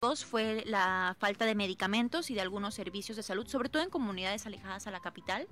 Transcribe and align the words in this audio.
Dos 0.00 0.24
fue 0.24 0.62
la 0.64 1.16
falta 1.18 1.44
de 1.44 1.56
medicamentos 1.56 2.30
y 2.30 2.34
de 2.34 2.40
algunos 2.40 2.72
servicios 2.72 3.16
de 3.16 3.24
salud, 3.24 3.48
sobre 3.48 3.68
todo 3.68 3.82
en 3.82 3.90
comunidades 3.90 4.46
alejadas 4.46 4.86
a 4.86 4.92
la 4.92 5.00
capital. 5.00 5.48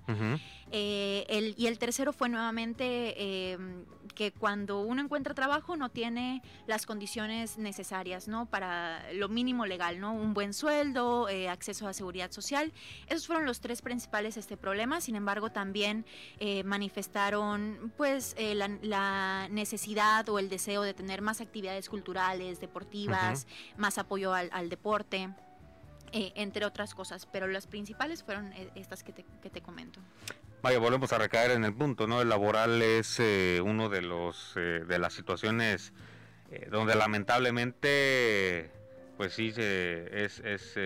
Eh, 0.70 1.26
el, 1.28 1.56
y 1.58 1.66
el 1.66 1.80
tercero 1.80 2.12
fue 2.12 2.28
nuevamente 2.28 3.50
em, 3.50 3.84
que 4.14 4.30
cuando 4.30 4.82
uno 4.82 5.02
encuentra 5.02 5.34
trabajo 5.34 5.74
no 5.74 5.88
tiene 5.88 6.42
las 6.68 6.86
condiciones 6.86 7.58
necesarias, 7.58 8.28
¿no? 8.28 8.46
Para 8.46 9.12
lo 9.14 9.28
mínimo 9.28 9.66
legal, 9.66 9.98
¿no? 9.98 10.12
Un 10.12 10.32
buen 10.32 10.54
sueldo, 10.54 11.28
eh, 11.28 11.48
acceso 11.48 11.88
a 11.88 11.92
seguridad 11.92 12.30
social. 12.30 12.72
Esos 13.08 13.26
fueron 13.26 13.46
los 13.46 13.58
tres 13.58 13.82
principales 13.82 14.36
este, 14.36 14.56
problemas. 14.56 15.02
Sin 15.02 15.16
embargo, 15.16 15.50
también 15.50 16.06
eh, 16.38 16.62
manifestaron, 16.62 17.92
pues, 17.96 18.36
la, 18.38 18.68
la, 18.82 19.48
necesidad 19.50 20.28
o 20.28 20.38
el 20.38 20.48
deseo 20.48 20.82
de 20.82 20.94
tener 20.94 21.20
más 21.20 21.40
actividades 21.40 21.88
culturales, 21.88 22.60
deportivas, 22.60 23.48
más 23.76 23.98
apoyo 23.98 24.35
al, 24.36 24.68
deporte. 24.68 25.28
Eh, 26.12 26.32
entre 26.36 26.64
otras 26.64 26.94
cosas, 26.94 27.26
pero 27.26 27.48
las 27.48 27.66
principales 27.66 28.22
fueron 28.22 28.52
eh, 28.52 28.70
estas 28.76 29.02
que 29.02 29.12
te, 29.12 29.24
que 29.42 29.50
te, 29.50 29.60
comento. 29.60 29.98
Vaya, 30.62 30.78
volvemos 30.78 31.12
a 31.12 31.18
recaer 31.18 31.50
en 31.50 31.64
el 31.64 31.74
punto, 31.74 32.06
¿no? 32.06 32.22
El 32.22 32.28
laboral 32.28 32.80
es 32.80 33.18
eh, 33.18 33.60
uno 33.62 33.88
de 33.88 34.02
los 34.02 34.54
de 34.54 34.98
las 35.00 35.14
situaciones 35.14 35.92
donde 36.70 36.94
lamentablemente, 36.94 38.70
pues 39.16 39.34
sí, 39.34 39.52
es, 39.56 40.38
es 40.38 40.78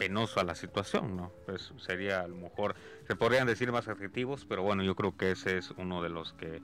penoso 0.00 0.40
a 0.40 0.44
la 0.44 0.54
situación, 0.54 1.14
¿no? 1.14 1.30
Pues 1.44 1.74
sería 1.84 2.20
a 2.20 2.28
lo 2.28 2.36
mejor, 2.36 2.74
se 3.06 3.16
podrían 3.16 3.46
decir 3.46 3.70
más 3.70 3.86
adjetivos, 3.86 4.46
pero 4.48 4.62
bueno, 4.62 4.82
yo 4.82 4.94
creo 4.94 5.14
que 5.14 5.32
ese 5.32 5.58
es 5.58 5.72
uno 5.72 6.02
de 6.02 6.08
los 6.08 6.32
que 6.32 6.62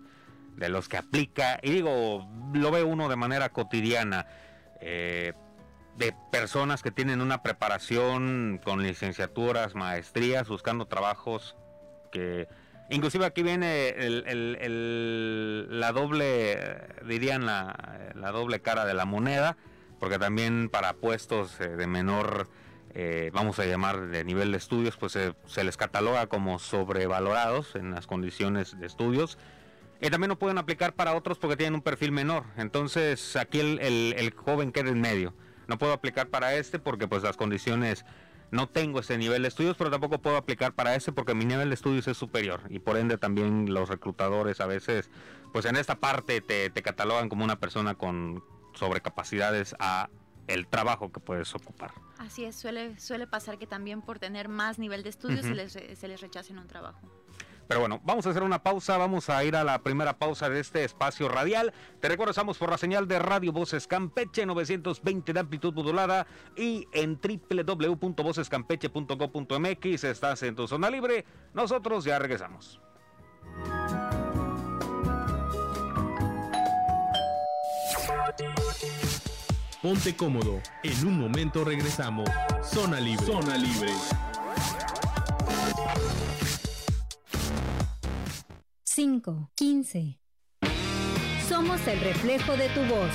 de 0.56 0.70
los 0.70 0.88
que 0.88 0.96
aplica, 0.96 1.60
y 1.62 1.70
digo, 1.70 2.26
lo 2.54 2.70
ve 2.70 2.82
uno 2.82 3.10
de 3.10 3.16
manera 3.16 3.50
cotidiana. 3.50 4.26
De 5.96 6.14
personas 6.30 6.82
que 6.82 6.90
tienen 6.90 7.22
una 7.22 7.42
preparación 7.42 8.60
con 8.62 8.82
licenciaturas, 8.82 9.74
maestrías, 9.74 10.46
buscando 10.48 10.86
trabajos 10.86 11.56
que 12.12 12.48
inclusive 12.90 13.24
aquí 13.24 13.42
viene 13.42 13.94
la 15.70 15.92
doble, 15.92 16.78
dirían 17.06 17.46
la, 17.46 18.30
doble 18.32 18.60
cara 18.60 18.84
de 18.84 18.94
la 18.94 19.06
moneda, 19.06 19.56
porque 19.98 20.18
también 20.18 20.68
para 20.68 20.92
puestos 20.94 21.58
eh, 21.60 21.68
de 21.68 21.86
menor, 21.86 22.50
eh, 22.92 23.30
vamos 23.32 23.58
a 23.58 23.64
llamar 23.64 24.08
de 24.08 24.24
nivel 24.24 24.52
de 24.52 24.58
estudios, 24.58 24.96
pues 24.98 25.12
se 25.12 25.64
les 25.64 25.76
cataloga 25.78 26.26
como 26.26 26.58
sobrevalorados 26.58 27.74
en 27.74 27.92
las 27.92 28.06
condiciones 28.06 28.78
de 28.78 28.86
estudios. 28.86 29.38
Y 30.00 30.10
también 30.10 30.28
no 30.28 30.38
pueden 30.38 30.58
aplicar 30.58 30.92
para 30.92 31.14
otros 31.14 31.38
porque 31.38 31.56
tienen 31.56 31.74
un 31.74 31.80
perfil 31.80 32.12
menor. 32.12 32.44
Entonces 32.58 33.34
aquí 33.36 33.60
el, 33.60 33.80
el 33.80 34.30
joven 34.34 34.70
queda 34.70 34.90
en 34.90 35.00
medio 35.00 35.32
no 35.68 35.78
puedo 35.78 35.92
aplicar 35.92 36.28
para 36.28 36.54
este 36.54 36.78
porque 36.78 37.08
pues 37.08 37.22
las 37.22 37.36
condiciones 37.36 38.04
no 38.50 38.68
tengo 38.68 39.00
ese 39.00 39.18
nivel 39.18 39.42
de 39.42 39.48
estudios, 39.48 39.76
pero 39.76 39.90
tampoco 39.90 40.20
puedo 40.20 40.36
aplicar 40.36 40.72
para 40.72 40.94
ese 40.94 41.12
porque 41.12 41.34
mi 41.34 41.44
nivel 41.44 41.68
de 41.68 41.74
estudios 41.74 42.06
es 42.08 42.16
superior 42.16 42.60
y 42.68 42.78
por 42.78 42.96
ende 42.96 43.18
también 43.18 43.72
los 43.72 43.88
reclutadores 43.88 44.60
a 44.60 44.66
veces, 44.66 45.10
pues 45.52 45.64
en 45.64 45.76
esta 45.76 45.96
parte 45.96 46.40
te, 46.40 46.70
catalogan 46.82 47.28
como 47.28 47.44
una 47.44 47.58
persona 47.58 47.94
con 47.94 48.44
sobrecapacidades 48.74 49.74
a 49.78 50.10
el 50.46 50.68
trabajo 50.68 51.10
que 51.10 51.18
puedes 51.18 51.52
ocupar. 51.54 51.92
Así 52.18 52.44
es, 52.44 52.54
suele, 52.54 52.98
suele 53.00 53.26
pasar 53.26 53.58
que 53.58 53.66
también 53.66 54.00
por 54.00 54.20
tener 54.20 54.48
más 54.48 54.78
nivel 54.78 55.02
de 55.02 55.08
estudios 55.08 55.44
se, 55.44 55.54
les, 55.54 55.72
se 55.72 56.08
les 56.08 56.20
rechacen 56.20 56.58
un 56.58 56.68
trabajo. 56.68 57.00
Pero 57.68 57.80
bueno, 57.80 58.00
vamos 58.04 58.26
a 58.26 58.30
hacer 58.30 58.42
una 58.42 58.62
pausa, 58.62 58.96
vamos 58.96 59.28
a 59.28 59.44
ir 59.44 59.54
a 59.56 59.64
la 59.64 59.82
primera 59.82 60.16
pausa 60.18 60.48
de 60.48 60.60
este 60.60 60.84
espacio 60.84 61.28
radial. 61.28 61.74
Te 62.00 62.08
recuerdo, 62.08 62.30
estamos 62.30 62.56
por 62.58 62.70
la 62.70 62.78
señal 62.78 63.08
de 63.08 63.18
Radio 63.18 63.50
Voces 63.52 63.88
Campeche 63.88 64.46
920 64.46 65.32
de 65.32 65.40
amplitud 65.40 65.74
modulada 65.74 66.28
y 66.56 66.86
en 66.92 67.18
www.vocescampeche.com.mx 67.20 70.04
estás 70.04 70.44
en 70.44 70.54
tu 70.54 70.68
zona 70.68 70.90
libre. 70.90 71.24
Nosotros 71.54 72.04
ya 72.04 72.18
regresamos. 72.18 72.78
Ponte 79.82 80.16
cómodo, 80.16 80.60
en 80.82 81.06
un 81.06 81.20
momento 81.20 81.62
regresamos. 81.64 82.28
Zona 82.62 83.00
libre. 83.00 83.24
Zona 83.24 83.56
libre. 83.56 83.92
5, 88.96 89.50
15. 89.54 90.18
Somos 91.46 91.86
el 91.86 92.00
reflejo 92.00 92.56
de 92.56 92.70
tu 92.70 92.80
voz. 92.80 93.10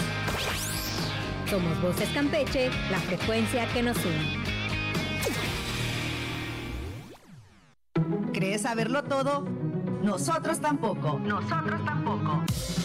Somos 1.49 1.81
Voces 1.81 2.07
Campeche, 2.09 2.69
la 2.91 2.99
frecuencia 2.99 3.67
que 3.73 3.81
nos 3.81 3.97
une. 4.05 4.43
¿Crees 8.31 8.61
saberlo 8.61 9.03
todo? 9.05 9.41
Nosotros 10.03 10.59
tampoco. 10.59 11.17
Nosotros 11.17 11.83
tampoco. 11.83 12.43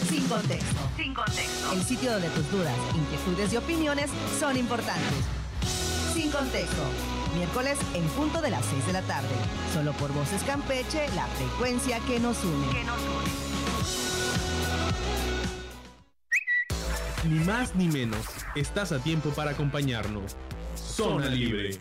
Sin 0.09 0.27
contexto. 0.27 0.81
Sin 0.97 1.13
contexto. 1.13 1.73
El 1.75 1.83
sitio 1.83 2.13
donde 2.13 2.31
tus 2.31 2.51
dudas, 2.51 2.79
inquietudes 2.95 3.53
y 3.53 3.59
opiniones 3.59 4.11
son 4.41 4.57
importantes. 4.57 5.23
Sin 6.15 6.31
contexto 6.31 7.16
miércoles 7.37 7.79
en 7.95 8.05
punto 8.09 8.41
de 8.41 8.51
las 8.51 8.65
6 8.65 8.87
de 8.87 8.93
la 8.95 9.03
tarde. 9.03 9.29
Solo 9.75 9.93
por 9.93 10.13
Voces 10.13 10.43
Campeche, 10.43 11.07
la 11.15 11.27
frecuencia 11.27 12.01
que 12.01 12.19
nos 12.19 12.43
une. 12.45 12.67
Que 12.73 12.85
nos 12.85 12.99
une. 12.99 13.47
Ni 17.29 17.45
más 17.45 17.75
ni 17.75 17.89
menos, 17.89 18.25
estás 18.55 18.93
a 18.93 18.99
tiempo 19.01 19.31
para 19.31 19.51
acompañarnos. 19.51 20.37
Zona 20.75 21.29
Libre. 21.29 21.79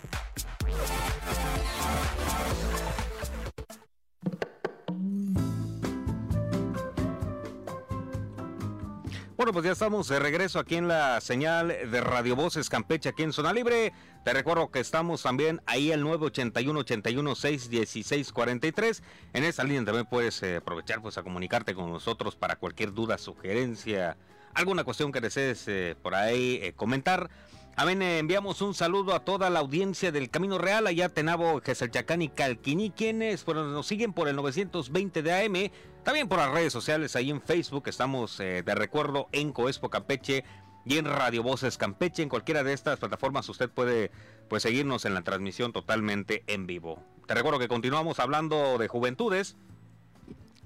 Bueno, 9.46 9.54
pues 9.54 9.66
ya 9.66 9.74
estamos 9.74 10.08
de 10.08 10.18
regreso 10.18 10.58
aquí 10.58 10.74
en 10.74 10.88
la 10.88 11.22
señal 11.22 11.68
de 11.68 12.02
Radio 12.02 12.36
Voces 12.36 12.68
Campeche, 12.68 13.10
aquí 13.10 13.22
en 13.22 13.32
Zona 13.32 13.54
Libre. 13.54 13.94
Te 14.24 14.34
recuerdo 14.34 14.72
que 14.72 14.80
estamos 14.80 15.22
también 15.22 15.62
ahí 15.68 15.92
el 15.92 16.02
981 16.02 16.80
81 16.80 17.36
6 17.36 18.34
43. 18.34 19.04
En 19.34 19.44
esa 19.44 19.64
línea 19.64 19.86
también 19.86 20.08
puedes 20.08 20.42
eh, 20.42 20.56
aprovechar 20.56 21.00
pues 21.00 21.20
a 21.20 21.22
comunicarte 21.22 21.76
con 21.76 21.92
nosotros 21.92 22.36
para 22.36 22.56
cualquier 22.56 22.92
duda, 22.92 23.20
sugerencia, 23.20 24.18
alguna 24.56 24.84
cuestión 24.84 25.12
que 25.12 25.22
desees 25.22 25.68
eh, 25.68 25.96
por 26.02 26.16
ahí 26.16 26.60
eh, 26.64 26.74
comentar. 26.76 27.30
Amén, 27.78 28.02
enviamos 28.02 28.62
un 28.62 28.74
saludo 28.74 29.14
a 29.14 29.26
toda 29.26 29.50
la 29.50 29.60
audiencia 29.60 30.12
del 30.12 30.30
Camino 30.30 30.58
Real, 30.58 30.88
allá 30.88 31.10
Tenabo, 31.10 31.60
Geselchacán 31.62 32.22
y 32.22 32.30
Calquiní, 32.30 32.92
quienes 32.92 33.46
nos 33.46 33.86
siguen 33.86 34.14
por 34.14 34.30
el 34.30 34.38
920 34.38 35.22
de 35.22 35.46
AM, 35.46 35.72
también 36.04 36.30
por 36.30 36.38
las 36.38 36.52
redes 36.52 36.72
sociales, 36.72 37.18
ahí 37.18 37.30
en 37.30 37.42
Facebook, 37.42 37.84
estamos 37.88 38.38
de 38.38 38.64
recuerdo 38.76 39.28
en 39.34 39.52
Coespo 39.52 39.90
Campeche, 39.90 40.46
y 40.86 40.98
en 40.98 41.06
Radio 41.06 41.44
Voces 41.44 41.78
Campeche. 41.78 42.24
En 42.24 42.30
cualquiera 42.30 42.64
de 42.64 42.74
estas 42.74 43.00
plataformas 43.00 43.50
usted 43.50 43.70
puede 43.70 44.12
pues, 44.48 44.64
seguirnos 44.64 45.04
en 45.06 45.14
la 45.14 45.24
transmisión 45.24 45.74
totalmente 45.74 46.44
en 46.48 46.68
vivo. 46.68 47.04
Te 47.28 47.34
recuerdo 47.34 47.60
que 47.60 47.68
continuamos 47.68 48.20
hablando 48.20 48.78
de 48.78 48.88
juventudes. 48.88 49.58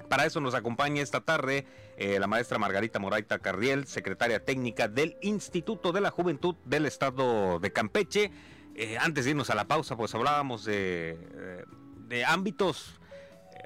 Para 0.09 0.25
eso 0.25 0.42
nos 0.42 0.56
acompaña 0.56 1.03
esta 1.03 1.22
tarde 1.22 1.68
eh, 1.96 2.18
la 2.20 2.25
maestra 2.25 2.58
Margarita 2.58 2.97
Moraita 2.97 3.38
Carriel, 3.40 3.86
secretaria 3.86 4.44
técnica 4.44 4.88
del 4.88 5.18
Instituto 5.22 5.92
de 5.92 6.02
la 6.02 6.09
Juventud 6.09 6.56
del 6.66 6.88
Estado 6.88 7.59
de 7.59 7.72
Campeche. 7.72 8.31
Eh, 8.75 8.97
antes 8.97 9.25
de 9.25 9.31
irnos 9.31 9.52
a 9.52 9.56
la 9.56 9.66
pausa, 9.66 9.96
pues 9.96 10.16
hablábamos 10.16 10.66
de, 10.66 11.20
eh, 12.09 12.25
ámbitos, 12.25 13.00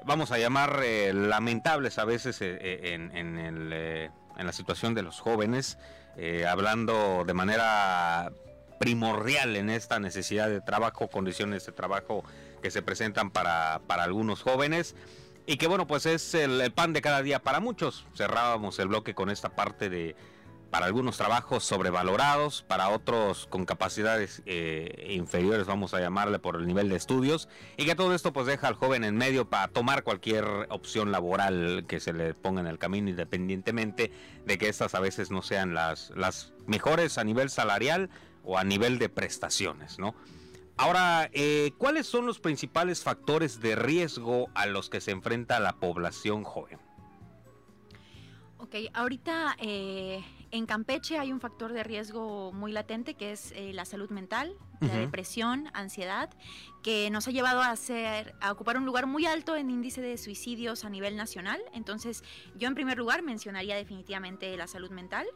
vamos 0.04 0.32
a 0.32 0.38
llamar 0.38 0.82
lamentables 1.14 1.98
a 1.98 2.04
veces 2.04 2.38
en, 2.42 3.70
la 4.36 4.52
situación 4.52 4.94
de 4.94 5.02
los 5.02 5.20
jóvenes. 5.20 5.78
Hablando 6.46 7.24
de 7.24 7.32
manera 7.32 8.30
primordial 8.78 9.56
en 9.56 9.70
esta 9.70 9.98
necesidad 9.98 10.50
de 10.50 10.60
trabajo, 10.60 11.08
condiciones 11.08 11.64
de 11.64 11.72
trabajo 11.72 12.22
que 12.62 12.70
se 12.70 12.82
presentan 12.82 13.30
para 13.30 13.80
algunos 13.88 14.42
jóvenes 14.42 14.94
y 15.46 15.56
que 15.56 15.66
bueno, 15.66 15.86
pues 15.86 16.06
es 16.06 16.34
el, 16.34 16.72
pan 16.72 16.92
de 16.92 17.02
cada 17.02 17.22
día 17.22 17.42
para 17.42 17.60
muchos. 17.60 18.06
Cerrábamos 18.14 18.78
el 18.78 18.88
bloque 18.88 19.14
con 19.14 19.30
esta 19.30 19.50
parte 19.50 19.90
de 19.90 20.16
para 20.70 20.86
algunos 20.86 21.16
trabajos 21.16 21.62
sobrevalorados, 21.62 22.64
para 22.66 22.88
otros 22.88 23.46
con 23.46 23.64
capacidades 23.64 24.42
eh, 24.44 25.06
inferiores, 25.10 25.68
vamos 25.68 25.94
a 25.94 26.00
llamarle 26.00 26.40
por 26.40 26.56
el 26.56 26.66
nivel 26.66 26.88
de 26.88 26.96
estudios, 26.96 27.48
y 27.76 27.84
que 27.84 27.94
todo 27.94 28.12
esto 28.12 28.32
pues 28.32 28.48
deja 28.48 28.66
al 28.66 28.74
joven 28.74 29.04
en 29.04 29.16
medio 29.16 29.48
para 29.48 29.68
tomar 29.68 30.02
cualquier 30.02 30.44
opción 30.70 31.12
laboral 31.12 31.84
que 31.86 32.00
se 32.00 32.12
le 32.12 32.34
ponga 32.34 32.60
en 32.60 32.66
el 32.66 32.80
camino, 32.80 33.08
independientemente 33.08 34.10
de 34.44 34.58
que 34.58 34.68
estas 34.68 34.96
a 34.96 35.00
veces 35.00 35.30
no 35.30 35.42
sean 35.42 35.74
las, 35.74 36.10
las 36.16 36.52
mejores 36.66 37.18
a 37.18 37.24
nivel 37.24 37.50
salarial 37.50 38.10
o 38.42 38.58
a 38.58 38.64
nivel 38.64 38.98
de 38.98 39.08
prestaciones, 39.08 40.00
¿no? 40.00 40.16
Ahora, 40.76 41.30
eh, 41.32 41.72
¿cuáles 41.78 42.06
son 42.06 42.26
los 42.26 42.40
principales 42.40 43.02
factores 43.02 43.60
de 43.60 43.76
riesgo 43.76 44.48
a 44.54 44.66
los 44.66 44.90
que 44.90 45.00
se 45.00 45.12
enfrenta 45.12 45.60
la 45.60 45.74
población 45.74 46.42
joven? 46.42 46.78
Ok, 48.58 48.74
ahorita 48.92 49.56
eh, 49.60 50.24
En 50.50 50.66
Campeche 50.66 51.18
hay 51.18 51.32
un 51.32 51.40
factor 51.40 51.72
de 51.72 51.84
riesgo 51.84 52.52
muy 52.52 52.72
latente 52.72 53.14
que 53.14 53.32
es 53.32 53.52
eh, 53.52 53.72
la 53.72 53.84
salud 53.84 54.10
mental, 54.10 54.56
la 54.80 54.96
depresión, 54.96 55.70
ansiedad, 55.74 56.30
que 56.84 57.08
nos 57.08 57.26
ha 57.26 57.30
llevado 57.30 57.62
a, 57.62 57.70
hacer, 57.70 58.34
a 58.42 58.52
ocupar 58.52 58.76
un 58.76 58.84
lugar 58.84 59.06
muy 59.06 59.24
alto 59.24 59.56
en 59.56 59.70
índice 59.70 60.02
de 60.02 60.18
suicidios 60.18 60.84
a 60.84 60.90
nivel 60.90 61.16
nacional. 61.16 61.58
Entonces, 61.72 62.22
yo 62.56 62.68
en 62.68 62.74
primer 62.74 62.98
lugar 62.98 63.22
mencionaría 63.22 63.74
definitivamente 63.74 64.54
la 64.58 64.66
salud 64.66 64.90
mental, 64.90 65.26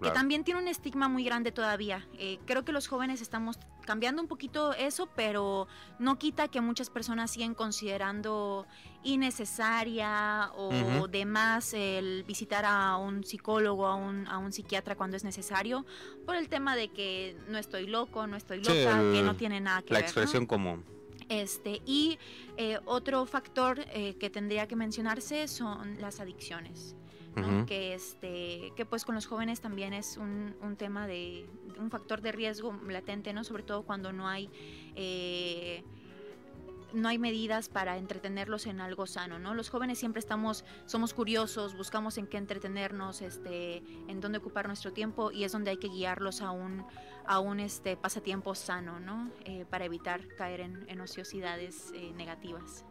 que 0.00 0.10
también 0.12 0.44
tiene 0.44 0.60
un 0.60 0.68
estigma 0.68 1.08
muy 1.08 1.24
grande 1.24 1.50
todavía. 1.50 2.06
Eh, 2.18 2.38
creo 2.46 2.64
que 2.64 2.70
los 2.70 2.86
jóvenes 2.86 3.20
estamos 3.20 3.58
cambiando 3.84 4.22
un 4.22 4.28
poquito 4.28 4.74
eso, 4.74 5.08
pero 5.16 5.66
no 5.98 6.20
quita 6.20 6.46
que 6.46 6.60
muchas 6.60 6.88
personas 6.88 7.32
siguen 7.32 7.54
considerando 7.54 8.68
innecesaria 9.02 10.52
o 10.54 11.08
de 11.08 11.24
más 11.24 11.74
el 11.74 12.22
visitar 12.22 12.64
a 12.64 12.96
un 12.96 13.24
psicólogo, 13.24 13.88
a 13.88 13.96
un, 13.96 14.28
a 14.28 14.38
un 14.38 14.52
psiquiatra 14.52 14.94
cuando 14.94 15.16
es 15.16 15.24
necesario, 15.24 15.84
por 16.24 16.36
el 16.36 16.48
tema 16.48 16.76
de 16.76 16.92
que 16.92 17.36
no 17.48 17.58
estoy 17.58 17.88
loco, 17.88 18.28
no 18.28 18.36
estoy 18.36 18.58
loca, 18.58 19.00
que 19.12 19.22
no 19.22 19.34
tiene 19.34 19.60
nada 19.60 19.82
que 19.82 19.94
la 19.94 19.98
ver. 19.98 20.04
La 20.04 20.06
expresión 20.06 20.46
común. 20.46 20.91
Este, 21.32 21.80
y 21.86 22.18
eh, 22.58 22.78
otro 22.84 23.24
factor 23.24 23.80
eh, 23.94 24.16
que 24.20 24.28
tendría 24.28 24.68
que 24.68 24.76
mencionarse 24.76 25.48
son 25.48 25.98
las 25.98 26.20
adicciones. 26.20 26.94
que 27.66 27.94
este 27.94 28.74
que 28.76 28.84
pues 28.84 29.06
con 29.06 29.14
los 29.14 29.24
jóvenes 29.24 29.62
también 29.62 29.94
es 29.94 30.18
un, 30.18 30.54
un, 30.60 30.76
tema 30.76 31.06
de 31.06 31.48
un 31.80 31.90
factor 31.90 32.20
de 32.20 32.30
riesgo 32.30 32.78
latente 32.86 33.32
no 33.32 33.42
sobre 33.42 33.62
todo 33.62 33.84
cuando 33.84 34.12
no 34.12 34.28
hay 34.28 34.50
eh, 34.94 35.82
no 36.92 37.08
hay 37.08 37.18
medidas 37.18 37.70
para 37.70 37.96
entretenerlos 37.96 38.66
en 38.66 38.80
algo 38.80 39.06
sano, 39.06 39.38
¿no? 39.38 39.54
Los 39.54 39.70
jóvenes 39.70 39.98
siempre 39.98 40.20
estamos, 40.20 40.64
somos 40.84 41.14
curiosos, 41.14 41.74
buscamos 41.74 42.18
en 42.18 42.26
qué 42.26 42.36
entretenernos, 42.36 43.22
este, 43.22 43.82
en 44.08 44.20
dónde 44.20 44.38
ocupar 44.38 44.66
nuestro 44.66 44.92
tiempo 44.92 45.32
y 45.32 45.44
es 45.44 45.52
donde 45.52 45.70
hay 45.70 45.78
que 45.78 45.88
guiarlos 45.88 46.42
a 46.42 46.50
un, 46.50 46.84
a 47.26 47.38
un 47.40 47.60
este, 47.60 47.96
pasatiempo 47.96 48.54
sano, 48.54 49.00
¿no? 49.00 49.30
Eh, 49.44 49.64
para 49.68 49.84
evitar 49.84 50.26
caer 50.36 50.60
en, 50.60 51.00
ociosidades 51.00 51.92
eh, 51.94 52.12
negativas. 52.16 52.84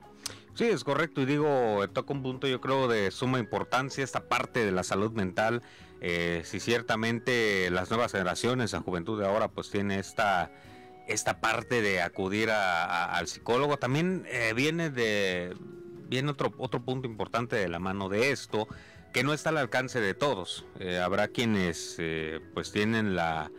Sí, 0.54 0.66
es 0.66 0.84
correcto 0.84 1.22
y 1.22 1.26
digo, 1.26 1.88
toca 1.94 2.14
un 2.14 2.22
punto 2.22 2.48
yo 2.48 2.60
creo 2.60 2.88
de 2.88 3.10
suma 3.12 3.40
importancia 3.40 4.04
esta 4.04 4.28
parte 4.28 4.66
de 4.66 4.72
la 4.72 4.84
salud 4.84 5.12
mental. 5.12 5.62
Eh, 6.02 6.42
si 6.46 6.60
ciertamente 6.60 7.70
las 7.70 7.90
nuevas 7.90 8.12
generaciones, 8.12 8.74
la 8.74 8.82
juventud 8.82 9.20
de 9.20 9.28
ahora 9.28 9.50
pues 9.50 9.70
tiene 9.70 10.00
esta 10.00 10.52
esta 11.08 11.42
parte 11.42 11.82
de 11.82 12.02
acudir 12.02 12.52
al 12.52 13.28
psicólogo 13.28 13.78
también 13.78 14.26
eh, 14.30 14.54
viene 14.56 14.90
de 14.90 15.56
viene 16.08 16.32
otro 16.32 16.54
otro 16.58 16.84
punto 16.84 17.08
importante 17.08 17.56
de 17.56 17.68
la 17.68 17.80
mano 17.80 18.08
de 18.08 18.32
esto 18.32 18.68
que 19.12 19.24
no 19.24 19.34
está 19.34 19.50
al 19.50 19.58
alcance 19.58 20.00
de 20.00 20.14
todos 20.14 20.66
habrá 21.04 21.28
quienes 21.28 21.98
pues 22.54 22.72
tienen 22.72 23.16
la 23.16 23.52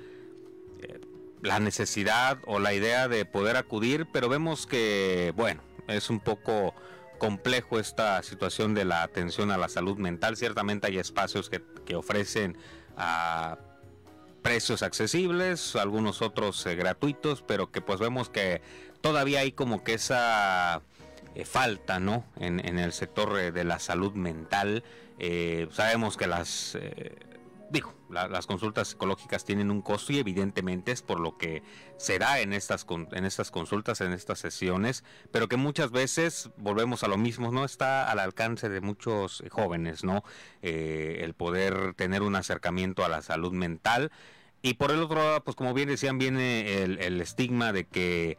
la 1.43 1.61
necesidad 1.61 2.39
o 2.47 2.59
la 2.59 2.73
idea 2.73 3.09
de 3.09 3.25
poder 3.25 3.56
acudir 3.56 4.06
pero 4.12 4.29
vemos 4.29 4.67
que 4.67 5.33
bueno 5.37 5.62
es 5.89 6.09
un 6.09 6.21
poco 6.21 6.75
complejo 7.19 7.79
esta 7.79 8.23
situación 8.23 8.75
de 8.75 8.85
la 8.85 9.03
atención 9.03 9.50
a 9.50 9.59
la 9.59 9.69
salud 9.69 9.99
mental 9.99 10.37
ciertamente 10.37 10.87
hay 10.87 10.99
espacios 10.99 11.50
que, 11.50 11.62
que 11.85 11.94
ofrecen 11.94 12.56
a 12.97 13.59
precios 14.43 14.83
accesibles, 14.83 15.77
algunos 15.77 16.21
otros 16.21 16.67
eh, 16.67 16.75
gratuitos, 16.75 17.43
pero 17.43 17.71
que 17.71 17.81
pues 17.81 18.00
vemos 18.00 18.29
que 18.29 18.61
todavía 19.00 19.41
hay 19.41 19.53
como 19.53 19.83
que 19.85 19.95
esa 19.95 20.83
eh, 21.35 21.45
falta, 21.45 22.00
¿no? 22.00 22.25
En, 22.38 22.61
el 22.79 22.93
sector 22.93 23.38
eh, 23.38 23.53
de 23.53 23.65
la 23.65 23.79
salud 23.79 24.12
mental. 24.12 24.83
sabemos 25.71 26.17
que 26.17 26.27
las 26.27 26.77
digo, 27.73 27.95
las 28.11 28.47
consultas 28.47 28.89
psicológicas 28.89 29.45
tienen 29.47 29.71
un 29.71 29.81
costo 29.81 30.13
y 30.13 30.19
evidentemente 30.19 30.93
es 30.93 31.01
por 31.01 31.19
lo 31.19 31.39
que 31.39 31.63
se 31.97 32.19
da 32.19 32.41
en 32.41 32.53
estas, 32.53 32.87
en 33.13 33.25
estas 33.25 33.51
consultas, 33.51 34.03
en 34.03 34.13
estas 34.13 34.39
sesiones, 34.39 35.05
pero 35.31 35.49
que 35.49 35.57
muchas 35.57 35.91
veces 35.91 36.51
volvemos 36.59 37.03
a 37.03 37.09
lo 37.09 37.17
mismo, 37.17 37.51
no 37.51 37.65
está 37.65 38.11
al 38.11 38.19
alcance 38.19 38.69
de 38.69 38.83
muchos 38.83 39.43
jóvenes, 39.51 40.05
¿no? 40.05 40.23
Eh, 40.61 41.21
el 41.23 41.33
poder 41.33 41.95
tener 41.95 42.21
un 42.23 42.37
acercamiento 42.37 43.05
a 43.05 43.09
la 43.09 43.23
salud 43.23 43.53
mental. 43.53 44.13
Y 44.61 44.75
por 44.75 44.93
el 44.93 45.03
otro 45.03 45.17
lado, 45.17 45.43
pues 45.43 45.57
como 45.57 45.75
bien 45.75 45.89
decían, 45.89 46.19
viene 46.19 46.85
el 46.85 47.21
estigma 47.21 47.73
de 47.73 47.85
que 47.85 48.39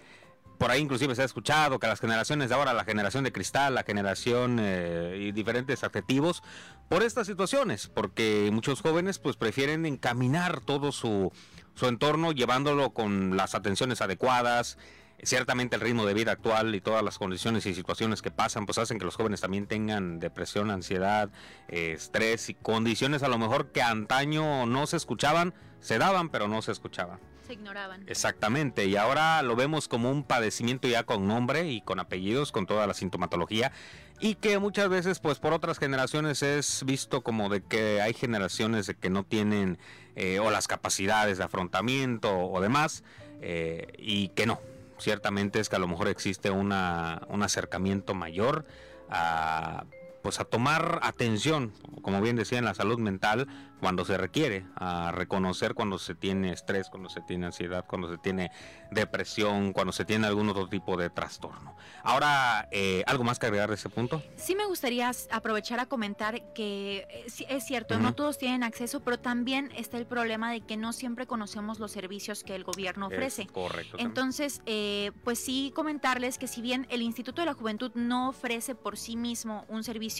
por 0.58 0.72
ahí 0.72 0.82
inclusive 0.82 1.16
se 1.16 1.22
ha 1.22 1.26
escuchado 1.26 1.80
que 1.80 1.88
las 1.88 2.00
generaciones 2.00 2.50
de 2.50 2.56
ahora, 2.56 2.74
la 2.74 2.84
generación 2.84 3.24
de 3.24 3.32
cristal, 3.32 3.76
la 3.76 3.84
generación 3.84 4.58
eh, 4.60 5.18
y 5.20 5.32
diferentes 5.32 5.84
adjetivos, 5.84 6.44
por 6.90 7.04
estas 7.04 7.28
situaciones, 7.28 7.88
porque 7.88 8.50
muchos 8.52 8.82
jóvenes 8.82 9.20
pues 9.20 9.36
prefieren 9.36 9.86
encaminar 9.86 10.62
todo 10.62 10.92
su, 10.92 11.32
su 11.76 11.88
entorno 11.88 12.32
llevándolo 12.32 12.92
con 12.92 13.36
las 13.36 13.56
atenciones 13.56 14.02
adecuadas, 14.02 14.78
ciertamente 15.24 15.76
el 15.76 15.82
ritmo 15.82 16.06
de 16.06 16.14
vida 16.14 16.34
actual 16.34 16.76
y 16.76 16.82
todas 16.82 17.04
las 17.04 17.18
condiciones 17.18 17.66
y 17.66 17.74
situaciones 17.74 18.22
que 18.22 18.32
pasan, 18.32 18.66
pues 18.66 18.78
hacen 18.78 19.00
que 19.00 19.06
los 19.06 19.16
jóvenes 19.16 19.42
también 19.42 19.68
tengan 19.68 20.20
depresión, 20.20 20.70
ansiedad, 20.70 21.30
estrés 21.68 22.50
y 22.50 22.54
condiciones 22.54 23.24
a 23.24 23.30
lo 23.30 23.38
mejor 23.38 23.72
que 23.72 23.82
antaño 23.82 24.66
no 24.66 24.86
se 24.86 24.98
escuchaban, 24.98 25.54
se 25.80 25.98
daban, 25.98 26.30
pero 26.30 26.48
no 26.48 26.62
se 26.62 26.72
escuchaban 26.72 27.20
se 27.45 27.54
ignoraban. 27.54 28.04
Exactamente, 28.07 28.86
y 28.86 28.95
ahora 28.95 29.42
lo 29.42 29.56
vemos 29.56 29.88
como 29.88 30.12
un 30.12 30.24
padecimiento 30.24 30.88
ya 30.88 31.04
con 31.04 31.28
nombre 31.28 31.69
y 31.69 31.81
con 31.81 32.00
apellidos, 32.00 32.51
con 32.51 32.66
toda 32.66 32.88
la 32.88 32.94
sintomatología, 32.94 33.72
y 34.19 34.36
que 34.36 34.60
muchas 34.60 34.90
veces 34.90 35.19
pues 35.19 35.40
por 35.40 35.54
otras 35.54 35.80
generaciones 35.80 36.44
es 36.44 36.84
visto 36.86 37.22
como 37.22 37.50
de 37.50 37.62
que 37.62 38.01
hay 38.01 38.13
generaciones 38.13 38.88
de 38.88 38.95
que 38.95 39.10
no 39.10 39.24
tienen 39.24 39.78
eh, 40.16 40.40
o 40.40 40.50
las 40.50 40.68
capacidades 40.68 41.38
de 41.38 41.44
afrontamiento 41.44 42.38
o 42.38 42.62
demás, 42.62 43.04
eh, 43.42 43.88
y 43.98 44.30
que 44.30 44.46
no, 44.46 44.62
ciertamente 44.98 45.60
es 45.60 45.69
que 45.69 45.75
a 45.75 45.80
lo 45.80 45.88
mejor 45.88 46.07
existe 46.07 46.50
una, 46.50 47.22
un 47.28 47.44
acercamiento 47.44 48.13
mayor 48.13 48.66
a 49.10 49.86
pues 50.24 50.40
a 50.40 50.46
tomar 50.46 51.00
atención, 51.04 51.74
como 52.02 52.22
bien 52.22 52.38
decía, 52.38 52.58
en 52.58 52.66
la 52.66 52.74
salud 52.74 52.98
mental 52.98 53.48
cuando 53.81 54.06
se 54.06 54.18
requiere, 54.18 54.66
a 54.75 55.12
reconocer 55.12 55.74
cuando 55.74 56.00
se 56.00 56.16
tiene 56.16 56.54
estrés, 56.54 56.90
cuando 56.90 57.10
se 57.10 57.20
tiene 57.20 57.48
ansiedad, 57.48 57.84
cuando 57.86 58.10
se 58.10 58.18
tiene 58.18 58.50
depresión, 58.92 59.74
cuando 59.74 59.92
se 59.92 60.06
tiene 60.06 60.25
algún 60.25 60.48
otro 60.48 60.70
tipo 60.70 60.96
de 60.96 61.10
trastorno. 61.10 61.75
Ahora, 62.02 62.70
eh, 62.72 63.04
¿algo 63.06 63.25
más 63.25 63.40
que 63.40 63.48
agregar 63.48 63.68
de 63.68 63.75
ese 63.75 63.90
punto? 63.90 64.24
Sí 64.38 64.56
me 64.56 64.66
gustaría 64.66 65.12
aprovechar 65.31 65.81
a 65.81 65.88
comentar 65.88 66.54
que 66.54 67.06
eh, 67.10 67.25
es 67.50 67.66
cierto, 67.66 68.00
no 68.00 68.16
todos 68.16 68.38
tienen 68.38 68.64
acceso, 68.64 69.02
pero 69.02 69.20
también 69.20 69.70
está 69.75 69.98
el 69.98 70.06
problema 70.06 70.50
de 70.54 70.62
que 70.62 70.78
no 70.78 70.94
siempre 70.94 71.28
conocemos 71.28 71.80
los 71.80 71.92
servicios 71.92 72.46
que 72.46 72.56
el 72.56 72.64
gobierno 72.64 73.08
ofrece. 73.08 73.48
correcto. 73.48 73.98
Entonces, 74.00 74.62
eh, 74.66 75.12
pues 75.25 75.39
sí 75.39 75.74
comentarles 75.75 76.38
que 76.38 76.48
si 76.48 76.62
bien 76.62 76.88
el 76.89 77.01
Instituto 77.01 77.42
de 77.42 77.48
la 77.48 77.53
Juventud 77.53 77.92
no 77.96 78.30
ofrece 78.30 78.75
por 78.75 78.98
sí 78.98 79.18
mismo 79.18 79.65
un 79.68 79.84
servicio 79.84 80.12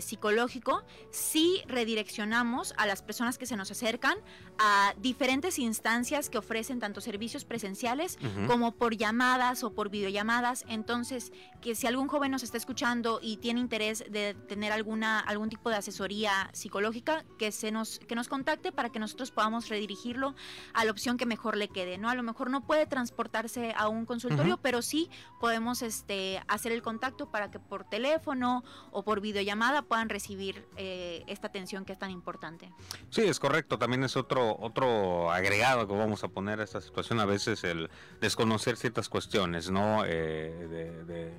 psicológico, 0.00 0.84
sí 1.10 1.62
redireccionamos 1.66 2.74
a 2.76 2.86
las 2.86 3.02
personas 3.02 3.38
que 3.38 3.46
se 3.46 3.56
nos 3.56 3.70
acercan 3.70 4.16
a 4.58 4.94
diferentes 4.98 5.58
instancias 5.58 6.30
que 6.30 6.38
ofrecen 6.38 6.80
tanto 6.80 7.00
servicios 7.00 7.44
presenciales 7.44 8.18
como 8.46 8.72
por 8.72 8.96
llamadas 8.96 9.64
o 9.64 9.72
por 9.72 9.90
videollamadas. 9.90 10.64
Entonces, 10.68 11.32
que 11.60 11.74
si 11.74 11.86
algún 11.86 12.08
joven 12.08 12.30
nos 12.30 12.42
está 12.42 12.56
escuchando 12.56 13.20
y 13.22 13.38
tiene 13.38 13.60
interés 13.60 14.04
de 14.10 14.34
tener 14.34 14.72
alguna 14.72 15.20
algún 15.20 15.48
tipo 15.48 15.70
de 15.70 15.76
asesoría 15.76 16.50
psicológica, 16.52 17.24
que 17.38 17.52
se 17.52 17.70
nos 17.70 17.98
que 18.00 18.14
nos 18.14 18.28
contacte 18.28 18.72
para 18.72 18.90
que 18.90 18.98
nosotros 18.98 19.30
podamos 19.30 19.68
redirigirlo 19.68 20.34
a 20.74 20.84
la 20.84 20.90
opción 20.90 21.16
que 21.16 21.26
mejor 21.26 21.56
le 21.56 21.68
quede, 21.68 21.98
¿no? 21.98 22.08
A 22.08 22.14
lo 22.14 22.22
mejor 22.22 22.50
no 22.50 22.66
puede 22.66 22.86
transportarse 22.86 23.74
a 23.76 23.88
un 23.88 24.06
consultorio, 24.06 24.58
pero 24.58 24.82
sí 24.82 25.10
podemos 25.40 25.82
este 25.82 26.42
hacer 26.48 26.72
el 26.72 26.82
contacto 26.82 27.30
para 27.30 27.50
que 27.50 27.58
por 27.58 27.84
teléfono 27.84 28.64
o 28.90 29.02
por 29.02 29.20
videollamada 29.20 29.82
puedan 29.82 30.08
recibir 30.08 30.66
eh, 30.76 31.24
esta 31.26 31.48
atención 31.48 31.84
que 31.84 31.92
es 31.92 31.98
tan 31.98 32.10
importante. 32.10 32.72
Sí, 33.10 33.22
es 33.22 33.38
correcto. 33.38 33.78
También 33.78 34.04
es 34.04 34.16
otro 34.16 34.56
otro 34.58 35.30
agregado 35.30 35.86
que 35.86 35.94
vamos 35.94 36.24
a 36.24 36.28
poner 36.28 36.60
a 36.60 36.64
esta 36.64 36.80
situación 36.80 37.20
a 37.20 37.24
veces 37.24 37.64
el 37.64 37.90
desconocer 38.20 38.76
ciertas 38.76 39.08
cuestiones, 39.08 39.70
¿no? 39.70 40.04
Eh, 40.04 41.04
de, 41.06 41.32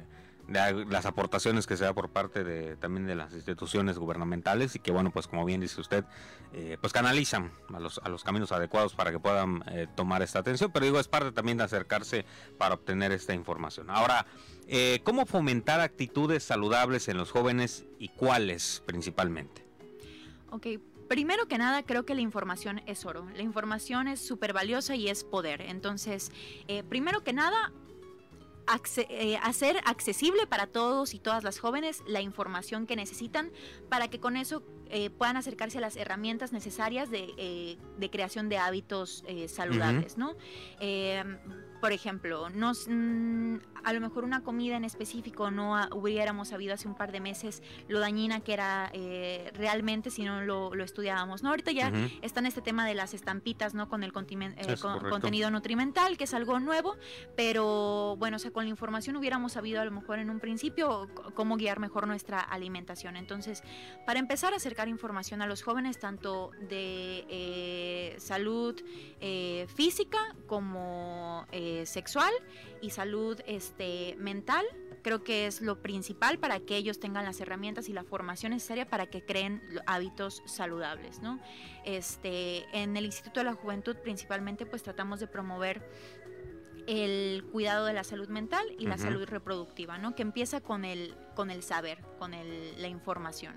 las 0.48 1.06
aportaciones 1.06 1.68
que 1.68 1.78
se 1.78 1.86
da 1.86 1.94
por 1.94 2.10
parte 2.10 2.44
de 2.44 2.76
también 2.76 3.08
de 3.08 3.16
las 3.16 3.34
instituciones 3.34 3.98
gubernamentales 3.98 4.76
y 4.76 4.80
que 4.80 4.92
bueno 4.92 5.10
pues 5.12 5.28
como 5.28 5.46
bien 5.46 5.62
dice 5.62 5.80
usted 5.80 6.04
eh, 6.52 6.78
pues 6.82 6.92
canalizan 6.92 7.52
a 7.74 7.80
los, 7.80 8.00
a 8.04 8.10
los 8.10 8.24
caminos 8.24 8.52
adecuados 8.52 8.94
para 8.94 9.12
que 9.12 9.20
puedan 9.20 9.64
eh, 9.68 9.88
tomar 9.96 10.22
esta 10.22 10.40
atención 10.40 10.72
pero 10.74 10.86
digo 10.86 11.00
es 11.00 11.08
parte 11.08 11.32
también 11.32 11.58
de 11.58 11.64
acercarse 11.64 12.26
para 12.58 12.76
obtener 12.76 13.14
esta 13.14 13.34
información 13.34 13.90
ahora 13.90 14.26
cómo 15.04 15.26
fomentar 15.26 15.80
actitudes 15.82 16.44
saludables 16.44 17.08
en 17.08 17.18
los 17.18 17.32
jóvenes 17.32 17.86
y 18.00 18.10
cuáles 18.10 18.82
principalmente 18.86 19.64
Ok, 20.50 20.68
Primero 21.08 21.48
que 21.48 21.58
nada, 21.58 21.84
creo 21.84 22.06
que 22.06 22.16
la 22.16 22.22
información 22.22 22.82
es 22.88 23.06
oro. 23.06 23.28
La 23.36 23.44
información 23.44 24.08
es 24.08 24.20
súper 24.20 24.54
valiosa 24.54 24.96
y 24.96 25.10
es 25.10 25.24
poder. 25.24 25.62
Entonces, 25.62 26.32
eh, 26.68 26.84
primero 26.84 27.24
que 27.24 27.34
nada, 27.34 27.72
eh, 29.10 29.38
hacer 29.42 29.78
accesible 29.86 30.48
para 30.48 30.68
todos 30.68 31.14
y 31.14 31.20
todas 31.20 31.44
las 31.44 31.60
jóvenes 31.60 32.04
la 32.08 32.22
información 32.22 32.86
que 32.86 32.96
necesitan 32.96 33.52
para 33.90 34.08
que 34.08 34.20
con 34.20 34.38
eso 34.38 34.64
eh, 34.96 35.10
puedan 35.10 35.38
acercarse 35.38 35.80
a 35.80 35.82
las 35.82 35.96
herramientas 35.96 36.52
necesarias 36.52 37.10
de, 37.10 37.34
eh, 37.38 37.78
de 37.98 38.10
creación 38.12 38.48
de 38.48 38.60
hábitos 38.60 39.24
eh, 39.28 39.48
saludables, 39.48 40.20
¿no? 40.20 40.36
Por 41.84 41.92
ejemplo, 41.92 42.50
nos, 42.50 42.88
mm, 42.88 43.58
a 43.84 43.92
lo 43.92 44.00
mejor 44.00 44.24
una 44.24 44.42
comida 44.42 44.78
en 44.78 44.86
específico 44.86 45.52
no 45.52 45.78
hubiéramos 45.92 46.48
sabido 46.48 46.74
hace 46.74 46.88
un 46.88 46.96
par 46.96 47.12
de 47.12 47.20
meses 47.20 47.62
lo 47.90 48.00
dañina 48.00 48.40
que 48.40 48.54
era 48.54 48.90
eh, 48.94 49.52
realmente 49.54 50.10
si 50.10 50.24
no 50.24 50.42
lo, 50.44 50.74
estudiábamos. 50.82 51.44
¿no? 51.44 51.50
Ahorita 51.50 51.74
ya 51.74 51.92
está 52.22 52.40
en 52.40 52.46
este 52.46 52.62
tema 52.62 52.88
de 52.88 52.94
las 52.94 53.14
estampitas 53.14 53.74
¿no? 53.74 53.90
con 53.90 54.04
el 54.04 54.14
eh, 54.16 54.76
contenido 55.10 55.52
nutrimental, 55.52 56.18
que 56.18 56.24
es 56.24 56.34
algo 56.34 56.58
nuevo, 56.62 56.96
pero 57.36 58.16
bueno, 58.18 58.38
o 58.38 58.40
sea, 58.40 58.52
con 58.52 58.64
la 58.64 58.70
información 58.70 59.18
hubiéramos 59.18 59.52
sabido 59.52 59.82
a 59.82 59.86
lo 59.86 59.92
mejor 59.92 60.20
en 60.20 60.30
un 60.30 60.40
principio 60.40 61.10
cómo 61.34 61.58
guiar 61.58 61.82
mejor 61.82 62.08
nuestra 62.08 62.40
alimentación. 62.40 63.18
Entonces, 63.18 63.62
para 64.06 64.20
empezar 64.20 64.54
a 64.54 64.56
acercar 64.56 64.88
información 64.88 65.42
a 65.42 65.48
los 65.48 65.64
jóvenes, 65.64 66.00
tanto 66.00 66.52
de 66.70 67.26
eh, 67.28 68.16
salud 68.20 68.82
física 69.76 70.20
como 70.48 71.46
sexual 71.86 72.32
y 72.82 72.90
salud 72.92 73.40
este, 73.46 74.16
mental. 74.18 74.66
Creo 75.02 75.24
que 75.24 75.48
es 75.48 75.62
lo 75.62 75.82
principal 75.82 76.40
para 76.40 76.62
que 76.62 76.78
ellos 76.78 77.00
tengan 77.00 77.26
las 77.26 77.42
herramientas 77.42 77.90
y 77.90 77.94
la 77.94 78.04
formación 78.04 78.54
necesaria 78.54 78.88
para 78.88 79.08
que 79.08 79.26
creen 79.26 79.62
hábitos 79.86 80.42
saludables, 80.46 81.20
¿no? 81.20 81.40
Este, 81.84 82.66
en 82.72 82.96
el 82.96 83.06
Instituto 83.06 83.42
de 83.42 83.46
la 83.46 83.54
Juventud 83.54 83.98
principalmente 83.98 84.66
pues 84.66 84.82
tratamos 84.82 85.20
de 85.20 85.28
promover 85.28 85.86
el 86.88 87.46
cuidado 87.52 87.86
de 87.86 87.94
la 87.94 88.04
salud 88.04 88.28
mental 88.30 88.66
y 88.78 88.88
la 88.88 88.98
salud 88.98 89.26
reproductiva, 89.26 89.98
¿no? 89.98 90.16
Que 90.16 90.22
empieza 90.22 90.62
con 90.62 90.86
el, 90.86 91.16
con 91.36 91.50
el 91.50 91.64
saber, 91.64 92.00
con 92.20 92.34
el, 92.34 92.82
la 92.82 92.88
información. 92.88 93.56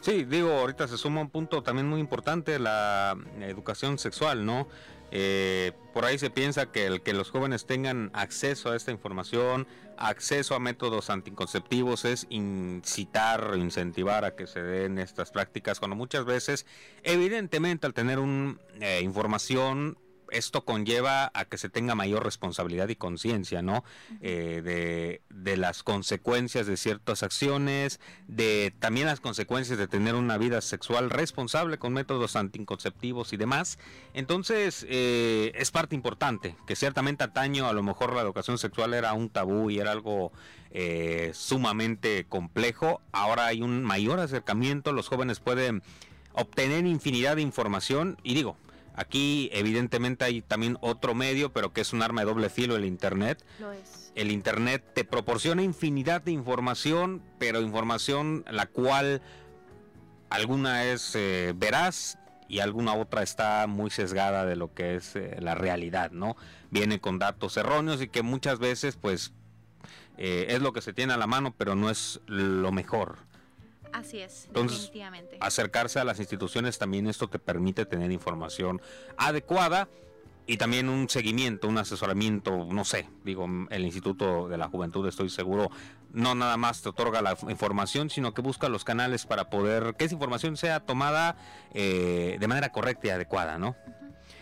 Sí, 0.00 0.24
digo, 0.24 0.52
ahorita 0.52 0.88
se 0.88 0.98
suma 0.98 1.20
un 1.20 1.30
punto 1.30 1.62
también 1.62 1.88
muy 1.88 2.00
importante, 2.00 2.58
la 2.58 3.16
educación 3.40 3.98
sexual, 3.98 4.44
¿no? 4.44 4.68
Eh, 5.10 5.72
por 5.92 6.04
ahí 6.04 6.18
se 6.18 6.30
piensa 6.30 6.70
que 6.70 6.86
el 6.86 7.02
que 7.02 7.12
los 7.12 7.30
jóvenes 7.30 7.66
tengan 7.66 8.10
acceso 8.14 8.70
a 8.70 8.76
esta 8.76 8.92
información, 8.92 9.66
acceso 9.96 10.54
a 10.54 10.60
métodos 10.60 11.10
anticonceptivos 11.10 12.04
es 12.04 12.26
incitar 12.30 13.54
incentivar 13.56 14.24
a 14.24 14.34
que 14.36 14.46
se 14.46 14.62
den 14.62 14.98
estas 14.98 15.30
prácticas, 15.30 15.78
cuando 15.78 15.96
muchas 15.96 16.24
veces, 16.24 16.66
evidentemente, 17.02 17.86
al 17.86 17.94
tener 17.94 18.18
una 18.18 18.58
eh, 18.80 19.00
información 19.02 19.98
esto 20.32 20.64
conlleva 20.64 21.30
a 21.34 21.44
que 21.44 21.58
se 21.58 21.68
tenga 21.68 21.94
mayor 21.94 22.24
responsabilidad 22.24 22.88
y 22.88 22.96
conciencia, 22.96 23.62
¿no? 23.62 23.84
Eh, 24.20 24.62
de, 24.64 25.22
de, 25.30 25.56
las 25.56 25.82
consecuencias 25.82 26.66
de 26.66 26.76
ciertas 26.76 27.22
acciones, 27.22 28.00
de 28.26 28.72
también 28.78 29.06
las 29.06 29.20
consecuencias 29.20 29.78
de 29.78 29.88
tener 29.88 30.14
una 30.14 30.38
vida 30.38 30.60
sexual 30.60 31.10
responsable 31.10 31.78
con 31.78 31.92
métodos 31.92 32.36
anticonceptivos 32.36 33.32
y 33.32 33.36
demás. 33.36 33.78
Entonces, 34.14 34.86
eh, 34.88 35.52
es 35.54 35.70
parte 35.70 35.94
importante, 35.94 36.56
que 36.66 36.76
ciertamente 36.76 37.24
ataño 37.24 37.66
a 37.68 37.72
lo 37.72 37.82
mejor 37.82 38.14
la 38.14 38.22
educación 38.22 38.58
sexual 38.58 38.94
era 38.94 39.12
un 39.12 39.28
tabú 39.30 39.70
y 39.70 39.78
era 39.78 39.92
algo 39.92 40.32
eh, 40.70 41.30
sumamente 41.34 42.26
complejo. 42.28 43.00
Ahora 43.12 43.46
hay 43.46 43.62
un 43.62 43.82
mayor 43.82 44.20
acercamiento, 44.20 44.92
los 44.92 45.08
jóvenes 45.08 45.40
pueden 45.40 45.82
obtener 46.32 46.86
infinidad 46.86 47.36
de 47.36 47.42
información 47.42 48.16
y 48.22 48.34
digo, 48.34 48.56
Aquí 49.00 49.48
evidentemente 49.54 50.26
hay 50.26 50.42
también 50.42 50.76
otro 50.82 51.14
medio, 51.14 51.54
pero 51.54 51.72
que 51.72 51.80
es 51.80 51.94
un 51.94 52.02
arma 52.02 52.20
de 52.20 52.26
doble 52.26 52.50
filo, 52.50 52.76
el 52.76 52.84
Internet. 52.84 53.42
Lo 53.58 53.72
es. 53.72 54.12
El 54.14 54.30
Internet 54.30 54.84
te 54.94 55.06
proporciona 55.06 55.62
infinidad 55.62 56.20
de 56.20 56.32
información, 56.32 57.22
pero 57.38 57.62
información 57.62 58.44
la 58.50 58.66
cual 58.66 59.22
alguna 60.28 60.84
es 60.84 61.14
eh, 61.14 61.54
veraz 61.56 62.18
y 62.46 62.60
alguna 62.60 62.92
otra 62.92 63.22
está 63.22 63.66
muy 63.66 63.88
sesgada 63.88 64.44
de 64.44 64.56
lo 64.56 64.74
que 64.74 64.96
es 64.96 65.16
eh, 65.16 65.34
la 65.40 65.54
realidad, 65.54 66.10
¿no? 66.10 66.36
Viene 66.70 67.00
con 67.00 67.18
datos 67.18 67.56
erróneos 67.56 68.02
y 68.02 68.08
que 68.08 68.20
muchas 68.20 68.58
veces 68.58 68.96
pues 68.96 69.32
eh, 70.18 70.48
es 70.50 70.60
lo 70.60 70.74
que 70.74 70.82
se 70.82 70.92
tiene 70.92 71.14
a 71.14 71.16
la 71.16 71.26
mano, 71.26 71.54
pero 71.56 71.74
no 71.74 71.88
es 71.88 72.20
lo 72.26 72.70
mejor. 72.70 73.16
Así 73.92 74.20
es, 74.20 74.48
definitivamente. 74.52 75.36
Acercarse 75.40 75.98
a 75.98 76.04
las 76.04 76.18
instituciones 76.18 76.78
también 76.78 77.06
esto 77.06 77.28
te 77.28 77.38
permite 77.38 77.86
tener 77.86 78.12
información 78.12 78.80
adecuada 79.16 79.88
y 80.46 80.56
también 80.56 80.88
un 80.88 81.08
seguimiento, 81.08 81.68
un 81.68 81.78
asesoramiento, 81.78 82.64
no 82.64 82.84
sé, 82.84 83.08
digo, 83.24 83.46
el 83.70 83.84
Instituto 83.84 84.48
de 84.48 84.58
la 84.58 84.68
Juventud 84.68 85.06
estoy 85.06 85.30
seguro, 85.30 85.70
no 86.12 86.34
nada 86.34 86.56
más 86.56 86.82
te 86.82 86.88
otorga 86.88 87.22
la 87.22 87.36
información, 87.48 88.10
sino 88.10 88.34
que 88.34 88.42
busca 88.42 88.68
los 88.68 88.82
canales 88.82 89.26
para 89.26 89.48
poder 89.48 89.94
que 89.96 90.06
esa 90.06 90.14
información 90.14 90.56
sea 90.56 90.80
tomada 90.80 91.36
eh, 91.72 92.36
de 92.40 92.48
manera 92.48 92.72
correcta 92.72 93.06
y 93.06 93.10
adecuada, 93.10 93.58
¿no? 93.58 93.76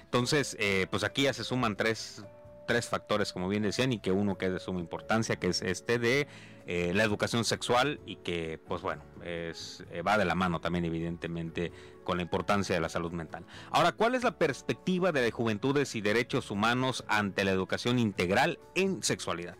Entonces, 0.05 0.57
eh, 0.59 0.87
pues 0.90 1.05
aquí 1.05 1.25
ya 1.25 1.35
se 1.35 1.45
suman 1.45 1.76
tres, 1.76 2.25
tres 2.68 2.87
factores, 2.87 3.32
como 3.32 3.48
bien 3.48 3.64
decían, 3.64 3.92
y 3.92 3.98
que 3.98 4.12
uno 4.12 4.38
que 4.38 4.46
es 4.46 4.52
de 4.52 4.60
suma 4.60 4.78
importancia, 4.78 5.37
que 5.37 5.48
es 5.48 5.62
este 5.62 5.98
de 5.98 6.28
eh, 6.66 6.92
la 6.94 7.02
educación 7.02 7.44
sexual 7.44 7.98
y 8.04 8.16
que, 8.16 8.60
pues 8.68 8.82
bueno, 8.82 9.02
es, 9.25 9.82
eh, 9.90 10.02
va 10.02 10.18
de 10.18 10.26
la 10.26 10.34
mano 10.34 10.60
también 10.60 10.84
evidentemente 10.84 11.72
con 12.04 12.18
la 12.18 12.22
importancia 12.22 12.75
de 12.75 12.80
la 12.80 12.90
salud 12.90 13.10
mental. 13.10 13.46
Ahora, 13.70 13.92
¿cuál 13.92 14.14
es 14.14 14.22
la 14.22 14.38
perspectiva 14.38 15.10
de 15.10 15.30
juventudes 15.30 15.94
y 15.94 16.02
derechos 16.02 16.50
humanos 16.50 17.04
ante 17.08 17.42
la 17.44 17.52
educación 17.52 17.98
integral 17.98 18.60
en 18.75 19.02
sexualidad? 19.02 19.56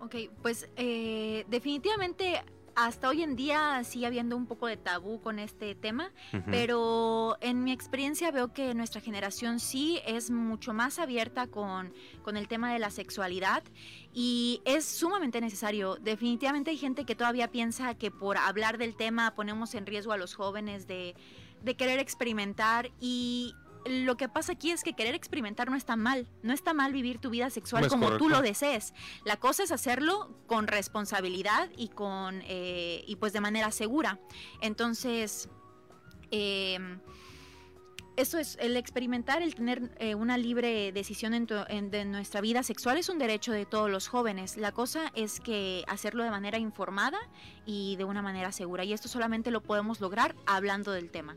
Ok, 0.00 0.14
pues 0.40 0.68
eh, 0.76 1.44
definitivamente 1.48 2.44
hasta 2.76 3.08
hoy 3.08 3.22
en 3.22 3.36
día 3.36 3.82
sigue 3.84 4.06
habiendo 4.06 4.36
un 4.36 4.46
poco 4.46 4.66
de 4.66 4.76
tabú 4.76 5.20
con 5.20 5.38
este 5.38 5.74
tema, 5.74 6.10
pero 6.46 7.36
en 7.40 7.64
mi 7.64 7.72
experiencia 7.72 8.30
veo 8.30 8.52
que 8.52 8.74
nuestra 8.74 9.00
generación 9.00 9.60
sí 9.60 10.00
es 10.06 10.30
mucho 10.30 10.72
más 10.72 10.98
abierta 10.98 11.46
con, 11.46 11.92
con 12.22 12.36
el 12.36 12.48
tema 12.48 12.72
de 12.72 12.78
la 12.78 12.90
sexualidad 12.90 13.62
y 14.12 14.60
es 14.64 14.84
sumamente 14.84 15.40
necesario. 15.40 15.96
Definitivamente 15.96 16.70
hay 16.70 16.76
gente 16.76 17.04
que 17.04 17.14
todavía 17.14 17.50
piensa 17.50 17.94
que 17.94 18.10
por 18.10 18.36
hablar 18.36 18.78
del 18.78 18.96
tema 18.96 19.34
ponemos 19.34 19.74
en 19.74 19.86
riesgo 19.86 20.12
a 20.12 20.16
los 20.16 20.34
jóvenes 20.34 20.86
de, 20.86 21.14
de 21.62 21.76
querer 21.76 21.98
experimentar 21.98 22.90
y 23.00 23.54
lo 23.86 24.16
que 24.16 24.28
pasa 24.28 24.52
aquí 24.52 24.70
es 24.70 24.82
que 24.82 24.94
querer 24.94 25.14
experimentar 25.14 25.70
no 25.70 25.76
está 25.76 25.96
mal. 25.96 26.26
No 26.42 26.52
está 26.52 26.74
mal 26.74 26.92
vivir 26.92 27.18
tu 27.18 27.30
vida 27.30 27.50
sexual 27.50 27.88
como 27.88 28.16
tú 28.16 28.28
lo 28.28 28.40
desees. 28.42 28.94
La 29.24 29.36
cosa 29.36 29.62
es 29.62 29.72
hacerlo 29.72 30.36
con 30.46 30.66
responsabilidad 30.66 31.68
y 31.76 31.88
con 31.88 32.42
eh, 32.46 33.04
y 33.06 33.16
pues 33.16 33.32
de 33.32 33.40
manera 33.40 33.70
segura. 33.70 34.18
Entonces, 34.60 35.48
eh, 36.30 36.78
eso 38.16 38.38
es, 38.38 38.56
el 38.60 38.76
experimentar, 38.76 39.42
el 39.42 39.54
tener 39.54 39.90
eh, 39.98 40.14
una 40.14 40.38
libre 40.38 40.92
decisión 40.92 41.34
en, 41.34 41.90
de 41.90 42.04
nuestra 42.04 42.40
vida 42.40 42.62
sexual 42.62 42.96
es 42.96 43.08
un 43.08 43.18
derecho 43.18 43.50
de 43.52 43.66
todos 43.66 43.90
los 43.90 44.08
jóvenes. 44.08 44.56
La 44.56 44.72
cosa 44.72 45.10
es 45.14 45.40
que 45.40 45.84
hacerlo 45.88 46.22
de 46.22 46.30
manera 46.30 46.58
informada 46.58 47.18
y 47.66 47.96
de 47.96 48.04
una 48.04 48.22
manera 48.22 48.52
segura. 48.52 48.84
Y 48.84 48.92
esto 48.92 49.08
solamente 49.08 49.50
lo 49.50 49.62
podemos 49.62 50.00
lograr 50.00 50.36
hablando 50.46 50.92
del 50.92 51.10
tema. 51.10 51.36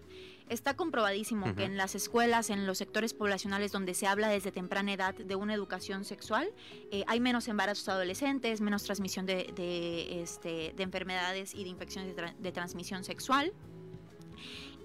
Está 0.49 0.75
comprobadísimo 0.75 1.53
que 1.55 1.65
en 1.65 1.75
las 1.75 1.93
escuelas, 1.93 2.49
en 2.49 2.65
los 2.65 2.77
sectores 2.77 3.13
poblacionales 3.13 3.73
donde 3.73 3.93
se 3.93 4.07
habla 4.07 4.29
desde 4.29 4.53
temprana 4.53 4.93
edad 4.93 5.13
de 5.13 5.35
una 5.35 5.53
educación 5.53 6.05
sexual, 6.05 6.49
eh, 6.89 7.03
hay 7.07 7.19
menos 7.19 7.49
embarazos 7.49 7.89
adolescentes, 7.89 8.61
menos 8.61 8.83
transmisión 8.83 9.25
de, 9.25 10.21
este, 10.21 10.73
de 10.73 10.83
enfermedades 10.83 11.53
y 11.53 11.63
de 11.63 11.69
infecciones 11.69 12.15
de, 12.15 12.51
transmisión 12.53 13.03
sexual. 13.03 13.51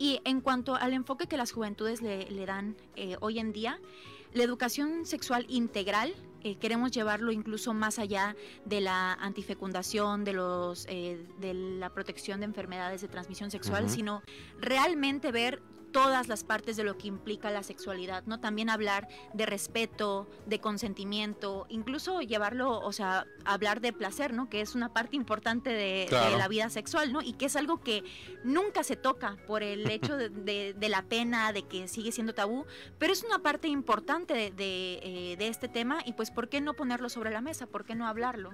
Y 0.01 0.21
en 0.25 0.41
cuanto 0.41 0.75
al 0.75 0.95
enfoque 0.95 1.29
que 1.29 1.37
las 1.37 1.53
juventudes 1.53 2.03
le, 2.03 2.27
dan 2.45 2.77
eh, 2.97 3.17
hoy 3.21 3.39
en 3.39 3.53
día, 3.53 3.79
la 4.35 4.43
educación 4.43 5.07
sexual 5.07 5.47
integral 5.49 6.15
eh, 6.45 6.57
queremos 6.57 6.91
llevarlo 6.91 7.31
incluso 7.31 7.73
más 7.73 8.01
allá 8.01 8.35
de 8.65 8.81
la 8.81 9.13
antifecundación, 9.15 10.25
de, 10.25 10.33
los, 10.33 10.87
eh, 10.89 11.25
de 11.39 11.55
la 11.55 11.91
protección 11.91 12.41
de 12.41 12.47
enfermedades 12.47 13.01
de 13.01 13.09
transmisión 13.09 13.53
sexual, 13.53 13.89
sino 13.89 14.23
realmente 14.59 15.31
ver 15.31 15.63
todas 15.93 16.29
las 16.29 16.45
partes 16.45 16.77
de 16.77 16.85
lo 16.85 16.99
que 16.99 17.09
implica 17.09 17.51
la 17.51 17.63
sexualidad, 17.63 18.25
¿no? 18.27 18.41
También 18.41 18.71
hablar 18.71 19.09
de 19.35 19.47
respeto, 19.47 20.29
de 20.47 20.61
consentimiento, 20.61 21.67
incluso 21.69 22.21
llevarlo, 22.21 22.81
o 22.81 22.93
sea, 22.93 23.27
hablar 23.45 23.81
de 23.81 23.93
placer, 23.93 24.33
¿no? 24.33 24.49
Que 24.49 24.61
es 24.61 24.75
una 24.75 24.93
parte 24.93 25.17
importante 25.17 25.71
de, 25.71 26.09
la 26.11 26.49
vida 26.49 26.71
sexual, 26.71 27.13
¿no? 27.13 27.21
Y 27.23 27.35
que 27.35 27.47
es 27.47 27.57
algo 27.57 27.81
que 27.81 28.03
nunca 28.43 28.83
se 28.83 28.97
toca 28.97 29.37
por 29.47 29.63
el 29.63 29.89
hecho 29.91 30.17
de, 30.17 30.75
la 30.89 31.03
pena, 31.03 31.53
de 31.53 31.63
que 31.63 31.89
sigue 31.89 32.13
siendo 32.13 32.35
tabú, 32.35 32.65
pero 32.99 33.13
es 33.13 33.23
una 33.23 33.41
parte 33.41 33.69
importante 33.69 34.35
de, 34.35 34.51
eh, 35.03 35.37
de 35.39 35.49
este 35.49 35.69
tema 35.69 36.01
y 36.05 36.15
pues, 36.15 36.31
¿por 36.31 36.49
qué 36.49 36.61
no 36.61 36.75
ponerlo 36.75 37.09
sobre 37.09 37.31
la 37.31 37.41
mesa? 37.41 37.67
¿Por 37.67 37.85
qué 37.85 37.95
no 37.95 38.07
hablarlo? 38.07 38.51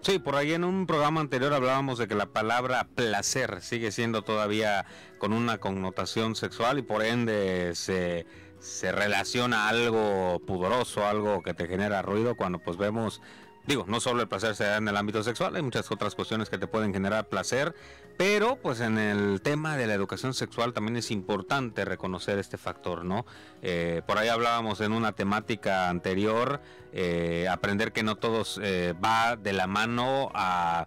Sí, 0.00 0.18
por 0.18 0.36
ahí 0.36 0.52
en 0.52 0.64
un 0.64 0.86
programa 0.86 1.22
anterior 1.22 1.54
hablábamos 1.54 1.98
de 1.98 2.06
que 2.06 2.14
la 2.14 2.26
palabra 2.26 2.86
placer 2.94 3.62
sigue 3.62 3.90
siendo 3.90 4.22
todavía 4.22 4.84
con 5.18 5.32
una 5.32 5.58
connotación 5.58 6.36
sexual 6.36 6.78
y 6.78 6.82
por 6.82 7.02
ende 7.02 7.74
se, 7.74 8.26
se 8.60 8.92
relaciona 8.92 9.68
algo 9.68 10.40
pudoroso, 10.46 11.06
algo 11.06 11.42
que 11.42 11.54
te 11.54 11.66
genera 11.66 12.02
ruido 12.02 12.36
cuando 12.36 12.58
pues 12.58 12.76
vemos 12.76 13.22
Digo, 13.66 13.84
no 13.88 13.98
solo 13.98 14.20
el 14.20 14.28
placer 14.28 14.54
se 14.54 14.64
da 14.64 14.76
en 14.76 14.88
el 14.88 14.96
ámbito 14.96 15.22
sexual, 15.22 15.56
hay 15.56 15.62
muchas 15.62 15.90
otras 15.90 16.14
cuestiones 16.14 16.50
que 16.50 16.58
te 16.58 16.66
pueden 16.66 16.92
generar 16.92 17.28
placer, 17.28 17.74
pero 18.18 18.56
pues 18.56 18.80
en 18.80 18.98
el 18.98 19.40
tema 19.40 19.76
de 19.78 19.86
la 19.86 19.94
educación 19.94 20.34
sexual 20.34 20.74
también 20.74 20.96
es 20.96 21.10
importante 21.10 21.86
reconocer 21.86 22.38
este 22.38 22.58
factor, 22.58 23.06
¿no? 23.06 23.24
Eh, 23.62 24.02
por 24.06 24.18
ahí 24.18 24.28
hablábamos 24.28 24.82
en 24.82 24.92
una 24.92 25.12
temática 25.12 25.88
anterior, 25.88 26.60
eh, 26.92 27.48
aprender 27.50 27.92
que 27.92 28.02
no 28.02 28.16
todos 28.16 28.60
eh, 28.62 28.94
va 29.02 29.36
de 29.36 29.54
la 29.54 29.66
mano 29.66 30.30
a 30.34 30.86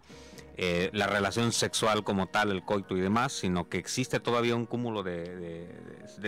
eh, 0.60 0.90
la 0.92 1.06
relación 1.06 1.52
sexual 1.52 2.04
como 2.04 2.26
tal, 2.26 2.52
el 2.52 2.64
coito 2.64 2.98
y 2.98 3.00
demás, 3.00 3.32
sino 3.32 3.70
que 3.70 3.78
existe 3.78 4.20
todavía 4.20 4.56
un 4.56 4.66
cúmulo 4.66 5.04
de, 5.04 5.68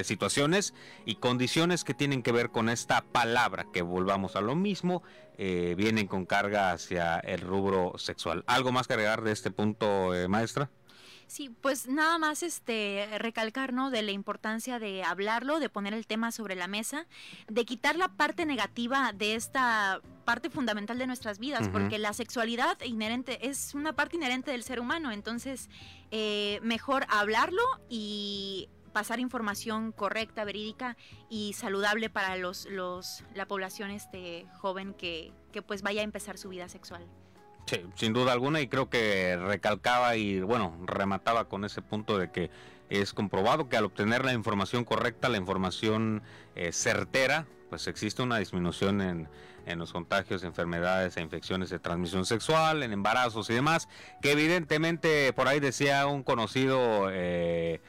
situaciones 0.04 0.76
y 1.04 1.16
condiciones 1.16 1.84
que 1.84 1.96
tienen 1.96 2.22
que 2.22 2.32
ver 2.32 2.52
con 2.52 2.70
esta 2.70 3.02
palabra, 3.02 3.66
que 3.74 3.82
volvamos 3.82 4.36
a 4.36 4.42
lo 4.42 4.56
mismo, 4.56 5.02
eh, 5.42 5.74
vienen 5.78 6.06
con 6.06 6.26
carga 6.26 6.74
hacia 6.74 7.18
el 7.20 7.40
rubro 7.40 7.98
sexual. 7.98 8.44
¿Algo 8.46 8.74
más 8.74 8.88
que 8.88 8.94
agregar 8.96 9.22
de 9.22 9.32
este 9.32 9.52
punto, 9.52 10.14
eh, 10.14 10.28
maestra? 10.28 10.70
Sí, 11.28 11.50
pues 11.62 11.88
nada 11.88 12.18
más 12.18 12.44
este 12.44 13.08
recalcar, 13.20 13.72
¿no? 13.72 13.90
De 13.90 14.02
la 14.02 14.12
importancia 14.12 14.80
de 14.80 15.02
hablarlo, 15.02 15.62
de 15.62 15.70
poner 15.70 15.94
el 15.94 16.08
tema 16.08 16.34
sobre 16.34 16.56
la 16.56 16.68
mesa, 16.68 17.06
de 17.48 17.64
quitar 17.64 17.96
la 17.96 18.10
parte 18.10 18.46
negativa 18.46 19.14
de 19.14 19.36
esta 19.36 20.02
parte 20.26 20.50
fundamental 20.50 20.98
de 20.98 21.08
nuestras 21.08 21.40
vidas, 21.40 21.70
porque 21.70 22.00
la 22.00 22.12
sexualidad 22.12 22.78
inherente 22.84 23.48
es 23.48 23.74
una 23.74 23.94
parte 23.94 24.18
inherente 24.18 24.52
del 24.52 24.64
ser 24.64 24.82
humano, 24.82 25.12
entonces 25.12 25.70
eh, 26.12 26.60
mejor 26.64 27.06
hablarlo 27.10 27.64
y 27.90 28.68
pasar 28.90 29.20
información 29.20 29.92
correcta, 29.92 30.44
verídica 30.44 30.98
y 31.30 31.54
saludable 31.54 32.10
para 32.10 32.36
los, 32.38 32.66
los 32.66 33.24
la 33.34 33.48
población 33.48 33.92
este 33.92 34.46
joven 34.60 34.94
que, 34.94 35.32
que 35.52 35.62
pues 35.62 35.82
vaya 35.82 36.02
a 36.02 36.04
empezar 36.04 36.38
su 36.38 36.50
vida 36.50 36.70
sexual. 36.70 37.06
Sí, 37.66 37.86
sin 37.96 38.14
duda 38.14 38.34
alguna 38.34 38.62
y 38.62 38.68
creo 38.68 38.90
que 38.90 39.38
recalcaba 39.38 40.16
y 40.16 40.42
bueno, 40.42 40.76
remataba 40.86 41.46
con 41.48 41.66
ese 41.66 41.82
punto 41.84 42.18
de 42.18 42.32
que 42.32 42.50
es 42.90 43.14
comprobado 43.14 43.70
que 43.70 43.78
al 43.78 43.86
obtener 43.86 44.26
la 44.26 44.34
información 44.34 44.84
correcta, 44.84 45.30
la 45.30 45.38
información 45.38 46.24
eh, 46.56 46.72
certera, 46.72 47.46
pues 47.70 47.88
existe 47.88 48.24
una 48.24 48.40
disminución 48.40 49.02
en, 49.02 49.30
en, 49.68 49.78
los 49.78 49.94
contagios, 49.94 50.44
enfermedades 50.44 51.16
e 51.18 51.22
infecciones 51.22 51.70
de 51.70 51.78
transmisión 51.78 52.26
sexual, 52.26 52.82
en 52.82 52.92
embarazos 52.92 53.50
y 53.52 53.54
demás, 53.54 53.88
que 54.22 54.32
evidentemente 54.32 55.32
por 55.34 55.48
ahí 55.48 55.60
decía 55.60 56.08
un 56.08 56.24
conocido 56.24 57.10
eh, 57.12 57.82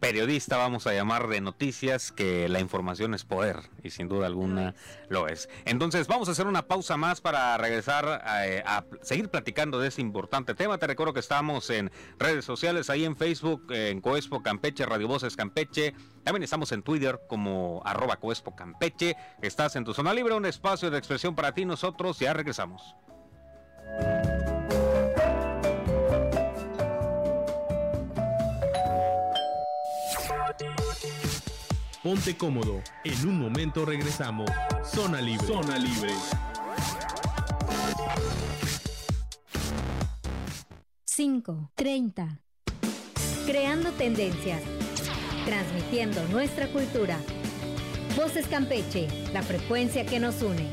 periodista, 0.00 0.56
vamos 0.56 0.86
a 0.86 0.92
llamar 0.92 1.28
de 1.28 1.40
noticias, 1.40 2.12
que 2.12 2.48
la 2.48 2.60
información 2.60 3.14
es 3.14 3.24
poder 3.24 3.60
y 3.82 3.90
sin 3.90 4.08
duda 4.08 4.26
alguna 4.26 4.74
lo 5.08 5.28
es. 5.28 5.48
Entonces 5.64 6.06
vamos 6.06 6.28
a 6.28 6.32
hacer 6.32 6.46
una 6.46 6.66
pausa 6.66 6.96
más 6.96 7.20
para 7.20 7.56
regresar 7.56 8.22
eh, 8.44 8.62
a, 8.66 8.84
seguir 9.02 9.28
platicando 9.28 9.78
de 9.78 9.88
ese 9.88 10.00
importante 10.00 10.54
tema. 10.54 10.78
Te 10.78 10.86
recuerdo 10.86 11.12
que 11.12 11.20
estamos 11.20 11.70
en 11.70 11.90
redes 12.18 12.44
sociales, 12.44 12.90
ahí 12.90 13.04
en 13.04 13.16
Facebook, 13.16 13.66
en 13.70 14.00
Coespo 14.00 14.42
Campeche, 14.42 14.86
Radio 14.86 15.08
Voces 15.08 15.36
Campeche. 15.36 15.94
También 16.24 16.42
estamos 16.42 16.72
en 16.72 16.82
Twitter 16.82 17.20
como 17.28 17.82
arroba 17.84 18.16
Coespo 18.16 18.54
Campeche. 18.54 19.16
Estás 19.40 19.76
en 19.76 19.84
tu 19.84 19.94
zona 19.94 20.12
libre, 20.12 20.34
un 20.34 20.46
espacio 20.46 20.90
de 20.90 20.98
expresión 20.98 21.34
para 21.34 21.52
ti. 21.52 21.64
Nosotros 21.64 22.18
ya 22.18 22.32
regresamos. 22.32 22.94
Ponte 32.06 32.36
cómodo. 32.36 32.80
En 33.02 33.28
un 33.28 33.40
momento 33.40 33.84
regresamos. 33.84 34.48
Zona 34.84 35.20
Libre. 35.20 35.44
Zona 35.44 35.76
Libre. 35.76 36.12
Cinco, 41.04 41.72
treinta. 41.74 42.38
Creando 43.44 43.90
tendencias. 43.90 44.62
Transmitiendo 45.46 46.22
nuestra 46.28 46.68
cultura. 46.68 47.18
Voces 48.14 48.46
Campeche, 48.46 49.08
la 49.32 49.42
frecuencia 49.42 50.06
que 50.06 50.20
nos 50.20 50.42
une. 50.42 50.70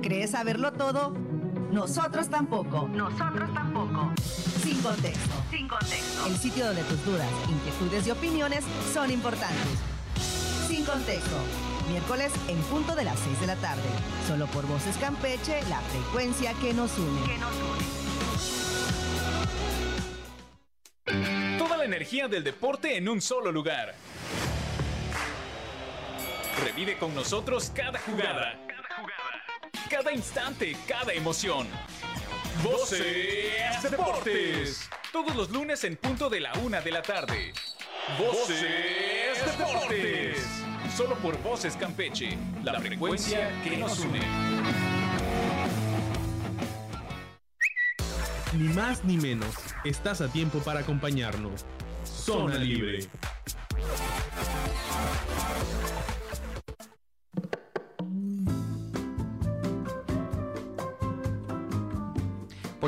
¿Crees 0.00 0.30
saberlo 0.30 0.74
todo? 0.74 1.33
Nosotros 1.74 2.30
tampoco. 2.30 2.86
Nosotros 2.86 3.52
tampoco. 3.52 4.12
Sin 4.62 4.80
contexto. 4.80 5.34
Sin 5.50 5.66
contexto. 5.66 6.26
El 6.28 6.36
sitio 6.36 6.66
donde 6.66 6.84
tus 6.84 7.04
dudas, 7.04 7.28
inquietudes 7.50 8.06
y 8.06 8.12
opiniones 8.12 8.64
son 8.92 9.10
importantes. 9.10 9.80
Sin 10.68 10.84
contexto. 10.84 11.36
Miércoles 11.90 12.32
en 12.46 12.58
punto 12.62 12.94
de 12.94 13.02
las 13.02 13.18
6 13.18 13.40
de 13.40 13.46
la 13.48 13.56
tarde. 13.56 13.82
Solo 14.28 14.46
por 14.46 14.64
Voces 14.68 14.96
Campeche, 14.98 15.62
la 15.68 15.80
frecuencia 15.80 16.52
que 16.60 16.72
nos 16.72 16.96
une. 16.96 17.20
Que 17.26 17.38
nos 17.38 17.52
une. 21.10 21.58
Toda 21.58 21.76
la 21.76 21.84
energía 21.84 22.28
del 22.28 22.44
deporte 22.44 22.96
en 22.96 23.08
un 23.08 23.20
solo 23.20 23.50
lugar. 23.50 23.96
Revive 26.64 26.96
con 26.98 27.12
nosotros 27.16 27.72
cada 27.74 27.98
jugada 27.98 28.63
cada 29.94 30.10
instante, 30.10 30.76
cada 30.88 31.12
emoción. 31.12 31.68
Voces 32.64 33.80
Deportes. 33.88 34.90
Todos 35.12 35.36
los 35.36 35.50
lunes 35.50 35.84
en 35.84 35.94
punto 35.96 36.28
de 36.28 36.40
la 36.40 36.52
una 36.64 36.80
de 36.80 36.90
la 36.90 37.00
tarde. 37.00 37.52
Voces 38.18 39.56
Deportes. 39.56 40.48
Solo 40.96 41.14
por 41.18 41.40
Voces 41.44 41.76
Campeche, 41.76 42.36
la 42.64 42.80
frecuencia 42.80 43.52
que 43.62 43.76
nos 43.76 44.00
une. 44.00 44.20
Ni 48.54 48.74
más 48.74 49.04
ni 49.04 49.16
menos, 49.16 49.54
estás 49.84 50.20
a 50.20 50.26
tiempo 50.26 50.58
para 50.58 50.80
acompañarnos. 50.80 51.64
Zona 52.04 52.56
Libre. 52.56 53.08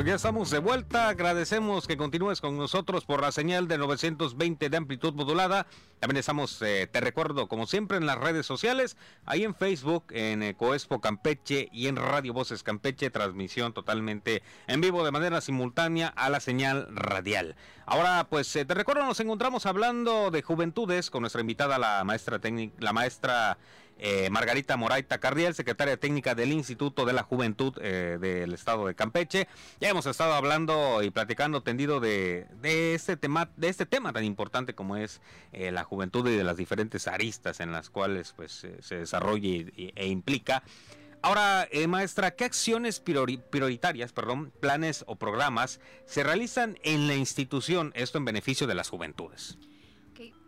Ya 0.07 0.15
estamos 0.15 0.49
de 0.51 0.59
vuelta. 0.59 1.09
Agradecemos 1.09 1.85
que 1.85 1.97
continúes 1.97 2.39
con 2.39 2.57
nosotros 2.57 3.03
por 3.03 3.21
la 3.21 3.33
señal 3.33 3.67
de 3.67 3.77
920 3.77 4.69
de 4.69 4.77
amplitud 4.77 5.13
modulada. 5.13 5.67
También 5.99 6.15
estamos, 6.15 6.61
eh, 6.61 6.87
te 6.89 7.01
recuerdo, 7.01 7.49
como 7.49 7.67
siempre, 7.67 7.97
en 7.97 8.05
las 8.05 8.17
redes 8.17 8.45
sociales, 8.45 8.95
ahí 9.25 9.43
en 9.43 9.53
Facebook, 9.53 10.05
en 10.11 10.43
Ecoespo 10.43 11.01
Campeche 11.01 11.67
y 11.73 11.87
en 11.87 11.97
Radio 11.97 12.31
Voces 12.31 12.63
Campeche, 12.63 13.09
transmisión 13.09 13.73
totalmente 13.73 14.43
en 14.67 14.79
vivo 14.79 15.03
de 15.03 15.11
manera 15.11 15.41
simultánea 15.41 16.07
a 16.07 16.29
la 16.29 16.39
señal 16.39 16.87
radial. 16.95 17.57
Ahora, 17.85 18.27
pues 18.29 18.55
eh, 18.55 18.63
te 18.63 18.75
recuerdo, 18.75 19.05
nos 19.05 19.19
encontramos 19.19 19.65
hablando 19.65 20.31
de 20.31 20.41
juventudes 20.41 21.09
con 21.09 21.19
nuestra 21.19 21.41
invitada, 21.41 21.77
la 21.79 22.05
maestra 22.05 22.39
técnica, 22.39 22.73
la 22.79 22.93
maestra 22.93 23.57
eh, 23.99 24.29
Margarita 24.29 24.77
Moraita 24.77 25.19
Cardiel, 25.19 25.55
secretaria 25.55 25.97
técnica 25.97 26.35
del 26.35 26.51
Instituto 26.51 27.05
de 27.05 27.13
la 27.13 27.23
Juventud 27.23 27.73
eh, 27.81 28.17
del 28.19 28.53
Estado 28.53 28.85
de 28.87 28.95
Campeche. 28.95 29.47
Ya 29.79 29.89
hemos 29.89 30.05
estado 30.05 30.33
hablando 30.33 31.01
y 31.01 31.09
platicando 31.09 31.61
tendido 31.61 31.99
de, 31.99 32.47
este, 32.63 33.17
tema, 33.17 33.49
de 33.57 33.69
este 33.69 33.85
tema 33.85 34.13
tan 34.13 34.23
importante 34.23 34.75
como 34.75 34.97
es 34.97 35.21
eh, 35.51 35.71
la 35.71 35.83
juventud 35.83 36.27
y 36.27 36.35
de 36.35 36.43
las 36.43 36.57
diferentes 36.57 37.07
aristas 37.07 37.59
en 37.59 37.71
las 37.71 37.89
cuales 37.89 38.33
pues, 38.35 38.67
se 38.79 38.95
desarrolla 38.95 39.71
e 39.75 40.07
implica. 40.07 40.63
Ahora, 41.21 41.67
maestra, 41.87 42.31
¿qué 42.31 42.45
acciones 42.45 42.99
prioritarias, 42.99 44.13
perdón, 44.13 44.51
planes 44.59 45.03
o 45.07 45.15
programas 45.15 45.79
se 46.05 46.23
realizan 46.23 46.77
en 46.83 47.07
la 47.07 47.15
institución, 47.15 47.91
esto 47.95 48.19
en 48.19 48.25
beneficio 48.25 48.67
de 48.67 48.75
las 48.75 48.89
juventudes? 48.89 49.57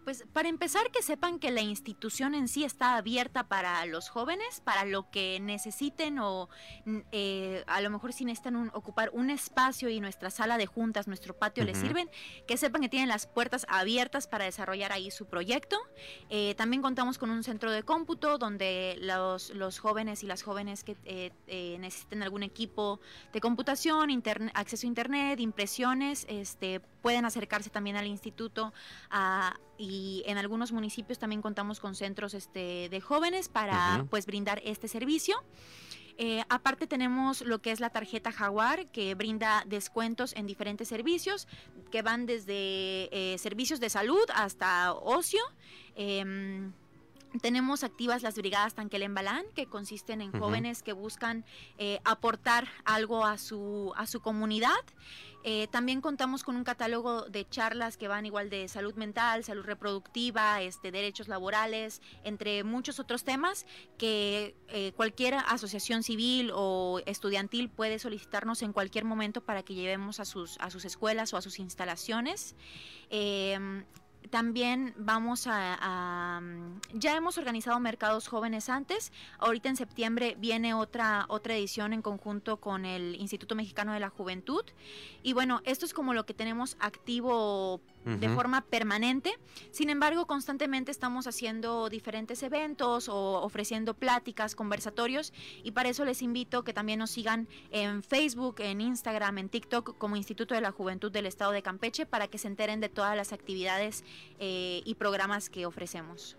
Pues 0.09 0.25
para 0.33 0.49
empezar 0.49 0.89
que 0.89 1.03
sepan 1.03 1.37
que 1.37 1.51
la 1.51 1.61
institución 1.61 2.33
en 2.33 2.47
sí 2.47 2.63
está 2.63 2.95
abierta 2.95 3.43
para 3.47 3.85
los 3.85 4.09
jóvenes, 4.09 4.59
para 4.59 4.83
lo 4.83 5.11
que 5.11 5.39
necesiten 5.39 6.17
o 6.17 6.49
eh, 7.11 7.63
a 7.67 7.79
lo 7.81 7.91
mejor 7.91 8.11
si 8.11 8.25
necesitan 8.25 8.71
ocupar 8.73 9.11
un 9.13 9.29
espacio 9.29 9.87
y 9.87 9.99
nuestra 9.99 10.31
sala 10.31 10.57
de 10.57 10.65
juntas, 10.65 11.07
nuestro 11.07 11.37
patio 11.37 11.63
les 11.63 11.77
sirven, 11.77 12.09
que 12.47 12.57
sepan 12.57 12.81
que 12.81 12.89
tienen 12.89 13.07
las 13.07 13.27
puertas 13.27 13.67
abiertas 13.69 14.25
para 14.25 14.45
desarrollar 14.45 14.91
ahí 14.91 15.11
su 15.11 15.27
proyecto. 15.27 15.77
Eh, 16.31 16.55
también 16.55 16.81
contamos 16.81 17.19
con 17.19 17.29
un 17.29 17.43
centro 17.43 17.71
de 17.71 17.83
cómputo 17.83 18.39
donde 18.39 18.97
los, 19.01 19.51
los 19.51 19.77
jóvenes 19.77 20.23
y 20.23 20.25
las 20.25 20.41
jóvenes 20.41 20.83
que 20.83 20.97
eh, 21.05 21.77
necesiten 21.79 22.23
algún 22.23 22.41
equipo 22.41 22.99
de 23.31 23.41
computación, 23.41 24.09
acceso 24.55 24.87
a 24.87 24.89
internet, 24.89 25.39
impresiones, 25.39 26.25
este, 26.29 26.81
pueden 27.01 27.25
acercarse 27.25 27.69
también 27.69 27.95
al 27.95 28.07
instituto 28.07 28.73
y 29.77 30.23
en 30.25 30.37
algunos 30.37 30.71
municipios 30.71 31.19
también 31.19 31.41
contamos 31.41 31.79
con 31.79 31.95
centros 31.95 32.33
este, 32.33 32.89
de 32.89 33.01
jóvenes 33.01 33.49
para 33.49 34.05
pues 34.09 34.25
brindar 34.25 34.61
este 34.63 34.87
servicio. 34.87 35.43
Eh, 36.21 36.43
aparte 36.49 36.85
tenemos 36.85 37.39
lo 37.39 37.61
que 37.61 37.71
es 37.71 37.79
la 37.79 37.91
tarjeta 37.91 38.33
Jaguar, 38.33 38.87
que 38.87 39.15
brinda 39.15 39.63
descuentos 39.65 40.35
en 40.35 40.47
diferentes 40.47 40.89
servicios, 40.89 41.47
que 41.91 42.01
van 42.01 42.25
desde 42.25 43.07
eh, 43.15 43.37
servicios 43.37 43.79
de 43.79 43.89
salud 43.89 44.25
hasta 44.35 44.91
ocio. 44.91 45.39
Em, 45.95 46.73
tenemos 47.41 47.83
activas 47.83 48.23
las 48.23 48.35
brigadas 48.35 48.73
Tanquel 48.73 49.07
Balán, 49.13 49.45
que 49.55 49.67
consisten 49.67 50.21
en 50.21 50.31
jóvenes 50.31 50.83
que 50.83 50.93
buscan 50.93 51.45
eh, 51.77 51.99
aportar 52.03 52.67
algo 52.85 53.25
a 53.25 53.37
su, 53.37 53.93
a 53.95 54.07
su 54.07 54.19
comunidad. 54.19 54.79
Eh, 55.43 55.67
también 55.71 56.01
contamos 56.01 56.43
con 56.43 56.57
un 56.57 56.65
catálogo 56.65 57.21
de 57.29 57.47
charlas 57.47 57.95
que 57.95 58.09
van 58.09 58.25
igual 58.25 58.49
de 58.49 58.67
salud 58.67 58.95
mental, 58.95 59.43
salud 59.45 59.63
reproductiva, 59.63 60.61
este, 60.61 60.91
derechos 60.91 61.29
laborales, 61.29 62.01
entre 62.25 62.65
muchos 62.65 62.99
otros 62.99 63.23
temas 63.23 63.65
que 63.97 64.55
eh, 64.67 64.91
cualquier 64.97 65.35
asociación 65.35 66.03
civil 66.03 66.51
o 66.53 66.99
estudiantil 67.05 67.69
puede 67.69 67.99
solicitarnos 67.99 68.61
en 68.63 68.73
cualquier 68.73 69.05
momento 69.05 69.39
para 69.39 69.63
que 69.63 69.75
llevemos 69.75 70.19
a 70.19 70.25
sus, 70.25 70.57
a 70.59 70.69
sus 70.69 70.83
escuelas 70.83 71.33
o 71.33 71.37
a 71.37 71.41
sus 71.41 71.59
instalaciones. 71.59 72.55
También 74.29 74.93
vamos 74.97 75.47
a, 75.47 76.41
ya 76.93 77.15
hemos 77.15 77.37
organizado 77.37 77.79
mercados 77.79 78.27
jóvenes 78.27 78.69
antes. 78.69 79.11
Ahorita 79.39 79.69
en 79.69 79.75
septiembre 79.75 80.35
viene 80.39 80.73
otra 80.73 81.25
otra 81.29 81.55
edición 81.55 81.93
en 81.93 82.01
conjunto 82.01 82.57
con 82.57 82.85
el 82.85 83.15
Instituto 83.15 83.55
Mexicano 83.55 83.93
de 83.93 83.99
la 83.99 84.09
Juventud. 84.09 84.63
Y 85.23 85.33
bueno, 85.33 85.61
esto 85.65 85.85
es 85.85 85.93
como 85.93 86.13
lo 86.13 86.25
que 86.25 86.33
tenemos 86.33 86.77
activo 86.79 87.81
de 88.17 88.29
forma 88.29 88.61
permanente. 88.61 89.37
Sin 89.71 89.89
embargo, 89.89 90.25
constantemente 90.25 90.91
estamos 90.91 91.27
haciendo 91.27 91.89
diferentes 91.89 92.41
eventos 92.43 93.09
o 93.09 93.41
ofreciendo 93.41 93.93
pláticas, 93.93 94.55
conversatorios 94.55 95.33
y 95.63 95.71
para 95.71 95.89
eso 95.89 96.05
les 96.05 96.21
invito 96.21 96.63
que 96.63 96.73
también 96.73 96.99
nos 96.99 97.11
sigan 97.11 97.47
en 97.71 98.03
Facebook, 98.03 98.55
en 98.59 98.81
Instagram, 98.81 99.37
en 99.37 99.49
TikTok 99.49 99.97
como 99.97 100.15
Instituto 100.15 100.55
de 100.55 100.61
la 100.61 100.71
Juventud 100.71 101.11
del 101.11 101.25
Estado 101.25 101.51
de 101.51 101.61
Campeche 101.61 102.05
para 102.05 102.27
que 102.27 102.37
se 102.37 102.47
enteren 102.47 102.79
de 102.79 102.89
todas 102.89 103.15
las 103.15 103.33
actividades 103.33 104.03
eh, 104.39 104.81
y 104.85 104.95
programas 104.95 105.49
que 105.49 105.65
ofrecemos. 105.65 106.37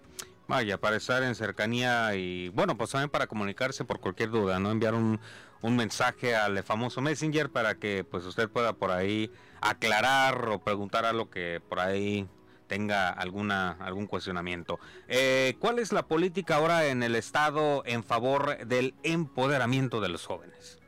Vaya, 0.49 0.79
para 0.79 0.97
estar 0.97 1.23
en 1.23 1.37
cercanía 1.37 2.15
y 2.17 2.49
bueno, 2.49 2.77
pues 2.77 2.91
también 2.91 3.09
para 3.09 3.29
comunicarse 3.29 3.85
por 3.85 4.01
cualquier 4.01 4.31
duda, 4.31 4.59
¿no? 4.59 4.73
Enviar 4.73 4.95
un, 4.95 5.21
un 5.63 5.77
mensaje 5.77 6.35
al 6.35 6.63
famoso 6.63 7.01
Messenger 7.01 7.51
para 7.51 7.77
que 7.77 8.05
pues 8.05 8.25
usted 8.25 8.49
pueda 8.49 8.73
por 8.73 8.91
ahí 8.91 9.31
aclarar 9.61 10.49
o 10.49 10.59
preguntar 10.59 11.05
a 11.05 11.13
lo 11.13 11.31
que 11.31 11.61
por 11.69 11.81
ahí 11.81 12.27
tenga 12.67 13.11
alguna 13.11 13.73
algún 13.73 14.07
cuestionamiento. 14.07 14.79
Eh, 15.09 15.57
¿Cuál 15.59 15.79
es 15.81 15.93
la 15.93 16.07
política 16.07 16.57
ahora 16.57 16.87
en 16.87 17.03
el 17.03 17.17
Estado 17.17 17.83
en 17.85 18.05
favor 18.05 18.65
del 18.67 18.95
empoderamiento 19.03 20.01
de 20.01 20.09
los 20.09 20.25
jóvenes? 20.25 20.80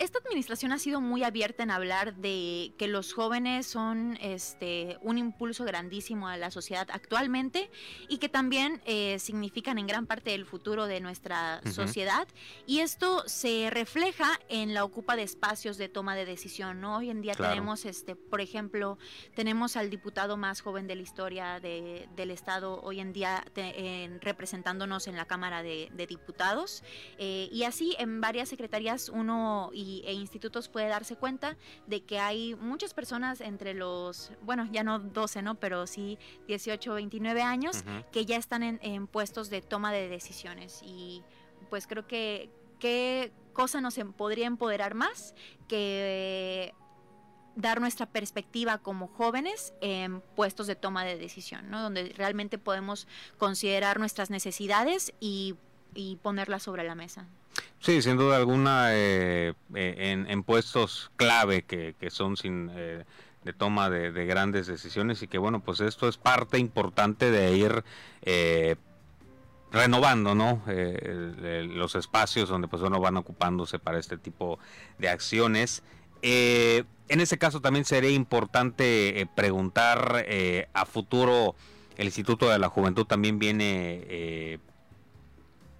Esta 0.00 0.18
administración 0.18 0.72
ha 0.72 0.78
sido 0.78 1.02
muy 1.02 1.22
abierta 1.24 1.62
en 1.62 1.70
hablar 1.70 2.14
de 2.16 2.72
que 2.78 2.88
los 2.88 3.12
jóvenes 3.12 3.66
son 3.66 4.16
este, 4.22 4.96
un 5.02 5.18
impulso 5.18 5.64
grandísimo 5.64 6.26
a 6.26 6.38
la 6.38 6.50
sociedad 6.50 6.88
actualmente 6.90 7.70
y 8.08 8.16
que 8.16 8.30
también 8.30 8.80
eh, 8.86 9.18
significan 9.18 9.76
en 9.76 9.86
gran 9.86 10.06
parte 10.06 10.34
el 10.34 10.46
futuro 10.46 10.86
de 10.86 11.00
nuestra 11.00 11.60
sociedad. 11.70 12.26
Y 12.66 12.78
esto 12.78 13.24
se 13.26 13.68
refleja 13.68 14.40
en 14.48 14.72
la 14.72 14.84
ocupa 14.84 15.16
de 15.16 15.22
espacios 15.22 15.76
de 15.76 15.90
toma 15.90 16.16
de 16.16 16.24
decisión. 16.24 16.80
¿no? 16.80 16.96
Hoy 16.96 17.10
en 17.10 17.20
día 17.20 17.34
tenemos, 17.34 17.84
este, 17.84 18.16
por 18.16 18.40
ejemplo, 18.40 18.96
tenemos 19.34 19.76
al 19.76 19.90
diputado 19.90 20.38
más 20.38 20.62
joven 20.62 20.86
de 20.86 20.96
la 20.96 21.02
historia 21.02 21.60
del 21.60 22.30
Estado 22.30 22.80
hoy 22.82 23.00
en 23.00 23.12
día 23.12 23.44
representándonos 24.22 25.08
en 25.08 25.16
la 25.16 25.26
Cámara 25.26 25.62
de, 25.62 25.90
Diputados. 26.08 26.82
Eh, 27.18 27.50
y 27.52 27.64
así 27.64 27.94
en 27.98 28.22
varias 28.22 28.48
secretarías 28.48 29.10
uno 29.10 29.68
y 29.74 29.89
e 30.06 30.12
institutos 30.12 30.68
puede 30.68 30.88
darse 30.88 31.16
cuenta 31.16 31.56
de 31.86 32.02
que 32.04 32.18
hay 32.18 32.54
muchas 32.54 32.94
personas 32.94 33.40
entre 33.40 33.74
los, 33.74 34.32
bueno, 34.42 34.68
ya 34.70 34.82
no 34.82 34.98
12, 34.98 35.42
¿no? 35.42 35.54
Pero 35.56 35.86
sí 35.86 36.18
18, 36.46 36.94
29 36.94 37.42
años 37.42 37.84
que 38.12 38.26
ya 38.26 38.36
están 38.36 38.62
en, 38.62 39.06
puestos 39.06 39.50
de 39.50 39.62
toma 39.62 39.92
de 39.92 40.08
decisiones. 40.08 40.80
Y 40.82 41.22
pues 41.68 41.86
creo 41.86 42.06
que 42.06 42.50
qué 42.78 43.32
cosa 43.52 43.80
nos 43.80 43.98
em, 43.98 44.12
podría 44.12 44.46
empoderar 44.46 44.94
más 44.94 45.34
que 45.68 46.74
dar 47.56 47.80
nuestra 47.80 48.06
perspectiva 48.06 48.78
como 48.78 49.08
jóvenes 49.08 49.74
en 49.80 50.20
puestos 50.20 50.66
de 50.66 50.76
toma 50.76 51.04
de 51.04 51.16
decisión, 51.16 51.70
¿no? 51.70 51.82
Donde 51.82 52.12
realmente 52.16 52.58
podemos 52.58 53.06
considerar 53.38 53.98
nuestras 53.98 54.30
necesidades 54.30 55.12
y, 55.20 55.56
y 55.94 56.16
ponerlas 56.16 56.62
sobre 56.62 56.84
la 56.84 56.94
mesa. 56.94 57.26
Sí, 57.80 58.02
sin 58.02 58.18
duda 58.18 58.36
alguna, 58.36 58.88
eh, 58.92 59.54
eh, 59.74 60.24
en, 60.28 60.42
puestos 60.42 61.10
clave 61.16 61.62
que, 61.62 61.94
son 62.10 62.36
sin 62.36 62.70
eh, 62.74 63.04
de 63.42 63.52
toma 63.54 63.88
de, 63.88 64.26
grandes 64.26 64.66
decisiones 64.66 65.22
y 65.22 65.28
que 65.28 65.38
bueno, 65.38 65.60
pues 65.60 65.80
esto 65.80 66.06
es 66.06 66.18
parte 66.18 66.58
importante 66.58 67.30
de 67.30 67.56
ir 67.56 67.84
renovando, 69.72 70.34
¿no? 70.34 70.62
los 70.66 71.94
espacios 71.94 72.50
donde 72.50 72.68
pues 72.68 72.82
uno 72.82 73.00
van 73.00 73.16
ocupándose 73.16 73.78
para 73.78 73.98
este 73.98 74.18
tipo 74.18 74.58
de 74.98 75.08
acciones. 75.08 75.82
en 76.20 76.84
ese 77.08 77.38
caso 77.38 77.62
también 77.62 77.86
sería 77.86 78.10
importante 78.10 79.26
preguntar 79.34 80.26
a 80.74 80.84
futuro, 80.84 81.54
el 81.96 82.08
Instituto 82.08 82.50
de 82.50 82.58
la 82.58 82.68
Juventud 82.68 83.06
también 83.06 83.38
viene 83.38 84.60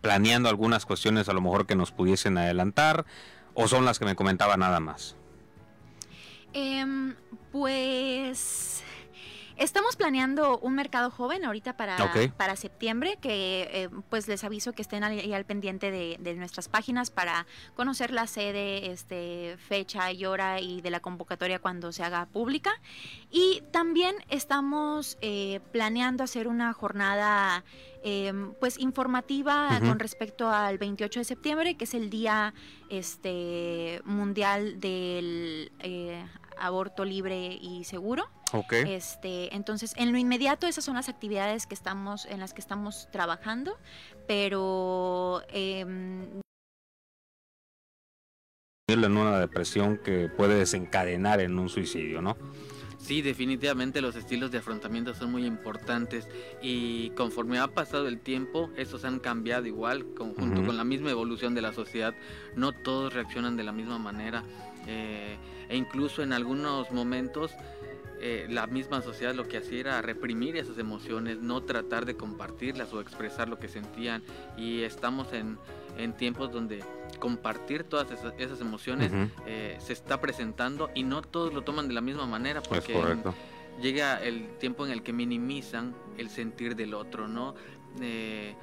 planeando 0.00 0.48
algunas 0.48 0.86
cuestiones 0.86 1.28
a 1.28 1.32
lo 1.32 1.40
mejor 1.40 1.66
que 1.66 1.76
nos 1.76 1.92
pudiesen 1.92 2.38
adelantar 2.38 3.04
o 3.54 3.68
son 3.68 3.84
las 3.84 3.98
que 3.98 4.04
me 4.04 4.16
comentaba 4.16 4.56
nada 4.56 4.80
más? 4.80 5.16
Em, 6.52 7.14
pues 7.52 8.82
Estamos 9.60 9.94
planeando 9.94 10.58
un 10.60 10.74
mercado 10.74 11.10
joven 11.10 11.44
ahorita 11.44 11.76
para, 11.76 11.98
para 12.38 12.56
septiembre, 12.56 13.18
que 13.20 13.68
eh, 13.70 13.88
pues 14.08 14.26
les 14.26 14.42
aviso 14.42 14.72
que 14.72 14.80
estén 14.80 15.04
ahí 15.04 15.34
al 15.34 15.44
pendiente 15.44 15.90
de, 15.90 16.34
nuestras 16.34 16.70
páginas 16.70 17.10
para 17.10 17.46
conocer 17.76 18.10
la 18.10 18.26
sede, 18.26 18.90
este, 18.90 19.58
fecha 19.58 20.12
y 20.12 20.24
hora 20.24 20.60
y 20.60 20.80
de 20.80 20.88
la 20.88 21.00
convocatoria 21.00 21.58
cuando 21.58 21.92
se 21.92 22.02
haga 22.02 22.24
pública. 22.24 22.70
Y 23.30 23.62
también 23.70 24.16
estamos 24.30 25.18
eh, 25.20 25.60
planeando 25.72 26.24
hacer 26.24 26.48
una 26.48 26.72
jornada 26.72 27.62
em, 28.02 28.54
pues 28.60 28.78
informativa 28.78 29.78
con 29.80 29.98
respecto 29.98 30.48
al 30.48 30.78
28 30.78 31.20
de 31.20 31.24
septiembre, 31.24 31.74
que 31.76 31.84
es 31.84 31.92
el 31.92 32.08
día 32.08 32.54
este 32.88 34.00
mundial 34.06 34.80
del 34.80 35.70
eh, 35.80 36.24
aborto 36.56 37.04
libre 37.04 37.58
y 37.60 37.84
seguro. 37.84 38.26
Este, 38.86 39.54
entonces, 39.54 39.94
en 39.96 40.12
lo 40.12 40.18
inmediato 40.18 40.66
esas 40.66 40.84
son 40.84 40.96
las 40.96 41.08
actividades 41.08 41.66
que 41.66 41.74
estamos, 41.74 42.26
en 42.26 42.40
las 42.40 42.52
que 42.52 42.60
estamos 42.60 43.08
trabajando, 43.10 43.76
pero 44.26 45.42
eh, 45.52 45.84
en 48.88 49.16
una 49.16 49.38
depresión 49.38 49.98
que 49.98 50.28
puede 50.28 50.56
desencadenar 50.56 51.40
en 51.40 51.58
un 51.58 51.68
suicidio, 51.68 52.20
¿no? 52.20 52.36
Sí, 52.98 53.22
definitivamente 53.22 54.02
los 54.02 54.14
estilos 54.14 54.50
de 54.50 54.58
afrontamiento 54.58 55.14
son 55.14 55.32
muy 55.32 55.46
importantes 55.46 56.28
y 56.60 57.10
conforme 57.10 57.58
ha 57.58 57.68
pasado 57.68 58.06
el 58.06 58.20
tiempo, 58.20 58.70
estos 58.76 59.04
han 59.04 59.20
cambiado 59.20 59.66
igual, 59.66 60.06
junto 60.18 60.64
con 60.64 60.76
la 60.76 60.84
misma 60.84 61.10
evolución 61.10 61.54
de 61.54 61.62
la 61.62 61.72
sociedad, 61.72 62.14
no 62.56 62.72
todos 62.72 63.14
reaccionan 63.14 63.56
de 63.56 63.64
la 63.64 63.72
misma 63.72 63.98
manera 63.98 64.44
eh, 64.86 65.38
e 65.70 65.76
incluso 65.76 66.22
en 66.22 66.34
algunos 66.34 66.90
momentos 66.90 67.52
eh, 68.20 68.46
la 68.50 68.66
misma 68.66 69.00
sociedad 69.00 69.34
lo 69.34 69.48
que 69.48 69.56
hacía 69.58 69.80
era 69.80 70.02
reprimir 70.02 70.56
esas 70.56 70.78
emociones, 70.78 71.38
no 71.38 71.62
tratar 71.62 72.04
de 72.04 72.16
compartirlas 72.16 72.92
o 72.92 73.00
expresar 73.00 73.48
lo 73.48 73.58
que 73.58 73.68
sentían. 73.68 74.22
Y 74.58 74.82
estamos 74.82 75.32
en, 75.32 75.58
en 75.96 76.12
tiempos 76.14 76.52
donde 76.52 76.84
compartir 77.18 77.84
todas 77.84 78.10
esas, 78.10 78.60
emociones 78.60 79.12
eh, 79.46 79.76
se 79.80 79.92
está 79.92 80.20
presentando 80.20 80.90
y 80.94 81.02
no 81.02 81.22
todos 81.22 81.52
lo 81.52 81.62
toman 81.62 81.88
de 81.88 81.94
la 81.94 82.00
misma 82.00 82.26
manera 82.26 82.62
porque 82.62 82.94
llega 83.80 84.22
el 84.22 84.56
tiempo 84.58 84.84
en 84.84 84.92
el 84.92 85.02
que 85.02 85.12
minimizan 85.12 85.94
el 86.18 86.30
sentir 86.30 86.76
del 86.76 86.94
otro, 86.94 87.28
¿no? 87.28 87.54
Eh, 88.00 88.54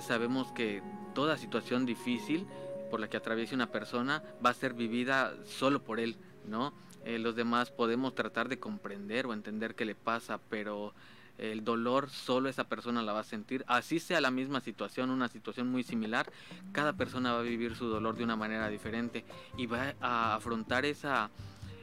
sabemos 0.00 0.52
que 0.52 0.82
toda 1.14 1.36
situación 1.36 1.84
difícil 1.86 2.46
por 2.90 3.00
la 3.00 3.08
que 3.08 3.16
atraviese 3.16 3.54
una 3.54 3.70
persona 3.70 4.22
va 4.44 4.50
a 4.50 4.54
ser 4.54 4.74
vivida 4.74 5.34
solo 5.44 5.82
por 5.82 6.00
él, 6.00 6.16
¿no? 6.46 6.72
Eh, 7.04 7.18
los 7.18 7.34
demás 7.34 7.70
podemos 7.70 8.14
tratar 8.14 8.48
de 8.48 8.58
comprender 8.58 9.26
o 9.26 9.32
entender 9.32 9.74
qué 9.74 9.84
le 9.84 9.94
pasa, 9.94 10.38
pero 10.48 10.94
el 11.38 11.64
dolor 11.64 12.10
solo 12.10 12.48
esa 12.48 12.64
persona 12.64 13.02
la 13.02 13.12
va 13.12 13.20
a 13.20 13.24
sentir. 13.24 13.64
Así 13.66 13.98
sea 13.98 14.20
la 14.20 14.30
misma 14.30 14.60
situación, 14.60 15.10
una 15.10 15.28
situación 15.28 15.68
muy 15.68 15.82
similar, 15.82 16.30
cada 16.72 16.92
persona 16.92 17.32
va 17.32 17.40
a 17.40 17.42
vivir 17.42 17.74
su 17.74 17.86
dolor 17.86 18.16
de 18.16 18.24
una 18.24 18.36
manera 18.36 18.68
diferente 18.68 19.24
y 19.56 19.66
va 19.66 19.94
a 20.00 20.36
afrontar 20.36 20.84
esa, 20.84 21.30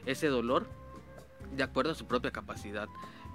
ese 0.06 0.28
dolor 0.28 0.66
de 1.54 1.62
acuerdo 1.62 1.92
a 1.92 1.94
su 1.94 2.06
propia 2.06 2.30
capacidad. 2.30 2.88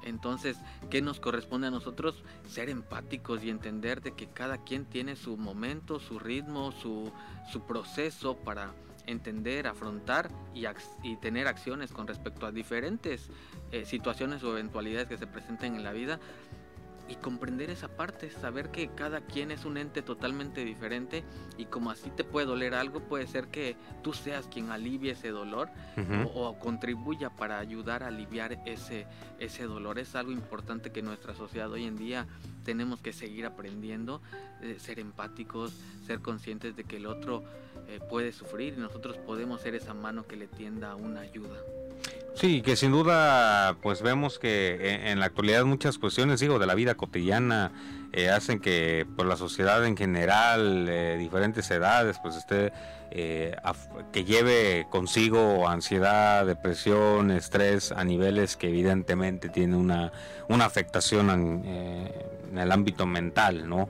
Entonces, 0.03 0.57
¿qué 0.89 1.01
nos 1.01 1.19
corresponde 1.19 1.67
a 1.67 1.71
nosotros? 1.71 2.23
Ser 2.47 2.69
empáticos 2.69 3.43
y 3.43 3.49
entender 3.49 4.01
de 4.01 4.13
que 4.13 4.27
cada 4.27 4.63
quien 4.63 4.85
tiene 4.85 5.15
su 5.15 5.35
momento, 5.35 5.99
su 5.99 6.19
ritmo, 6.19 6.71
su, 6.71 7.11
su 7.51 7.61
proceso 7.61 8.37
para 8.37 8.73
entender, 9.07 9.67
afrontar 9.67 10.29
y, 10.53 10.65
y, 11.03 11.15
tener 11.17 11.47
acciones 11.47 11.91
con 11.91 12.07
respecto 12.07 12.45
a 12.45 12.51
diferentes 12.51 13.29
eh, 13.71 13.85
situaciones 13.85 14.43
o 14.43 14.51
eventualidades 14.51 15.07
que 15.07 15.17
se 15.17 15.27
presenten 15.27 15.75
en 15.75 15.83
la 15.83 15.91
vida 15.91 16.19
y 17.07 17.15
comprender 17.15 17.69
esa 17.69 17.87
parte, 17.87 18.29
saber 18.31 18.71
que 18.71 18.89
cada 18.89 19.21
quien 19.21 19.51
es 19.51 19.65
un 19.65 19.77
ente 19.77 20.01
totalmente 20.01 20.65
diferente 20.65 21.23
y 21.57 21.65
como 21.65 21.91
así 21.91 22.09
te 22.09 22.23
puede 22.23 22.47
doler 22.47 22.73
algo, 22.73 23.01
puede 23.01 23.27
ser 23.27 23.47
que 23.47 23.75
tú 24.03 24.13
seas 24.13 24.47
quien 24.47 24.71
alivie 24.71 25.11
ese 25.11 25.29
dolor 25.29 25.69
o, 26.33 26.57
contribuya 26.59 27.29
para 27.29 27.59
ayudar 27.59 28.03
a 28.03 28.07
aliviar 28.07 28.59
ese, 28.65 29.05
ese 29.39 29.63
dolor. 29.63 29.99
Es 29.99 30.15
algo 30.15 30.31
importante 30.31 30.91
que 30.91 31.01
nuestra 31.01 31.35
sociedad 31.35 31.71
hoy 31.71 31.85
en 31.85 31.97
día 31.97 32.27
tenemos 32.63 33.01
que 33.01 33.13
seguir 33.13 33.45
aprendiendo, 33.45 34.21
eh, 34.61 34.77
ser 34.79 34.99
empáticos, 34.99 35.73
ser 36.05 36.21
conscientes 36.21 36.75
de 36.75 36.83
que 36.83 36.97
el 36.97 37.05
otro 37.05 37.43
eh, 37.87 37.99
puede 38.09 38.31
sufrir 38.31 38.73
y 38.75 38.81
nosotros 38.81 39.17
podemos 39.17 39.61
ser 39.61 39.75
esa 39.75 39.93
mano 39.93 40.25
que 40.25 40.35
le 40.35 40.47
tienda 40.47 40.95
una 40.95 41.21
ayuda. 41.21 41.59
Sí, 42.35 42.61
que 42.61 42.75
sin 42.75 42.91
duda, 42.91 43.77
pues 43.81 44.01
vemos 44.01 44.39
que 44.39 44.99
en, 45.09 45.21
la 45.21 45.27
actualidad 45.27 45.63
muchas 45.63 45.97
cuestiones, 45.97 46.41
digo, 46.41 46.59
de 46.59 46.65
la 46.65 46.75
vida 46.75 46.95
cotidiana 46.95 47.71
eh, 48.11 48.29
hacen 48.29 48.59
que 48.59 49.07
pues 49.15 49.25
la 49.25 49.37
sociedad 49.37 49.85
en 49.85 49.95
general, 49.95 50.87
eh, 50.89 51.15
diferentes 51.17 51.71
edades, 51.71 52.17
pues 52.21 52.35
esté, 52.35 52.73
eh, 53.11 53.55
que 54.11 54.25
lleve 54.25 54.85
consigo 54.89 55.69
ansiedad, 55.69 56.45
depresión, 56.45 57.31
estrés 57.31 57.93
a 57.93 58.03
niveles 58.03 58.57
que 58.57 58.67
evidentemente 58.67 59.47
tienen 59.47 59.75
una, 59.75 60.11
una 60.49 60.65
afectación 60.65 61.29
en, 61.29 61.65
en 62.51 62.57
el 62.57 62.71
ámbito 62.73 63.05
mental, 63.05 63.69
¿no? 63.69 63.87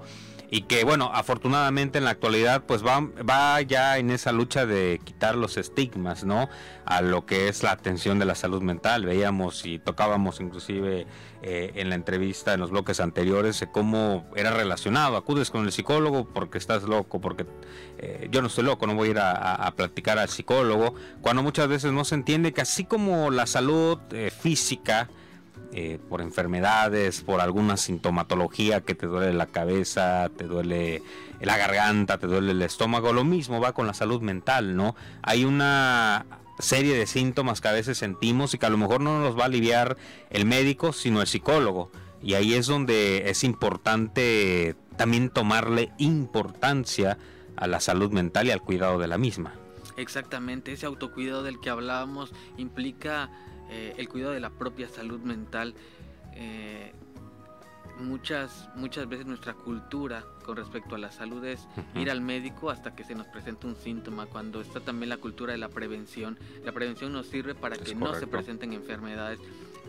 Y 0.49 0.61
que 0.63 0.83
bueno, 0.83 1.11
afortunadamente 1.13 1.97
en 1.97 2.05
la 2.05 2.11
actualidad 2.11 2.63
pues 2.65 2.85
va, 2.85 3.01
va 3.27 3.61
ya 3.61 3.97
en 3.97 4.11
esa 4.11 4.31
lucha 4.31 4.65
de 4.65 4.99
quitar 5.03 5.35
los 5.35 5.57
estigmas, 5.57 6.23
¿no? 6.23 6.49
A 6.85 7.01
lo 7.01 7.25
que 7.25 7.47
es 7.47 7.63
la 7.63 7.71
atención 7.71 8.19
de 8.19 8.25
la 8.25 8.35
salud 8.35 8.61
mental. 8.61 9.05
Veíamos 9.05 9.65
y 9.65 9.79
tocábamos 9.79 10.39
inclusive 10.39 11.07
eh, 11.41 11.73
en 11.75 11.89
la 11.89 11.95
entrevista 11.95 12.53
en 12.53 12.59
los 12.59 12.71
bloques 12.71 12.99
anteriores 12.99 13.65
cómo 13.71 14.25
era 14.35 14.51
relacionado. 14.51 15.17
Acudes 15.17 15.51
con 15.51 15.65
el 15.65 15.71
psicólogo 15.71 16.27
porque 16.33 16.57
estás 16.57 16.83
loco, 16.83 17.21
porque 17.21 17.45
eh, 17.97 18.27
yo 18.31 18.41
no 18.41 18.47
estoy 18.47 18.63
loco, 18.63 18.87
no 18.87 18.95
voy 18.95 19.09
a 19.09 19.11
ir 19.11 19.19
a, 19.19 19.71
platicar 19.75 20.17
al 20.17 20.29
psicólogo, 20.29 20.95
cuando 21.21 21.43
muchas 21.43 21.67
veces 21.67 21.91
no 21.91 22.05
se 22.05 22.15
entiende 22.15 22.53
que 22.53 22.61
así 22.61 22.85
como 22.85 23.31
la 23.31 23.45
salud 23.45 23.99
eh, 24.11 24.31
física, 24.31 25.09
eh, 25.77 25.99
por 26.07 26.21
enfermedades, 26.21 27.19
por 27.19 27.41
alguna 27.41 27.75
sintomatología 27.75 28.79
que 28.79 28.95
te 28.95 29.07
duele 29.07 29.33
la 29.33 29.47
cabeza, 29.47 30.29
te 30.29 30.45
duele 30.45 31.03
la 31.41 31.57
garganta, 31.57 32.17
te 32.17 32.27
duele 32.27 32.51
el 32.51 32.61
estómago, 32.61 33.11
lo 33.11 33.25
mismo 33.25 33.59
va 33.59 33.73
con 33.73 33.85
la 33.85 33.93
salud 33.93 34.21
mental, 34.21 34.77
¿no? 34.77 34.95
Hay 35.21 35.43
una 35.43 36.25
serie 36.59 36.95
de 36.95 37.05
síntomas 37.05 37.59
que 37.59 37.67
a 37.67 37.73
veces 37.73 37.97
sentimos 37.97 38.53
y 38.53 38.57
que 38.57 38.65
a 38.65 38.69
lo 38.69 38.77
mejor 38.77 39.01
no 39.01 39.19
nos 39.19 39.37
va 39.37 39.41
a 39.41 39.45
aliviar 39.47 39.97
el 40.29 40.45
médico, 40.45 40.93
sino 40.93 41.19
el 41.19 41.27
psicólogo. 41.27 41.91
Y 42.23 42.35
ahí 42.35 42.53
es 42.53 42.67
donde 42.67 43.29
es 43.29 43.43
importante 43.43 44.77
también 44.95 45.29
tomarle 45.29 45.91
importancia 45.97 47.17
a 47.57 47.67
la 47.67 47.81
salud 47.81 48.11
mental 48.11 48.47
y 48.47 48.51
al 48.51 48.61
cuidado 48.61 48.97
de 48.97 49.07
la 49.07 49.17
misma. 49.17 49.55
Exactamente, 49.97 50.71
ese 50.71 50.85
autocuidado 50.85 51.43
del 51.43 51.59
que 51.59 51.69
hablábamos 51.69 52.31
implica 52.55 53.29
eh, 53.69 53.93
el 53.97 54.09
cuidado 54.09 54.33
de 54.33 54.39
la 54.39 54.49
propia 54.49 54.89
salud 54.89 55.19
mental. 55.21 55.75
Eh, 56.33 56.93
muchas, 57.99 58.69
muchas 58.75 59.07
veces 59.07 59.25
nuestra 59.25 59.53
cultura 59.53 60.25
con 60.43 60.57
respecto 60.57 60.95
a 60.95 60.97
la 60.97 61.11
salud 61.11 61.43
es 61.45 61.67
ir 61.95 62.11
al 62.11 62.21
médico 62.21 62.69
hasta 62.69 62.95
que 62.95 63.03
se 63.03 63.15
nos 63.15 63.27
presente 63.27 63.67
un 63.67 63.75
síntoma, 63.75 64.25
cuando 64.25 64.61
está 64.61 64.79
también 64.79 65.09
la 65.09 65.17
cultura 65.17 65.53
de 65.53 65.57
la 65.57 65.69
prevención. 65.69 66.37
La 66.63 66.71
prevención 66.71 67.13
nos 67.13 67.27
sirve 67.27 67.55
para 67.55 67.77
que 67.77 67.95
no 67.95 68.13
se 68.13 68.27
presenten 68.27 68.73
enfermedades. 68.73 69.39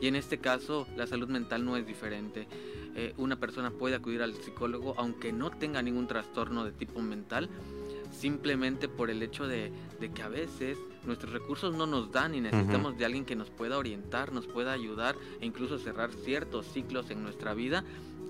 Y 0.01 0.09
en 0.09 0.17
este 0.17 0.39
caso, 0.39 0.87
la 0.97 1.07
salud 1.07 1.29
mental 1.29 1.65
no 1.65 1.77
es 1.77 1.87
diferente. 1.87 2.47
Eh, 2.95 3.12
una 3.19 3.37
persona 3.37 3.71
puede 3.71 3.95
acudir 3.95 4.23
al 4.23 4.35
psicólogo 4.35 4.95
aunque 4.97 5.33
no 5.33 5.51
tenga 5.51 5.83
ningún 5.83 6.07
trastorno 6.07 6.65
de 6.65 6.73
tipo 6.73 7.01
mental, 7.03 7.51
simplemente 8.11 8.89
por 8.89 9.11
el 9.11 9.23
hecho 9.23 9.47
de, 9.47 9.71
que 10.15 10.23
a 10.23 10.29
veces 10.29 10.79
nuestros 11.07 11.33
recursos 11.33 11.75
no 11.75 11.87
nos 11.87 12.12
dan 12.12 12.35
y 12.35 12.40
necesitamos 12.40 12.97
de 12.99 13.05
alguien 13.05 13.25
que 13.25 13.37
nos 13.37 13.51
pueda 13.51 13.79
orientar, 13.79 14.33
nos 14.33 14.47
pueda 14.47 14.73
ayudar 14.73 15.16
e 15.40 15.47
incluso 15.47 15.79
cerrar 15.79 16.11
ciertos 16.12 16.66
ciclos 16.66 17.11
en 17.11 17.23
nuestra 17.23 17.55
vida 17.55 17.85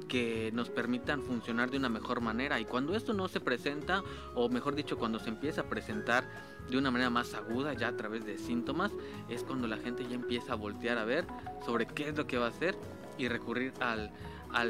que 0.08 0.50
nos 0.52 0.70
permitan 0.70 1.22
funcionar 1.22 1.70
de 1.70 1.78
una 1.78 1.88
mejor 1.88 2.20
manera. 2.20 2.60
Y 2.60 2.64
cuando 2.64 2.94
esto 2.94 3.12
no 3.12 3.28
se 3.28 3.40
presenta, 3.40 4.02
o 4.34 4.48
mejor 4.48 4.74
dicho, 4.74 4.98
cuando 4.98 5.18
se 5.18 5.28
empieza 5.28 5.62
a 5.62 5.64
presentar 5.64 6.28
de 6.70 6.78
una 6.78 6.90
manera 6.90 7.10
más 7.10 7.34
aguda, 7.34 7.74
ya 7.74 7.88
a 7.88 7.96
través 7.96 8.24
de 8.24 8.38
síntomas, 8.38 8.92
es 9.28 9.42
cuando 9.42 9.66
la 9.66 9.76
gente 9.76 10.06
ya 10.08 10.14
empieza 10.14 10.52
a 10.52 10.56
voltear 10.56 10.98
a 10.98 11.04
ver 11.04 11.26
sobre 11.64 11.86
qué 11.86 12.08
es 12.08 12.16
lo 12.16 12.26
que 12.26 12.38
va 12.38 12.46
a 12.46 12.50
hacer 12.50 12.76
y 13.18 13.28
recurrir 13.28 13.72
al, 13.80 14.10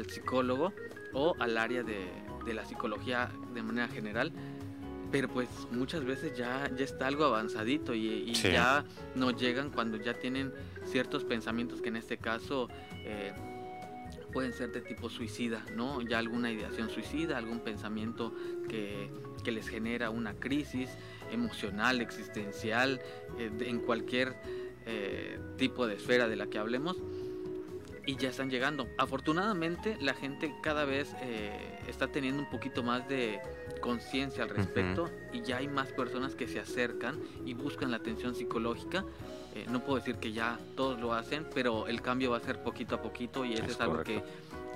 psicólogo 0.09 0.73
o 1.13 1.35
al 1.39 1.57
área 1.57 1.83
de, 1.83 2.11
de 2.45 2.53
la 2.53 2.65
psicología 2.65 3.31
de 3.53 3.63
manera 3.63 3.87
general 3.87 4.31
pero 5.11 5.29
pues 5.29 5.47
muchas 5.71 6.03
veces 6.03 6.35
ya, 6.37 6.69
ya 6.75 6.83
está 6.83 7.07
algo 7.07 7.25
avanzadito 7.25 7.93
y, 7.93 8.33
ya 8.33 8.85
nos 9.15 9.39
llegan 9.39 9.69
cuando 9.69 9.97
ya 9.97 10.13
tienen 10.13 10.53
ciertos 10.85 11.23
pensamientos 11.23 11.81
que 11.81 11.89
en 11.89 11.97
este 11.97 12.17
caso 12.17 12.69
eh, 12.93 13.33
pueden 14.33 14.53
ser 14.53 14.71
de 14.71 14.81
tipo 14.81 15.09
suicida, 15.09 15.65
¿no? 15.75 16.01
Ya 16.01 16.19
alguna 16.19 16.51
ideación 16.51 16.89
suicida, 16.89 17.37
algún 17.37 17.59
pensamiento 17.59 18.33
que, 18.67 19.09
les 19.45 19.69
genera 19.69 20.09
una 20.09 20.33
crisis 20.33 20.89
emocional, 21.31 22.01
existencial, 22.01 22.99
eh, 23.39 23.49
en 23.61 23.79
cualquier 23.79 24.35
eh, 24.85 25.39
tipo 25.55 25.87
de 25.87 25.95
esfera 25.95 26.27
de 26.27 26.35
la 26.35 26.47
que 26.47 26.57
hablemos 26.57 26.97
y 28.05 28.17
ya 28.17 28.27
están 28.27 28.49
llegando. 28.49 28.89
Afortunadamente 28.97 29.97
la 30.01 30.13
gente 30.13 30.53
cada 30.61 30.83
vez 30.83 31.15
está 31.87 32.07
teniendo 32.07 32.43
un 32.43 32.49
poquito 32.49 32.83
más 32.83 33.07
de 33.07 33.39
conciencia 33.87 34.43
al 34.43 34.49
respecto 34.49 35.09
y 35.31 35.43
ya 35.43 35.57
hay 35.57 35.69
más 35.69 35.93
personas 35.93 36.35
que 36.35 36.45
se 36.45 36.59
acercan 36.59 37.21
y 37.45 37.53
buscan 37.53 37.89
la 37.89 37.97
atención 37.97 38.35
psicológica. 38.35 39.05
Eh, 39.55 39.65
no 39.69 39.79
puedo 39.79 39.97
decir 39.97 40.17
que 40.17 40.33
ya 40.33 40.59
todos 40.75 40.99
lo 40.99 41.13
hacen, 41.13 41.47
pero 41.55 41.87
el 41.87 42.01
cambio 42.01 42.31
va 42.31 42.37
a 42.37 42.41
ser 42.41 42.61
poquito 42.61 42.95
a 42.95 43.01
poquito 43.01 43.45
y 43.45 43.53
eso 43.53 43.63
es, 43.63 43.79
algo 43.79 44.03
que, 44.03 44.21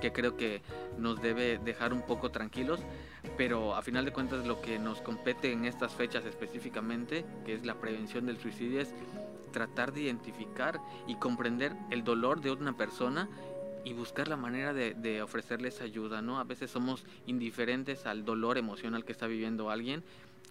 que, 0.00 0.14
creo 0.14 0.34
que 0.38 0.62
nos 0.96 1.20
debe 1.20 1.58
dejar 1.58 1.92
un 1.92 2.00
poco 2.00 2.30
tranquilos. 2.30 2.80
Pero 3.36 3.76
a 3.76 3.82
final 3.82 4.06
de 4.06 4.14
cuentas 4.14 4.46
lo 4.46 4.62
que 4.62 4.78
nos 4.78 5.02
compete 5.02 5.52
en 5.52 5.66
estas 5.66 5.92
fechas 5.92 6.24
específicamente, 6.24 7.26
que 7.44 7.52
es 7.52 7.66
la 7.66 7.74
prevención 7.74 8.24
del 8.24 8.38
suicidio, 8.38 8.80
es 8.80 8.94
tratar 9.52 9.92
de 9.92 10.00
identificar 10.00 10.80
y 11.06 11.16
comprender 11.16 11.74
el 11.90 12.02
dolor 12.02 12.40
de 12.40 12.50
una 12.50 12.72
persona 12.72 13.28
y 13.84 13.92
buscar 13.92 14.28
la 14.28 14.36
manera 14.36 14.72
de, 14.72 15.22
ofrecerles 15.22 15.80
ayuda, 15.80 16.22
¿no? 16.22 16.38
A 16.38 16.44
veces 16.44 16.70
somos 16.70 17.04
indiferentes 17.26 18.06
al 18.06 18.24
dolor 18.24 18.58
emocional 18.58 19.04
que 19.04 19.12
está 19.12 19.26
viviendo 19.26 19.70
alguien 19.70 20.02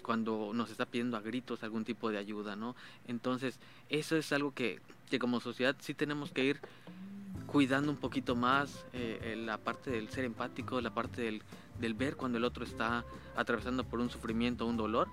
cuando 0.03 0.51
nos 0.53 0.71
está 0.71 0.85
pidiendo 0.85 1.15
a 1.15 1.21
gritos 1.21 1.63
algún 1.63 1.85
tipo 1.85 2.09
de 2.09 2.17
ayuda, 2.17 2.55
¿no? 2.55 2.75
Entonces, 3.07 3.59
eso 3.89 4.17
es 4.17 4.31
algo 4.31 4.51
que, 4.51 4.79
que 5.09 5.19
como 5.19 5.39
sociedad 5.39 5.75
sí 5.79 5.93
tenemos 5.93 6.31
que 6.31 6.43
ir 6.43 6.59
cuidando 7.45 7.91
un 7.91 7.97
poquito 7.97 8.35
más 8.35 8.85
eh, 8.93 9.35
la 9.37 9.57
parte 9.57 9.91
del 9.91 10.09
ser 10.09 10.25
empático, 10.25 10.81
la 10.81 10.93
parte 10.93 11.21
del, 11.21 11.43
del, 11.79 11.93
ver 11.93 12.15
cuando 12.15 12.37
el 12.37 12.45
otro 12.45 12.63
está 12.63 13.03
atravesando 13.35 13.83
por 13.83 13.99
un 13.99 14.09
sufrimiento, 14.09 14.65
un 14.65 14.77
dolor, 14.77 15.07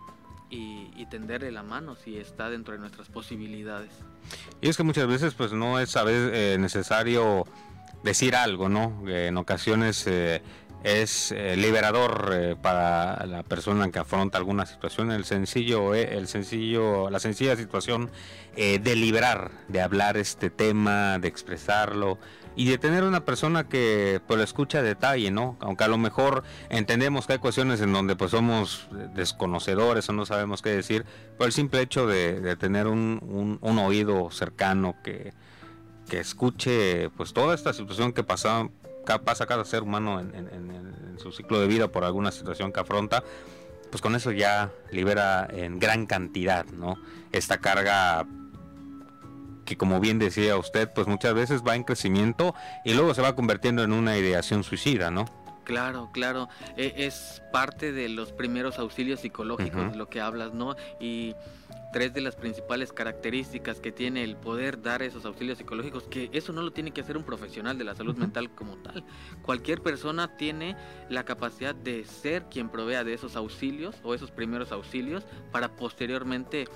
y, 0.51 0.91
y, 0.97 1.05
tenderle 1.11 1.53
la 1.53 1.63
mano 1.63 1.95
si 1.95 2.17
está 2.17 2.49
dentro 2.49 2.73
de 2.73 2.81
nuestras 2.81 3.09
posibilidades. 3.09 3.91
Y 4.63 4.69
es 4.71 4.79
que 4.79 4.83
muchas 4.83 5.07
veces 5.07 5.35
pues 5.35 5.53
no 5.53 5.79
es 5.79 5.95
a 5.95 6.05
veces, 6.05 6.31
eh, 6.33 6.57
necesario 6.59 7.45
decir 8.03 8.37
algo, 8.37 8.69
¿no? 8.69 9.03
En 9.09 9.37
ocasiones 9.37 10.07
eh, 10.07 10.43
es 10.85 11.33
eh, 11.33 11.57
liberador 11.57 12.31
eh, 12.33 12.57
para 12.61 13.27
la 13.27 13.43
persona 13.43 13.91
que 13.91 13.99
afronta 13.99 14.39
alguna 14.39 14.67
situación 14.67 15.11
el 15.11 15.25
sencillo, 15.25 15.95
el 15.95 16.29
sencillo, 16.29 17.11
la 17.11 17.19
sencilla 17.19 17.57
situación 17.57 18.11
de 18.57 18.97
liberar, 18.97 19.53
de 19.69 19.81
hablar 19.81 20.17
este 20.17 20.51
tema, 20.51 21.21
de 21.21 21.29
expresarlo 21.29 22.19
y 22.57 22.69
de 22.69 22.77
tener 22.77 23.05
una 23.05 23.25
persona 23.25 23.69
que 23.69 24.21
pues 24.27 24.37
lo 24.37 24.43
escucha 24.43 24.79
a 24.79 24.83
detalle, 24.83 25.31
¿no? 25.31 25.57
Aunque 25.61 25.85
a 25.85 25.89
lo 25.89 25.97
mejor 25.97 26.43
entendemos 26.69 27.29
que 27.29 27.35
hay 27.35 27.39
cuestiones 27.39 27.81
en 27.83 27.93
donde 27.93 28.17
pues 28.17 28.33
somos 28.33 28.89
desconocedores 29.15 30.09
o 30.09 30.13
no 30.13 30.27
sabemos 30.27 30.61
qué 30.61 30.71
decir, 30.71 31.05
por 31.37 31.47
el 31.47 31.53
simple 31.53 31.83
hecho 31.83 32.09
de, 32.09 32.57
tener 32.57 32.89
un 32.89 33.61
oído 33.63 34.29
cercano 34.33 34.97
que 35.05 35.35
que 36.09 36.21
escuche 36.21 37.11
pues 37.11 37.33
toda 37.33 37.55
esta 37.55 37.73
situación 37.73 38.13
que 38.13 38.25
pasa, 38.25 38.69
pasa 39.25 39.47
cada 39.47 39.65
ser 39.65 39.83
humano 39.83 40.21
en, 40.21 41.17
su 41.19 41.33
ciclo 41.33 41.61
de 41.61 41.67
vida 41.67 41.89
por 41.89 42.05
alguna 42.05 42.31
situación 42.31 42.73
que 42.73 42.79
afronta, 42.79 43.25
pues 43.91 44.01
con 44.01 44.15
eso 44.15 44.31
ya 44.31 44.71
libera 44.93 45.49
en 45.51 45.81
gran 45.81 46.07
cantidad, 46.07 46.65
¿no? 46.67 46.97
Esta 47.33 47.59
carga 47.59 48.25
que 49.65 49.77
como 49.77 49.99
bien 49.99 50.19
decía 50.19 50.57
usted, 50.57 50.91
pues 50.95 51.09
muchas 51.09 51.35
veces 51.35 51.63
va 51.67 51.75
en 51.75 51.83
crecimiento 51.83 52.55
y 52.85 52.95
luego 52.95 53.15
se 53.15 53.21
va 53.21 53.35
convirtiendo 53.35 53.83
en 53.83 53.93
una 53.93 54.17
ideación 54.17 54.63
suicida, 54.63 55.11
¿no? 55.11 55.27
Claro, 55.65 56.09
claro. 56.13 56.49
E, 56.77 56.95
es 56.97 57.43
parte 57.53 57.93
de 57.93 58.09
los 58.09 58.33
primeros 58.33 58.79
auxilios 58.79 59.21
psicológicos 59.21 59.95
lo 59.97 60.09
que 60.09 60.21
hablas, 60.23 60.55
¿no? 60.55 60.77
Y 60.99 61.35
tres 61.93 62.13
de 62.13 62.21
las 62.21 62.37
principales 62.37 62.93
características 62.93 63.81
que 63.81 63.93
tiene 63.93 64.25
el 64.25 64.37
poder 64.37 64.83
dar 64.83 65.03
esos 65.03 65.25
auxilios 65.25 65.59
psicológicos, 65.59 66.05
que 66.05 66.31
eso 66.33 66.53
no 66.53 66.63
lo 66.63 66.73
tiene 66.73 66.91
que 66.91 67.01
hacer 67.01 67.17
un 67.17 67.25
profesional 67.25 67.79
de 67.79 67.85
la 67.85 67.95
salud 67.95 68.17
mental 68.17 68.51
como 68.55 68.77
tal. 68.77 69.05
Cualquier 69.43 69.81
persona 69.83 70.37
tiene 70.37 70.77
la 71.09 71.25
capacidad 71.25 71.75
de 71.75 72.05
ser 72.05 72.45
quien 72.45 72.69
provea 72.69 73.05
de 73.05 73.15
esos 73.15 73.37
auxilios 73.37 73.97
o 74.03 74.15
esos 74.15 74.31
primeros 74.31 74.73
auxilios 74.73 75.25
para 75.51 75.77
posteriormente 75.77 76.67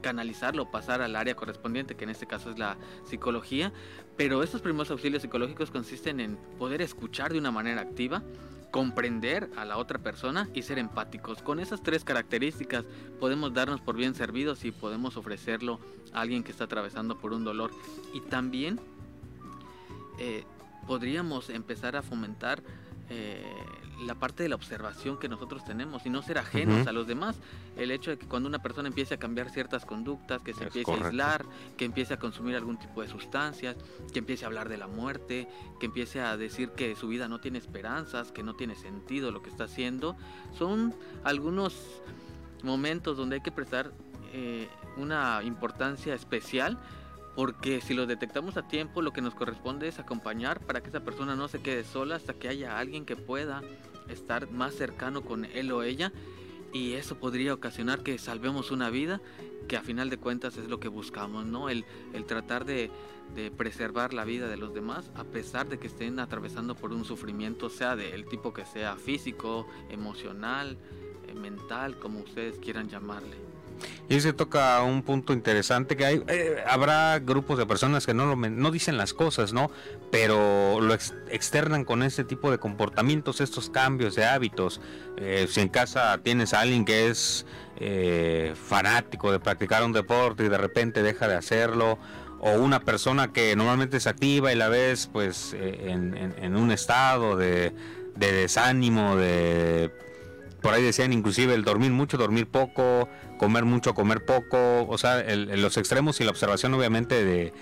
canalizarlo, 0.00 0.70
pasar 0.70 1.02
al 1.02 1.16
área 1.16 1.34
correspondiente, 1.34 1.96
que 1.96 2.04
en 2.04 2.10
este 2.10 2.26
caso 2.26 2.50
es 2.50 2.58
la 2.58 2.76
psicología. 3.04 3.72
Pero 4.16 4.42
estos 4.42 4.62
primeros 4.62 4.90
auxilios 4.90 5.22
psicológicos 5.22 5.70
consisten 5.70 6.20
en 6.20 6.36
poder 6.58 6.80
escuchar 6.80 7.32
de 7.32 7.38
una 7.38 7.50
manera 7.50 7.80
activa, 7.80 8.22
comprender 8.70 9.50
a 9.56 9.64
la 9.64 9.78
otra 9.78 9.98
persona 9.98 10.48
y 10.54 10.62
ser 10.62 10.78
empáticos. 10.78 11.42
Con 11.42 11.60
esas 11.60 11.82
tres 11.82 12.04
características 12.04 12.84
podemos 13.20 13.52
darnos 13.54 13.80
por 13.80 13.96
bien 13.96 14.14
servidos 14.14 14.64
y 14.64 14.70
podemos 14.70 15.16
ofrecerlo 15.16 15.80
a 16.12 16.20
alguien 16.20 16.42
que 16.42 16.52
está 16.52 16.64
atravesando 16.64 17.18
por 17.18 17.32
un 17.32 17.44
dolor. 17.44 17.70
Y 18.12 18.20
también 18.20 18.80
eh, 20.18 20.44
podríamos 20.86 21.50
empezar 21.50 21.96
a 21.96 22.02
fomentar 22.02 22.62
eh, 23.08 23.44
la 24.00 24.14
parte 24.14 24.42
de 24.42 24.48
la 24.48 24.56
observación 24.56 25.18
que 25.18 25.28
nosotros 25.28 25.64
tenemos 25.64 26.04
y 26.04 26.10
no 26.10 26.22
ser 26.22 26.38
ajenos 26.38 26.86
a 26.86 26.92
los 26.92 27.06
demás. 27.06 27.36
El 27.76 27.90
hecho 27.90 28.10
de 28.10 28.18
que 28.18 28.26
cuando 28.26 28.48
una 28.48 28.58
persona 28.60 28.88
empiece 28.88 29.14
a 29.14 29.18
cambiar 29.18 29.50
ciertas 29.50 29.84
conductas, 29.84 30.42
que 30.42 30.52
se 30.54 30.64
empiece 30.64 30.90
a 30.90 31.06
aislar, 31.06 31.44
que 31.76 31.84
empiece 31.84 32.14
a 32.14 32.18
consumir 32.18 32.56
algún 32.56 32.78
tipo 32.78 33.02
de 33.02 33.08
sustancias, 33.08 33.76
que 34.12 34.18
empiece 34.18 34.44
a 34.44 34.48
hablar 34.48 34.68
de 34.68 34.76
la 34.76 34.86
muerte, 34.86 35.48
que 35.80 35.86
empiece 35.86 36.20
a 36.20 36.36
decir 36.36 36.70
que 36.70 36.94
su 36.96 37.08
vida 37.08 37.28
no 37.28 37.40
tiene 37.40 37.58
esperanzas, 37.58 38.32
que 38.32 38.42
no 38.42 38.54
tiene 38.54 38.74
sentido 38.74 39.30
lo 39.30 39.42
que 39.42 39.50
está 39.50 39.64
haciendo, 39.64 40.16
son 40.56 40.94
algunos 41.24 42.02
momentos 42.62 43.16
donde 43.16 43.36
hay 43.36 43.42
que 43.42 43.52
prestar 43.52 43.92
eh, 44.32 44.68
una 44.96 45.40
importancia 45.44 46.14
especial 46.14 46.78
porque 47.36 47.82
si 47.82 47.92
lo 47.92 48.06
detectamos 48.06 48.56
a 48.56 48.66
tiempo, 48.66 49.02
lo 49.02 49.12
que 49.12 49.20
nos 49.20 49.34
corresponde 49.34 49.86
es 49.88 49.98
acompañar 49.98 50.60
para 50.60 50.80
que 50.80 50.88
esa 50.88 51.04
persona 51.04 51.36
no 51.36 51.48
se 51.48 51.60
quede 51.60 51.84
sola 51.84 52.16
hasta 52.16 52.32
que 52.32 52.48
haya 52.48 52.78
alguien 52.78 53.04
que 53.04 53.14
pueda 53.14 53.62
estar 54.08 54.50
más 54.50 54.74
cercano 54.74 55.22
con 55.22 55.44
él 55.44 55.70
o 55.70 55.82
ella. 55.82 56.12
Y 56.72 56.94
eso 56.94 57.18
podría 57.18 57.52
ocasionar 57.52 58.02
que 58.02 58.16
salvemos 58.18 58.70
una 58.70 58.88
vida, 58.88 59.20
que 59.68 59.76
a 59.76 59.82
final 59.82 60.08
de 60.08 60.16
cuentas 60.16 60.56
es 60.56 60.68
lo 60.68 60.80
que 60.80 60.88
buscamos, 60.88 61.44
¿no? 61.44 61.68
El, 61.68 61.84
el 62.14 62.24
tratar 62.24 62.64
de, 62.64 62.90
de 63.34 63.50
preservar 63.50 64.14
la 64.14 64.24
vida 64.24 64.48
de 64.48 64.56
los 64.56 64.72
demás, 64.72 65.10
a 65.14 65.24
pesar 65.24 65.68
de 65.68 65.78
que 65.78 65.88
estén 65.88 66.18
atravesando 66.18 66.74
por 66.74 66.92
un 66.92 67.04
sufrimiento, 67.04 67.68
sea 67.68 67.96
del 67.96 68.26
tipo 68.26 68.54
que 68.54 68.64
sea 68.64 68.96
físico, 68.96 69.66
emocional, 69.90 70.78
eh, 71.28 71.34
mental, 71.34 71.98
como 71.98 72.20
ustedes 72.20 72.58
quieran 72.58 72.88
llamarle. 72.88 73.55
Y 74.08 74.20
se 74.20 74.32
toca 74.32 74.82
un 74.82 75.02
punto 75.02 75.32
interesante 75.32 75.96
que 75.96 76.04
hay, 76.04 76.22
eh, 76.28 76.62
habrá 76.66 77.18
grupos 77.18 77.58
de 77.58 77.66
personas 77.66 78.06
que 78.06 78.14
no, 78.14 78.26
lo, 78.26 78.36
no 78.36 78.70
dicen 78.70 78.96
las 78.96 79.12
cosas, 79.14 79.52
¿no? 79.52 79.70
Pero 80.10 80.80
lo 80.80 80.94
externan 80.94 81.84
con 81.84 82.02
este 82.02 82.24
tipo 82.24 82.50
de 82.50 82.58
comportamientos, 82.58 83.40
estos 83.40 83.68
cambios 83.68 84.14
de 84.14 84.24
hábitos. 84.24 84.80
Eh, 85.16 85.46
si 85.50 85.60
en 85.60 85.68
casa 85.68 86.18
tienes 86.22 86.54
a 86.54 86.60
alguien 86.60 86.84
que 86.84 87.08
es 87.08 87.46
eh, 87.78 88.54
fanático 88.54 89.32
de 89.32 89.40
practicar 89.40 89.84
un 89.84 89.92
deporte 89.92 90.44
y 90.44 90.48
de 90.48 90.58
repente 90.58 91.02
deja 91.02 91.26
de 91.26 91.34
hacerlo, 91.34 91.98
o 92.38 92.52
una 92.52 92.80
persona 92.80 93.32
que 93.32 93.56
normalmente 93.56 93.96
es 93.96 94.06
activa 94.06 94.52
y 94.52 94.56
la 94.56 94.68
ves 94.68 95.08
pues 95.10 95.56
en, 95.58 96.54
un 96.54 96.70
estado 96.70 97.34
de, 97.34 97.72
de 98.14 98.32
desánimo, 98.32 99.16
de 99.16 99.90
por 100.62 100.74
ahí 100.74 100.82
decían 100.82 101.12
inclusive 101.12 101.54
el 101.54 101.64
dormir 101.64 101.92
mucho, 101.92 102.16
dormir 102.16 102.46
poco, 102.46 103.08
comer 103.38 103.64
mucho, 103.64 103.94
comer 103.94 104.24
poco, 104.24 104.86
o 104.88 104.98
sea, 104.98 105.22
los 105.34 105.76
extremos 105.76 106.20
y 106.20 106.24
la 106.24 106.30
observación 106.30 106.74
obviamente 106.74 107.24
de, 107.24 107.52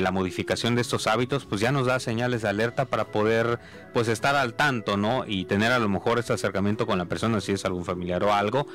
la 0.00 0.10
modificación 0.12 0.74
de 0.74 0.82
estos 0.82 1.06
hábitos, 1.06 1.44
pues 1.44 1.60
ya 1.60 1.72
nos 1.72 1.86
da 1.86 1.98
señales 1.98 2.42
de 2.42 2.48
alerta 2.48 2.84
para 2.84 3.06
poder 3.06 3.58
pues 3.92 4.08
estar 4.08 4.36
al 4.36 4.54
tanto, 4.54 4.96
¿no? 4.96 5.24
Y 5.26 5.46
tener 5.46 5.72
a 5.72 5.78
lo 5.78 5.88
mejor 5.88 6.18
este 6.18 6.32
acercamiento 6.32 6.86
con 6.86 6.98
la 6.98 7.06
persona 7.06 7.40
si 7.40 7.52
es 7.52 7.64
algún 7.64 7.84
familiar 7.84 8.22
o 8.22 8.32
algo 8.32 8.66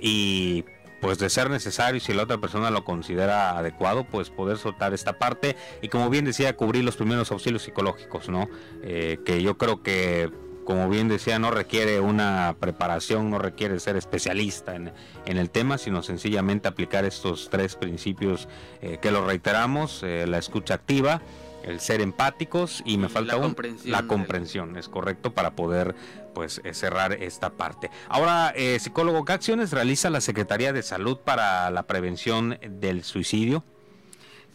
y 0.00 0.64
pues 1.00 1.18
de 1.18 1.30
ser 1.30 1.50
necesario, 1.50 2.00
si 2.00 2.12
la 2.14 2.24
otra 2.24 2.38
persona 2.38 2.70
lo 2.70 2.84
considera 2.84 3.56
adecuado, 3.56 4.04
pues 4.04 4.30
poder 4.30 4.56
soltar 4.58 4.94
esta 4.94 5.18
parte 5.18 5.54
y 5.82 5.88
como 5.88 6.10
bien 6.10 6.24
decía, 6.24 6.56
cubrir 6.56 6.84
los 6.84 6.96
primeros 6.96 7.30
auxilios 7.30 7.62
psicológicos, 7.62 8.28
¿no? 8.28 8.48
Eh, 8.82 9.18
que 9.24 9.42
yo 9.42 9.58
creo 9.58 9.82
que 9.82 10.30
como 10.66 10.90
bien 10.90 11.08
decía, 11.08 11.38
no 11.38 11.50
requiere 11.50 12.00
una 12.00 12.56
preparación, 12.60 13.30
no 13.30 13.38
requiere 13.38 13.80
ser 13.80 13.96
especialista 13.96 14.74
en, 14.74 14.92
el 15.24 15.50
tema, 15.50 15.78
sino 15.78 16.02
sencillamente 16.02 16.68
aplicar 16.68 17.06
estos 17.06 17.48
tres 17.50 17.76
principios 17.76 18.48
eh, 18.82 18.98
que 19.00 19.10
lo 19.10 19.24
reiteramos, 19.24 20.02
eh, 20.02 20.26
la 20.26 20.38
escucha 20.38 20.74
activa, 20.74 21.22
el 21.62 21.80
ser 21.80 22.00
empáticos 22.00 22.82
y 22.84 22.98
me 22.98 23.08
falta 23.08 23.38
la 23.38 23.54
la 23.84 24.06
comprensión, 24.06 24.76
es 24.76 24.88
correcto, 24.88 25.32
para 25.32 25.52
poder 25.52 25.94
pues 26.34 26.60
eh, 26.64 26.74
cerrar 26.74 27.12
esta 27.12 27.50
parte. 27.50 27.90
Ahora, 28.08 28.52
psicólogo, 28.78 29.24
¿qué 29.24 29.32
acciones 29.32 29.70
realiza 29.70 30.10
la 30.10 30.20
Secretaría 30.20 30.72
de 30.72 30.82
Salud 30.82 31.18
para 31.18 31.70
la 31.70 31.84
prevención 31.86 32.58
del 32.68 33.04
suicidio? 33.04 33.64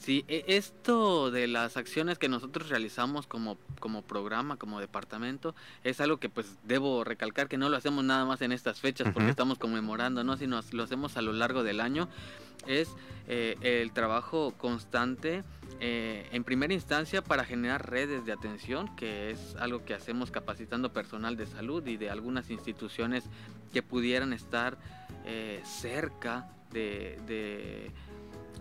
Sí, 0.01 0.25
e, 0.27 0.43
esto 0.47 1.29
de 1.29 1.45
las 1.47 1.77
acciones 1.77 2.17
que 2.17 2.27
nosotros 2.27 2.69
realizamos 2.69 3.27
como, 3.27 3.59
como 3.79 4.01
programa, 4.01 4.57
como 4.57 4.79
departamento, 4.79 5.53
es 5.83 6.01
algo 6.01 6.17
que 6.17 6.27
pues 6.27 6.57
debo 6.63 7.03
recalcar 7.03 7.47
que 7.47 7.59
no 7.59 7.69
lo 7.69 7.77
hacemos 7.77 8.03
nada 8.03 8.25
más 8.25 8.41
en 8.41 8.51
estas 8.51 8.79
fechas 8.79 9.13
porque 9.13 9.29
estamos 9.29 9.59
conmemorando, 9.59 10.23
¿no? 10.23 10.37
sino 10.37 10.59
lo 10.71 10.83
hacemos 10.83 11.17
a 11.17 11.21
lo 11.21 11.33
largo 11.33 11.61
del 11.63 11.79
año. 11.79 12.07
Es 12.65 12.89
eh, 13.27 13.57
el 13.61 13.91
trabajo 13.91 14.55
constante 14.57 15.43
eh, 15.79 16.27
en 16.31 16.43
primera 16.43 16.73
instancia 16.73 17.23
para 17.23 17.45
generar 17.45 17.87
redes 17.87 18.25
de 18.25 18.31
atención, 18.31 18.95
que 18.95 19.29
es 19.29 19.55
algo 19.59 19.85
que 19.85 19.93
hacemos 19.93 20.31
capacitando 20.31 20.91
personal 20.93 21.37
de 21.37 21.45
salud 21.45 21.85
y 21.85 21.97
de 21.97 22.09
algunas 22.09 22.49
instituciones 22.49 23.25
que 23.71 23.83
pudieran 23.83 24.33
estar 24.33 24.79
eh, 25.25 25.61
cerca 25.63 26.49
de 26.71 27.19
de 27.27 27.91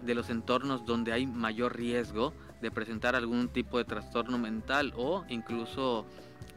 los 0.07 0.31
entornos 0.31 0.85
donde 0.87 1.13
hay 1.13 1.27
mayor 1.27 1.77
riesgo 1.77 2.33
de 2.61 2.71
presentar 2.71 3.17
algún 3.17 3.49
tipo 3.49 3.79
de 3.79 3.85
trastorno 3.85 4.39
mental 4.39 4.93
o 4.97 5.25
incluso 5.29 6.07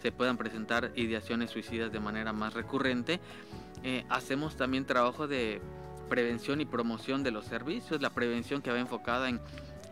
se 0.02 0.12
puedan 0.12 0.38
presentar 0.38 0.92
ideaciones 0.96 1.52
suicidas 1.52 1.92
de 1.92 2.00
manera 2.00 2.34
más 2.34 2.54
recurrente. 2.54 3.20
Eh, 3.84 4.06
hacemos 4.10 4.56
también 4.56 4.86
trabajo 4.86 5.28
de 5.28 5.62
prevención 6.10 6.62
y 6.62 6.66
promoción 6.66 7.24
de 7.24 7.32
los 7.32 7.46
servicios, 7.46 8.02
la 8.02 8.10
prevención 8.10 8.62
que 8.62 8.72
va 8.72 8.80
enfocada 8.80 9.30
en 9.30 9.40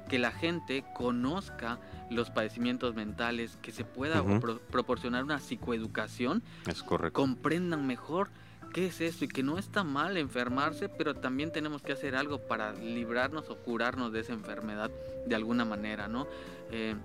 que 0.10 0.20
la 0.20 0.32
gente 0.32 0.84
conozca 0.94 1.80
los 2.10 2.30
padecimientos 2.30 2.96
mentales, 2.96 3.58
que 3.62 3.72
se 3.72 3.86
pueda 3.86 4.22
proporcionar 4.70 5.24
una 5.24 5.40
psicoeducación, 5.40 6.44
es 6.68 6.84
correcto. 6.84 7.14
comprendan 7.14 7.88
mejor 7.88 8.30
qué 8.72 8.88
es 8.88 9.02
eso 9.02 9.26
y 9.26 9.28
que 9.28 9.44
no 9.44 9.58
está 9.58 9.84
mal 9.84 10.18
enfermarse, 10.18 10.90
pero 10.90 11.16
también 11.16 11.52
tenemos 11.52 11.82
que 11.82 11.94
hacer 11.94 12.16
algo 12.16 12.40
para 12.40 12.74
librarnos 12.74 13.50
o 13.50 13.58
curarnos 13.58 14.12
de 14.12 14.22
esa 14.22 14.34
enfermedad 14.34 14.90
de 15.26 15.36
alguna 15.36 15.66
manera, 15.66 16.08
¿no? 16.08 16.28
Eh, 16.72 16.96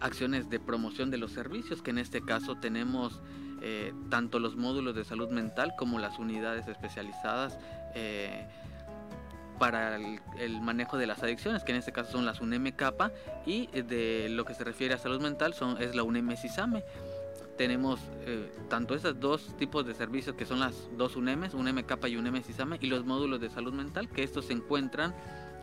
acciones 0.00 0.48
de 0.50 0.60
promoción 0.60 1.10
de 1.10 1.18
los 1.18 1.32
servicios, 1.32 1.82
que 1.82 1.90
en 1.90 1.98
este 1.98 2.20
caso 2.20 2.56
tenemos 2.56 3.20
eh, 3.62 3.92
tanto 4.10 4.38
los 4.38 4.56
módulos 4.56 4.94
de 4.94 5.04
salud 5.04 5.30
mental 5.30 5.74
como 5.76 5.98
las 5.98 6.18
unidades 6.18 6.68
especializadas 6.68 7.58
eh, 7.94 8.46
para 9.58 9.96
el, 9.96 10.60
manejo 10.60 10.96
de 10.98 11.06
las 11.06 11.22
adicciones, 11.22 11.64
que 11.64 11.72
en 11.72 11.78
este 11.78 11.90
caso 11.90 12.12
son 12.12 12.24
las 12.24 12.40
UNEM 12.40 12.70
Capa, 12.72 13.10
y 13.44 13.66
de 13.66 14.28
lo 14.30 14.44
que 14.44 14.54
se 14.54 14.62
refiere 14.62 14.94
a 14.94 14.98
salud 14.98 15.20
mental 15.20 15.54
son, 15.54 15.82
es 15.82 15.96
la 15.96 16.04
UNEM 16.04 16.36
SISAME 16.36 16.84
tenemos 17.58 18.00
eh, 18.24 18.50
tanto 18.70 18.94
esos 18.94 19.18
dos 19.20 19.54
tipos 19.58 19.84
de 19.84 19.92
servicios 19.92 20.34
que 20.36 20.46
son 20.46 20.60
las 20.60 20.88
dos 20.96 21.16
UNEMES, 21.16 21.52
UNEM 21.54 21.82
Capa 21.82 22.08
y 22.08 22.16
UNEM 22.16 22.42
SISAME, 22.42 22.78
y 22.80 22.86
los 22.86 23.04
módulos 23.04 23.40
de 23.40 23.50
salud 23.50 23.74
mental, 23.74 24.08
que 24.08 24.22
estos 24.22 24.46
se 24.46 24.54
encuentran 24.54 25.12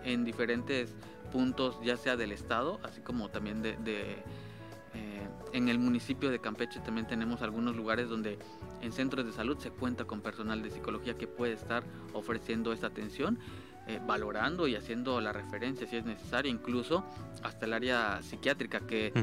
en 0.04 0.26
diferentes 0.26 0.94
puntos, 1.32 1.80
ya 1.84 1.98
sea 1.98 2.18
del 2.18 2.34
estado, 2.34 2.80
así 2.84 3.02
como 3.02 3.30
también 3.30 3.62
de, 3.62 3.72
eh, 3.86 5.28
en 5.54 5.70
el 5.70 5.80
municipio 5.80 6.30
de 6.30 6.40
Campeche 6.40 6.82
también 6.82 7.08
tenemos 7.08 7.42
algunos 7.42 7.76
lugares 7.76 8.10
donde 8.10 8.38
en 8.82 8.92
centros 8.92 9.26
de 9.26 9.32
salud 9.32 9.58
se 9.58 9.72
cuenta 9.72 10.04
con 10.04 10.22
personal 10.22 10.62
de 10.62 10.70
psicología 10.70 11.18
que 11.18 11.28
puede 11.28 11.54
estar 11.54 11.84
ofreciendo 12.14 12.74
esta 12.74 12.88
atención. 12.88 13.40
Eh, 13.88 14.00
valorando 14.08 14.68
y 14.68 14.76
haciendo 14.76 15.22
la 15.22 15.32
referencia 15.32 15.86
si 15.86 15.96
es 15.96 16.06
necesaria, 16.06 16.50
incluso 16.50 17.06
hasta 17.44 17.68
el 17.68 17.74
área 17.74 18.20
psiquiátrica, 18.24 18.80
que, 18.80 19.14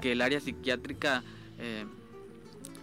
que 0.00 0.12
el 0.12 0.20
área 0.20 0.38
psiquiátrica 0.38 1.24
eh, 1.58 1.84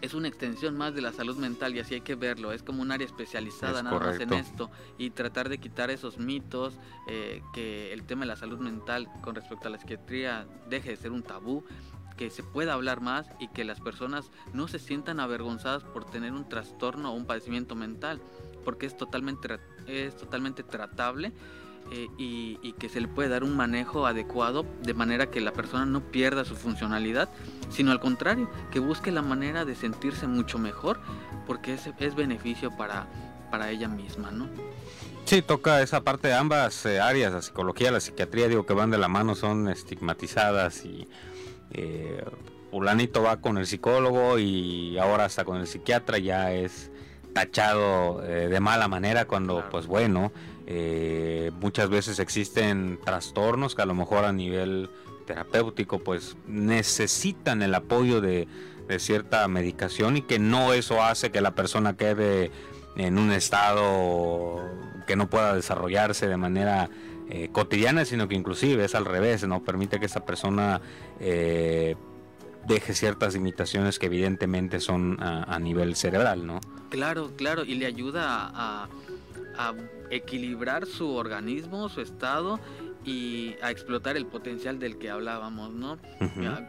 es 0.01 0.13
una 0.13 0.27
extensión 0.27 0.77
más 0.77 0.93
de 0.93 1.01
la 1.01 1.11
salud 1.11 1.37
mental 1.37 1.75
y 1.75 1.79
así 1.79 1.95
hay 1.95 2.01
que 2.01 2.15
verlo. 2.15 2.51
Es 2.51 2.63
como 2.63 2.81
un 2.81 2.91
área 2.91 3.05
especializada 3.05 3.83
nada 3.83 3.99
más 3.99 4.19
en 4.19 4.33
esto 4.33 4.69
y 4.97 5.09
tratar 5.09 5.49
de 5.49 5.57
quitar 5.57 5.89
esos 5.89 6.17
mitos, 6.17 6.75
eh, 7.07 7.41
que 7.53 7.93
el 7.93 8.03
tema 8.03 8.21
de 8.21 8.27
la 8.27 8.35
salud 8.35 8.59
mental 8.59 9.07
con 9.21 9.35
respecto 9.35 9.67
a 9.67 9.71
la 9.71 9.79
psiquiatría 9.79 10.47
deje 10.69 10.91
de 10.91 10.95
ser 10.97 11.11
un 11.11 11.23
tabú 11.23 11.63
que 12.17 12.29
se 12.31 12.43
pueda 12.43 12.73
hablar 12.73 12.99
más 12.99 13.27
y 13.39 13.47
que 13.47 13.63
las 13.63 13.79
personas 13.79 14.31
no 14.53 14.67
se 14.67 14.79
sientan 14.79 15.19
avergonzadas 15.19 15.83
por 15.83 16.05
tener 16.05 16.33
un 16.33 16.49
trastorno 16.49 17.11
o 17.11 17.15
un 17.15 17.25
padecimiento 17.25 17.75
mental, 17.75 18.19
porque 18.65 18.87
es 18.87 18.97
totalmente, 18.97 19.59
es 19.85 20.17
totalmente 20.17 20.63
tratable 20.63 21.31
eh, 21.91 22.07
y, 22.17 22.73
que 22.73 22.89
se 22.89 23.01
le 23.01 23.07
puede 23.07 23.29
dar 23.29 23.43
un 23.43 23.55
manejo 23.55 24.05
adecuado 24.05 24.65
de 24.83 24.93
manera 24.93 25.31
que 25.31 25.41
la 25.41 25.51
persona 25.51 25.85
no 25.85 26.01
pierda 26.01 26.45
su 26.45 26.55
funcionalidad, 26.55 27.29
sino 27.69 27.91
al 27.91 27.99
contrario, 27.99 28.49
que 28.71 28.79
busque 28.79 29.11
la 29.11 29.21
manera 29.21 29.65
de 29.65 29.75
sentirse 29.75 30.27
mucho 30.27 30.59
mejor, 30.59 30.99
porque 31.47 31.73
es, 31.73 31.89
es 31.99 32.15
beneficio 32.15 32.75
para, 32.77 33.07
para 33.49 33.71
ella 33.71 33.87
misma, 33.87 34.31
¿no? 34.31 34.47
Sí, 35.25 35.41
toca 35.41 35.81
esa 35.81 36.01
parte 36.01 36.29
de 36.29 36.35
ambas 36.35 36.85
eh, 36.85 36.99
áreas, 36.99 37.33
la 37.33 37.41
psicología, 37.41 37.91
la 37.91 37.99
psiquiatría, 37.99 38.47
digo 38.47 38.65
que 38.65 38.73
van 38.73 38.91
de 38.91 38.97
la 38.97 39.07
mano, 39.07 39.35
son 39.35 39.67
estigmatizadas 39.67 40.85
y 40.85 41.07
eh, 41.71 42.23
va 42.71 43.37
con 43.41 43.57
el 43.57 43.67
psicólogo 43.67 44.39
y 44.39 44.97
ahora 44.97 45.25
hasta 45.25 45.43
con 45.43 45.57
el 45.57 45.67
psiquiatra 45.67 46.17
ya 46.17 46.53
es 46.53 46.91
tachado 47.33 48.23
eh, 48.23 48.47
de 48.47 48.59
mala 48.59 48.87
manera 48.87 49.25
cuando 49.25 49.65
pues 49.69 49.87
bueno 49.87 50.31
eh, 50.69 51.51
muchas 51.61 51.89
veces 51.89 52.19
existen 52.19 52.99
trastornos 53.03 53.73
que 53.73 53.81
a 53.81 53.85
lo 53.85 53.93
mejor 53.93 54.25
a 54.25 54.33
nivel 54.33 54.89
terapéutico 55.25 55.99
pues 55.99 56.35
necesitan 56.45 57.61
el 57.61 57.73
apoyo 57.73 58.19
de, 58.21 58.47
cierta 58.99 59.45
medicación 59.49 60.15
y 60.15 60.21
que 60.21 60.39
no 60.39 60.71
eso 60.71 61.03
hace 61.03 61.29
que 61.29 61.41
la 61.41 61.55
persona 61.55 61.97
quede 61.97 62.51
en 62.95 63.17
un 63.17 63.33
estado 63.33 64.61
que 65.05 65.17
no 65.17 65.29
pueda 65.29 65.53
desarrollarse 65.53 66.27
de 66.27 66.37
manera 66.37 66.89
eh, 67.29 67.49
cotidiana, 67.51 68.05
sino 68.05 68.29
que 68.29 68.35
inclusive 68.35 68.85
es 68.85 68.95
al 68.95 69.03
revés, 69.03 69.45
no 69.45 69.61
permite 69.61 69.99
que 69.99 70.05
esa 70.05 70.25
persona 70.25 70.81
deje 72.67 72.93
ciertas 72.93 73.33
limitaciones 73.33 73.97
que 73.99 74.07
evidentemente 74.07 74.79
son 74.79 75.17
a, 75.21 75.57
nivel 75.59 75.95
cerebral, 75.95 76.45
¿no? 76.45 76.59
Claro, 76.89 77.31
claro, 77.35 77.63
y 77.63 77.75
le 77.75 77.85
ayuda 77.85 78.51
a, 78.53 78.87
equilibrar 80.09 80.85
su 80.85 81.09
organismo, 81.15 81.89
su 81.89 82.01
estado 82.01 82.59
y 83.07 83.55
a 83.61 83.71
explotar 83.71 84.17
el 84.17 84.25
potencial 84.25 84.79
del 84.79 84.97
que 84.97 85.09
hablábamos, 85.09 85.73
¿no? 85.73 85.97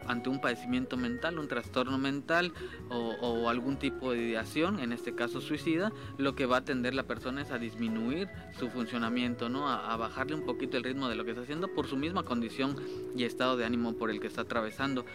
Ante 0.07 0.29
un 0.29 0.39
padecimiento 0.39 0.95
mental, 0.95 1.37
un 1.37 1.49
trastorno 1.49 1.97
mental 1.97 2.53
o, 2.89 3.49
algún 3.49 3.77
tipo 3.77 4.13
de 4.13 4.19
ideación, 4.19 4.79
en 4.79 4.93
este 4.93 5.13
caso 5.13 5.41
suicida, 5.41 5.91
lo 6.17 6.35
que 6.35 6.45
va 6.45 6.57
a 6.57 6.65
tender 6.65 6.93
la 6.93 7.03
persona 7.03 7.41
es 7.41 7.51
a 7.51 7.57
disminuir 7.57 8.29
su 8.57 8.69
funcionamiento, 8.69 9.49
¿no? 9.49 9.67
A, 9.67 9.91
a, 9.91 9.97
bajarle 9.97 10.35
un 10.35 10.45
poquito 10.45 10.77
el 10.77 10.83
ritmo 10.83 11.09
de 11.09 11.15
lo 11.15 11.25
que 11.25 11.31
está 11.31 11.43
haciendo 11.43 11.67
por 11.73 11.87
su 11.87 11.97
misma 11.97 12.23
condición 12.23 12.77
y 13.17 13.25
estado 13.25 13.57
de 13.57 13.65
ánimo 13.65 13.97
por 13.97 14.09
el 14.09 14.21
que 14.21 14.27
está 14.27 14.41
atravesando. 14.41 15.05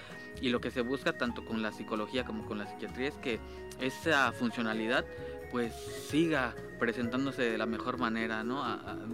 Y 0.43 0.51
lo 0.51 0.61
que 0.61 0.70
se 0.70 0.83
busca 0.83 1.16
tanto 1.16 1.43
con 1.47 1.62
la 1.62 1.72
psicología 1.72 2.25
como 2.25 2.45
con 2.45 2.59
la 2.59 2.66
psiquiatría 2.66 3.09
es 3.09 3.14
que 3.14 3.41
esa 3.81 4.31
funcionalidad 4.33 5.07
pues 5.55 5.73
siga 6.11 6.53
presentándose 6.81 7.43
de 7.43 7.57
la 7.57 7.65
mejor 7.65 7.97
manera, 7.97 8.43
¿no? 8.43 8.65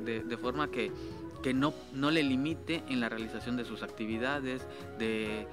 de, 0.07 0.36
forma 0.38 0.70
que, 0.70 0.91
que 1.43 1.53
no, 1.53 1.74
no 1.93 2.11
le 2.11 2.22
limite 2.22 2.82
en 2.88 2.99
la 2.99 3.11
realización 3.11 3.59
de 3.59 3.66
sus 3.66 3.82
actividades, 3.82 4.62
de, 4.99 5.47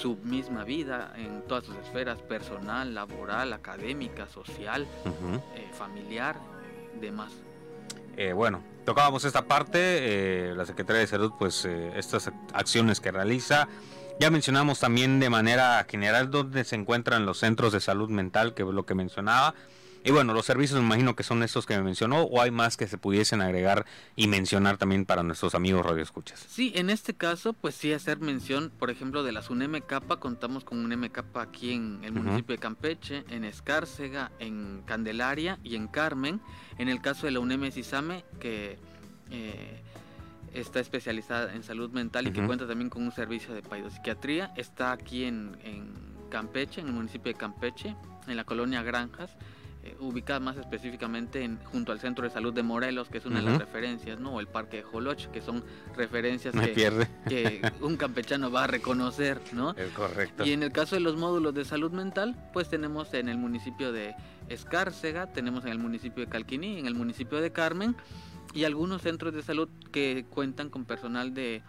su 0.00 0.18
misma 0.18 0.62
vida 0.62 1.12
en 1.16 1.42
todas 1.48 1.64
sus 1.64 1.74
esferas, 1.78 2.22
personal, 2.22 2.94
laboral, 2.94 3.52
académica, 3.52 4.28
social, 4.28 4.86
eh, 5.56 5.68
familiar, 5.76 6.36
demás. 7.00 7.32
Eh, 8.16 8.32
bueno, 8.32 8.62
tocábamos 8.84 9.24
esta 9.24 9.48
parte, 9.48 9.80
eh, 9.80 10.54
la 10.54 10.64
Secretaría 10.64 11.00
de 11.00 11.08
Salud, 11.08 11.32
pues 11.36 11.64
estas 11.64 12.30
acciones 12.52 13.00
que 13.00 13.10
realiza, 13.10 13.66
ya 14.20 14.30
mencionamos 14.30 14.80
también 14.80 15.20
de 15.20 15.30
manera 15.30 15.84
general 15.88 16.30
dónde 16.30 16.64
se 16.64 16.76
encuentran 16.76 17.26
los 17.26 17.38
centros 17.38 17.72
de 17.72 17.80
salud 17.80 18.08
mental, 18.08 18.54
que 18.54 18.62
es 18.62 18.68
lo 18.68 18.86
que 18.86 18.94
mencionaba. 18.94 19.54
Y 20.04 20.10
bueno, 20.10 20.34
los 20.34 20.46
servicios 20.46 20.80
me 20.80 20.86
imagino 20.86 21.14
que 21.14 21.22
son 21.22 21.44
estos 21.44 21.64
que 21.64 21.76
me 21.76 21.82
mencionó 21.82 22.22
o 22.22 22.40
hay 22.40 22.50
más 22.50 22.76
que 22.76 22.88
se 22.88 22.98
pudiesen 22.98 23.40
agregar 23.40 23.86
y 24.16 24.26
mencionar 24.26 24.76
también 24.76 25.04
para 25.04 25.22
nuestros 25.22 25.54
amigos 25.54 25.86
radioescuchas. 25.86 26.44
Sí, 26.48 26.72
en 26.74 26.90
este 26.90 27.14
caso, 27.14 27.52
pues 27.52 27.76
sí 27.76 27.92
hacer 27.92 28.18
mención, 28.18 28.72
por 28.76 28.90
ejemplo, 28.90 29.22
de 29.22 29.30
las 29.30 29.48
UNMK, 29.48 30.18
contamos 30.18 30.64
con 30.64 30.78
un 30.78 30.90
MK 30.98 31.36
aquí 31.36 31.72
en 31.72 32.00
el 32.02 32.12
municipio 32.12 32.56
de 32.56 32.58
Campeche, 32.58 33.24
en 33.30 33.44
Escárcega, 33.44 34.32
en 34.40 34.82
Candelaria 34.86 35.60
y 35.62 35.76
en 35.76 35.86
Carmen. 35.86 36.40
En 36.78 36.88
el 36.88 37.00
caso 37.00 37.26
de 37.26 37.32
la 37.32 37.40
UNEM 37.40 37.64
Isame, 37.64 38.24
que 38.40 38.78
eh, 39.30 39.82
está 40.52 40.80
especializada 40.80 41.54
en 41.54 41.62
salud 41.62 41.90
mental 41.90 42.26
y 42.26 42.32
que 42.32 42.44
cuenta 42.44 42.66
también 42.66 42.90
con 42.90 43.02
un 43.02 43.12
servicio 43.12 43.54
de 43.54 43.62
paidopsiquiatría. 43.62 44.52
Está 44.56 44.92
aquí 44.92 45.24
en, 45.24 45.56
Campeche, 46.30 46.80
en 46.80 46.88
el 46.88 46.92
municipio 46.94 47.32
de 47.32 47.38
Campeche, 47.38 47.94
en 48.26 48.36
la 48.36 48.44
colonia 48.44 48.82
Granjas, 48.82 49.36
eh, 49.84 49.96
ubicada 50.00 50.40
más 50.40 50.56
específicamente 50.56 51.42
en, 51.42 51.58
junto 51.64 51.92
al 51.92 52.00
Centro 52.00 52.24
de 52.24 52.30
Salud 52.30 52.54
de 52.54 52.62
Morelos, 52.62 53.08
que 53.08 53.18
es 53.18 53.26
una 53.26 53.40
de 53.40 53.46
las 53.50 53.58
referencias, 53.58 54.18
¿no? 54.20 54.34
O 54.34 54.40
el 54.40 54.46
Parque 54.46 54.78
de 54.78 54.82
Joloch, 54.84 55.26
que 55.26 55.42
son 55.42 55.64
referencias 55.96 56.54
que, 56.54 56.72
que, 57.28 57.72
un 57.80 57.96
campechano 57.96 58.50
va 58.50 58.64
a 58.64 58.66
reconocer, 58.68 59.40
¿no? 59.52 59.72
Es 59.72 59.90
correcto. 59.90 60.46
Y 60.46 60.52
en 60.52 60.62
el 60.62 60.72
caso 60.72 60.94
de 60.94 61.00
los 61.00 61.16
módulos 61.16 61.52
de 61.54 61.64
salud 61.64 61.90
mental, 61.90 62.50
pues 62.52 62.68
tenemos 62.68 63.12
en 63.12 63.28
el 63.28 63.38
municipio 63.38 63.92
de 63.92 64.14
Escárcega, 64.48 65.26
tenemos 65.32 65.64
en 65.64 65.72
el 65.72 65.78
municipio 65.78 66.24
de 66.24 66.30
Calquiní, 66.30 66.78
en 66.78 66.86
el 66.86 66.94
municipio 66.94 67.40
de 67.40 67.50
Carmen, 67.52 67.96
y 68.54 68.64
algunos 68.64 69.02
centros 69.02 69.32
de 69.34 69.42
salud 69.42 69.68
que 69.90 70.24
cuentan 70.28 70.68
con 70.68 70.84
personal 70.84 71.34
de 71.34 71.62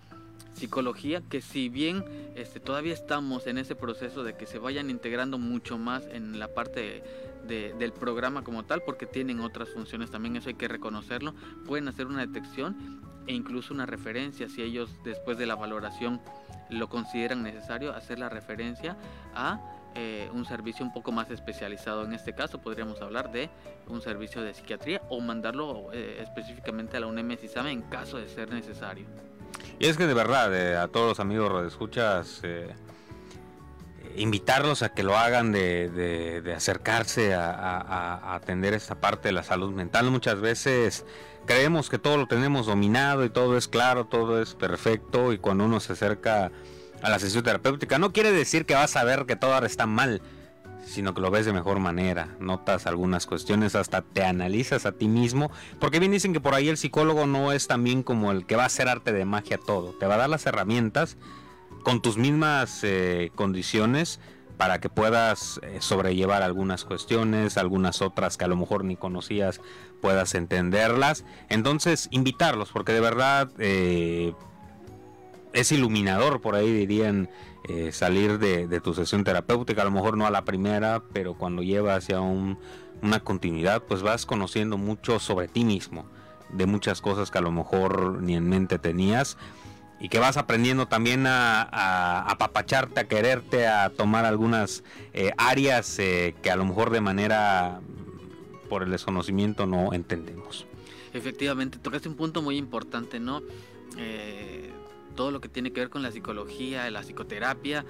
psicología 0.53 1.21
que 1.21 1.41
si 1.41 1.69
bien 1.69 2.03
este, 2.35 2.59
todavía 2.59 2.93
estamos 2.93 3.47
en 3.47 3.57
ese 3.57 3.75
proceso 3.75 4.23
de 4.23 4.35
que 4.35 4.45
se 4.45 4.59
vayan 4.59 4.89
integrando 4.89 5.37
mucho 5.37 5.77
más 5.77 6.05
en 6.11 6.39
la 6.39 6.47
parte 6.47 7.03
del 7.47 7.91
programa 7.91 8.43
como 8.43 8.63
tal 8.63 8.81
porque 8.83 9.05
tienen 9.05 9.41
otras 9.41 9.69
funciones 9.69 10.09
también 10.11 10.37
eso 10.37 10.47
hay 10.47 10.55
que 10.55 10.69
reconocerlo 10.69 11.33
pueden 11.65 11.89
hacer 11.89 12.07
una 12.07 12.25
detección 12.25 13.01
e 13.27 13.33
incluso 13.33 13.73
una 13.73 13.85
referencia 13.85 14.47
si 14.47 14.61
ellos 14.61 14.89
después 15.03 15.37
de 15.37 15.45
la 15.45 15.55
valoración 15.55 16.21
lo 16.69 16.87
consideran 16.87 17.43
necesario 17.43 17.93
hacer 17.93 18.19
la 18.19 18.29
referencia 18.29 18.97
a 19.35 19.59
eh, 19.95 20.29
un 20.33 20.45
servicio 20.45 20.85
un 20.85 20.91
poco 20.91 21.11
más 21.11 21.29
especializado. 21.29 22.03
En 22.03 22.13
este 22.13 22.33
caso 22.33 22.59
podríamos 22.59 23.01
hablar 23.01 23.31
de 23.31 23.49
un 23.87 24.01
servicio 24.01 24.41
de 24.41 24.53
psiquiatría 24.53 25.01
o 25.09 25.19
mandarlo 25.19 25.91
eh, 25.93 26.17
específicamente 26.21 26.97
a 26.97 26.99
la 26.99 27.07
UNEM 27.07 27.37
SISAME 27.37 27.71
en 27.71 27.81
caso 27.83 28.17
de 28.17 28.27
ser 28.27 28.51
necesario. 28.51 29.05
Y 29.79 29.85
es 29.87 29.97
que 29.97 30.07
de 30.07 30.13
verdad, 30.13 30.53
eh, 30.55 30.77
a 30.77 30.87
todos 30.87 31.09
los 31.09 31.19
amigos 31.19 31.65
escuchas 31.65 32.41
invitarlos 34.15 34.83
a 34.83 34.89
que 34.89 35.03
lo 35.03 35.17
hagan 35.17 35.51
de, 35.51 36.53
acercarse 36.55 37.33
a, 37.33 38.35
atender 38.35 38.73
esta 38.73 38.95
parte 38.95 39.29
de 39.29 39.33
la 39.33 39.43
salud 39.43 39.71
mental. 39.71 40.11
Muchas 40.11 40.39
veces 40.39 41.05
creemos 41.45 41.89
que 41.89 41.99
todo 41.99 42.17
lo 42.17 42.27
tenemos 42.27 42.67
dominado 42.67 43.25
y 43.25 43.29
todo 43.29 43.57
es 43.57 43.67
claro, 43.67 44.05
todo 44.05 44.41
es 44.41 44.55
perfecto 44.55 45.33
y 45.33 45.37
cuando 45.37 45.65
uno 45.65 45.79
se 45.79 45.93
acerca 45.93 46.51
a 47.03 47.09
la 47.09 47.19
sesión 47.19 47.43
terapéutica. 47.43 47.99
No 47.99 48.11
quiere 48.11 48.31
decir 48.31 48.65
que 48.65 48.73
vas 48.73 48.95
a 48.95 49.03
ver 49.03 49.25
que 49.25 49.35
todo 49.35 49.53
ahora 49.53 49.67
está 49.67 49.85
mal, 49.85 50.21
sino 50.85 51.13
que 51.13 51.21
lo 51.21 51.31
ves 51.31 51.45
de 51.45 51.53
mejor 51.53 51.79
manera, 51.79 52.29
notas 52.39 52.87
algunas 52.87 53.25
cuestiones, 53.25 53.75
hasta 53.75 54.01
te 54.01 54.23
analizas 54.23 54.85
a 54.85 54.93
ti 54.93 55.07
mismo, 55.07 55.51
porque 55.79 55.99
bien 55.99 56.11
dicen 56.11 56.33
que 56.33 56.41
por 56.41 56.55
ahí 56.55 56.69
el 56.69 56.77
psicólogo 56.77 57.27
no 57.27 57.51
es 57.51 57.67
también 57.67 58.03
como 58.03 58.31
el 58.31 58.45
que 58.45 58.55
va 58.55 58.63
a 58.63 58.67
hacer 58.67 58.87
arte 58.87 59.13
de 59.13 59.25
magia 59.25 59.57
todo, 59.57 59.91
te 59.91 60.07
va 60.07 60.15
a 60.15 60.19
dar 60.19 60.29
las 60.29 60.45
herramientas 60.45 61.17
con 61.83 62.01
tus 62.01 62.17
mismas 62.17 62.79
eh, 62.83 63.31
condiciones 63.35 64.19
para 64.57 64.79
que 64.79 64.89
puedas 64.89 65.59
eh, 65.63 65.77
sobrellevar 65.79 66.43
algunas 66.43 66.85
cuestiones, 66.85 67.57
algunas 67.57 68.01
otras 68.01 68.37
que 68.37 68.45
a 68.45 68.47
lo 68.47 68.55
mejor 68.55 68.85
ni 68.85 68.95
conocías, 68.95 69.59
puedas 70.01 70.35
entenderlas. 70.35 71.25
Entonces, 71.49 72.07
invitarlos, 72.11 72.71
porque 72.71 72.93
de 72.93 73.01
verdad 73.01 73.49
eh, 73.57 74.33
es 75.53 75.71
iluminador, 75.71 76.41
por 76.41 76.55
ahí 76.55 76.71
dirían, 76.71 77.29
eh, 77.69 77.91
salir 77.93 78.39
de, 78.39 78.81
tu 78.81 78.93
sesión 78.93 79.23
terapéutica, 79.23 79.83
a 79.83 79.85
lo 79.85 79.91
mejor 79.91 80.17
no 80.17 80.25
a 80.25 80.31
la 80.31 80.43
primera, 80.43 81.01
pero 81.13 81.35
cuando 81.35 81.61
llevas 81.61 82.07
ya 82.07 82.19
una 82.19 83.19
continuidad, 83.23 83.83
pues 83.83 84.01
vas 84.01 84.25
conociendo 84.25 84.77
mucho 84.77 85.19
sobre 85.19 85.47
ti 85.47 85.63
mismo, 85.63 86.05
de 86.49 86.65
muchas 86.65 86.99
cosas 86.99 87.31
que 87.31 87.37
a 87.37 87.41
lo 87.41 87.51
mejor 87.51 88.21
ni 88.21 88.35
en 88.35 88.49
mente 88.49 88.79
tenías 88.79 89.37
y 90.01 90.09
que 90.09 90.19
vas 90.19 90.35
aprendiendo 90.35 90.87
también 90.87 91.25
a, 91.25 92.23
apapacharte, 92.29 92.99
a 92.99 93.07
quererte, 93.07 93.67
a 93.67 93.89
tomar 93.89 94.25
algunas 94.25 94.83
eh, 95.13 95.31
áreas 95.37 95.97
eh, 95.99 96.35
que 96.41 96.51
a 96.51 96.57
lo 96.57 96.65
mejor 96.65 96.89
de 96.89 96.99
manera 96.99 97.79
por 98.67 98.83
el 98.83 98.91
desconocimiento 98.91 99.65
no 99.65 99.93
entendemos. 99.93 100.65
Efectivamente, 101.13 101.77
tocaste 101.77 102.09
un 102.09 102.15
punto 102.15 102.41
muy 102.41 102.57
importante, 102.57 103.21
¿no? 103.21 103.41
Todo 105.13 105.31
lo 105.31 105.41
que 105.41 105.49
tiene 105.49 105.71
que 105.71 105.81
ver 105.81 105.89
con 105.89 106.01
la 106.01 106.11
psicología, 106.11 106.89
la 106.91 107.01
psicoterapia, 107.01 107.85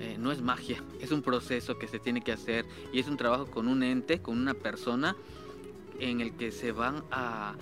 eh, 0.00 0.16
no 0.18 0.30
es 0.30 0.40
magia, 0.40 0.82
es 1.00 1.10
un 1.10 1.22
proceso 1.22 1.78
que 1.78 1.88
se 1.88 1.98
tiene 1.98 2.20
que 2.22 2.32
hacer 2.32 2.64
y 2.92 3.00
es 3.00 3.08
un 3.08 3.16
trabajo 3.16 3.46
con 3.46 3.66
un 3.66 3.82
ente, 3.82 4.20
con 4.22 4.38
una 4.38 4.54
persona 4.54 5.16
en 5.98 6.20
el 6.20 6.36
que 6.36 6.52
se 6.52 6.72
van 6.72 7.02
a, 7.10 7.54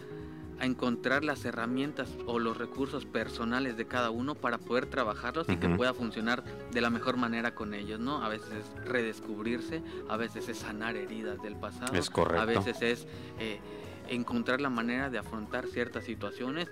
encontrar 0.58 1.22
las 1.22 1.44
herramientas 1.44 2.08
o 2.24 2.38
los 2.38 2.56
recursos 2.56 3.04
personales 3.04 3.76
de 3.76 3.86
cada 3.86 4.08
uno 4.08 4.34
para 4.34 4.56
poder 4.56 4.86
trabajarlos 4.86 5.46
y 5.50 5.56
que 5.56 5.68
pueda 5.68 5.92
funcionar 5.92 6.44
de 6.72 6.80
la 6.80 6.88
mejor 6.88 7.18
manera 7.18 7.54
con 7.54 7.74
ellos, 7.74 8.00
¿no? 8.00 8.24
A 8.24 8.30
veces 8.30 8.48
es 8.52 8.84
redescubrirse, 8.86 9.82
a 10.08 10.16
veces 10.16 10.48
es 10.48 10.56
sanar 10.56 10.96
heridas 10.96 11.42
del 11.42 11.56
pasado, 11.56 11.94
es 11.94 12.08
correcto. 12.08 12.40
a 12.40 12.46
veces 12.46 12.80
es 12.80 13.06
eh, 13.38 13.60
encontrar 14.08 14.62
la 14.62 14.70
manera 14.70 15.10
de 15.10 15.18
afrontar 15.18 15.66
ciertas 15.66 16.04
situaciones 16.04 16.70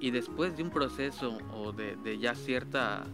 y 0.00 0.10
después 0.10 0.56
de 0.56 0.62
un 0.62 0.70
proceso 0.70 1.38
o 1.54 1.72
de, 1.72 2.18
ya 2.18 2.34
cierta 2.34 3.04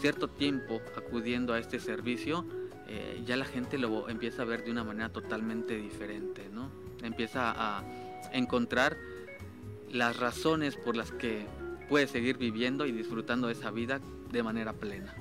cierto 0.00 0.28
tiempo 0.28 0.80
acudiendo 0.96 1.52
a 1.52 1.58
este 1.58 1.80
servicio, 1.80 2.46
eh, 2.86 3.20
ya 3.26 3.36
la 3.36 3.44
gente 3.44 3.78
lo 3.78 4.08
empieza 4.08 4.42
a 4.42 4.44
ver 4.44 4.64
de 4.64 4.70
una 4.70 4.84
manera 4.84 5.08
totalmente 5.08 5.76
diferente, 5.76 6.48
¿no? 6.52 6.70
Empieza 7.02 7.52
a 7.56 7.82
encontrar 8.32 8.96
las 9.90 10.16
razones 10.16 10.76
por 10.76 10.96
las 10.96 11.10
que 11.10 11.46
puede 11.88 12.06
seguir 12.06 12.38
viviendo 12.38 12.86
y 12.86 12.92
disfrutando 12.92 13.48
de 13.48 13.54
esa 13.54 13.70
vida 13.72 14.00
de 14.30 14.42
manera 14.42 14.72
plena. 14.72 15.14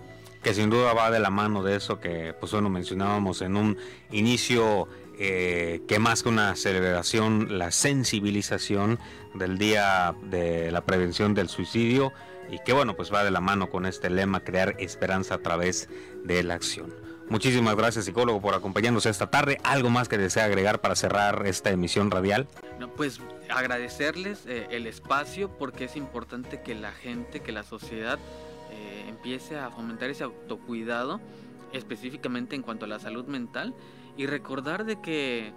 Que 0.44 0.54
sin 0.54 0.70
duda 0.70 0.94
va 0.94 1.10
de 1.10 1.20
la 1.20 1.30
mano 1.30 1.64
de 1.64 1.76
eso 1.76 2.00
que 2.00 2.36
pues 2.40 2.52
bueno 2.52 2.70
mencionábamos 2.70 3.42
en 3.42 3.58
un 3.58 3.78
inicio 4.12 4.88
eh, 5.20 5.82
que 5.88 6.00
más 6.00 6.24
que 6.24 6.30
una 6.30 6.56
celebración, 6.56 7.58
la 7.58 7.72
sensibilización 7.72 9.00
del 9.34 9.58
Día 9.58 10.16
de 10.24 10.72
la 10.72 10.82
Prevención 10.86 11.34
del 11.34 11.50
Suicidio 11.50 12.14
y 12.52 12.60
que 12.60 12.74
bueno, 12.74 12.96
pues 12.96 13.14
va 13.14 13.24
de 13.24 13.32
la 13.32 13.42
mano 13.42 13.70
con 13.70 13.86
este 13.86 14.10
lema, 14.10 14.44
crear 14.44 14.76
esperanza 14.80 15.36
a 15.36 15.38
través 15.40 15.90
de 16.24 16.44
la 16.44 16.54
acción. 16.54 16.94
Muchísimas 17.30 17.76
gracias 17.76 18.06
psicólogo 18.06 18.40
por 18.42 18.56
acompañarnos 18.56 19.06
esta 19.06 19.30
tarde. 19.30 19.58
¿Algo 19.64 19.90
más 19.90 20.08
que 20.08 20.18
desea 20.18 20.46
agregar 20.46 20.80
para 20.80 20.96
cerrar 20.96 21.46
esta 21.46 21.72
emisión 21.72 22.10
radial? 22.10 22.48
No, 22.80 22.90
pues 22.94 23.20
agradecerles 23.50 24.46
eh, 24.46 24.68
el 24.72 24.88
espacio 24.88 25.50
porque 25.58 25.86
es 25.86 25.98
importante 25.98 26.62
que 26.62 26.74
la 26.74 26.94
gente, 26.94 27.42
que 27.42 27.52
la 27.52 27.64
sociedad 27.64 28.18
eh, 28.72 29.06
empiece 29.10 29.58
a 29.58 29.72
fomentar 29.72 30.10
ese 30.10 30.24
autocuidado 30.24 31.20
específicamente 31.74 32.56
en 32.56 32.62
cuanto 32.62 32.86
a 32.86 32.88
la 32.88 33.00
salud 33.00 33.26
mental 33.26 33.74
y 34.18 34.26
recordar 34.26 34.86
de 34.86 35.00
que 35.02 35.54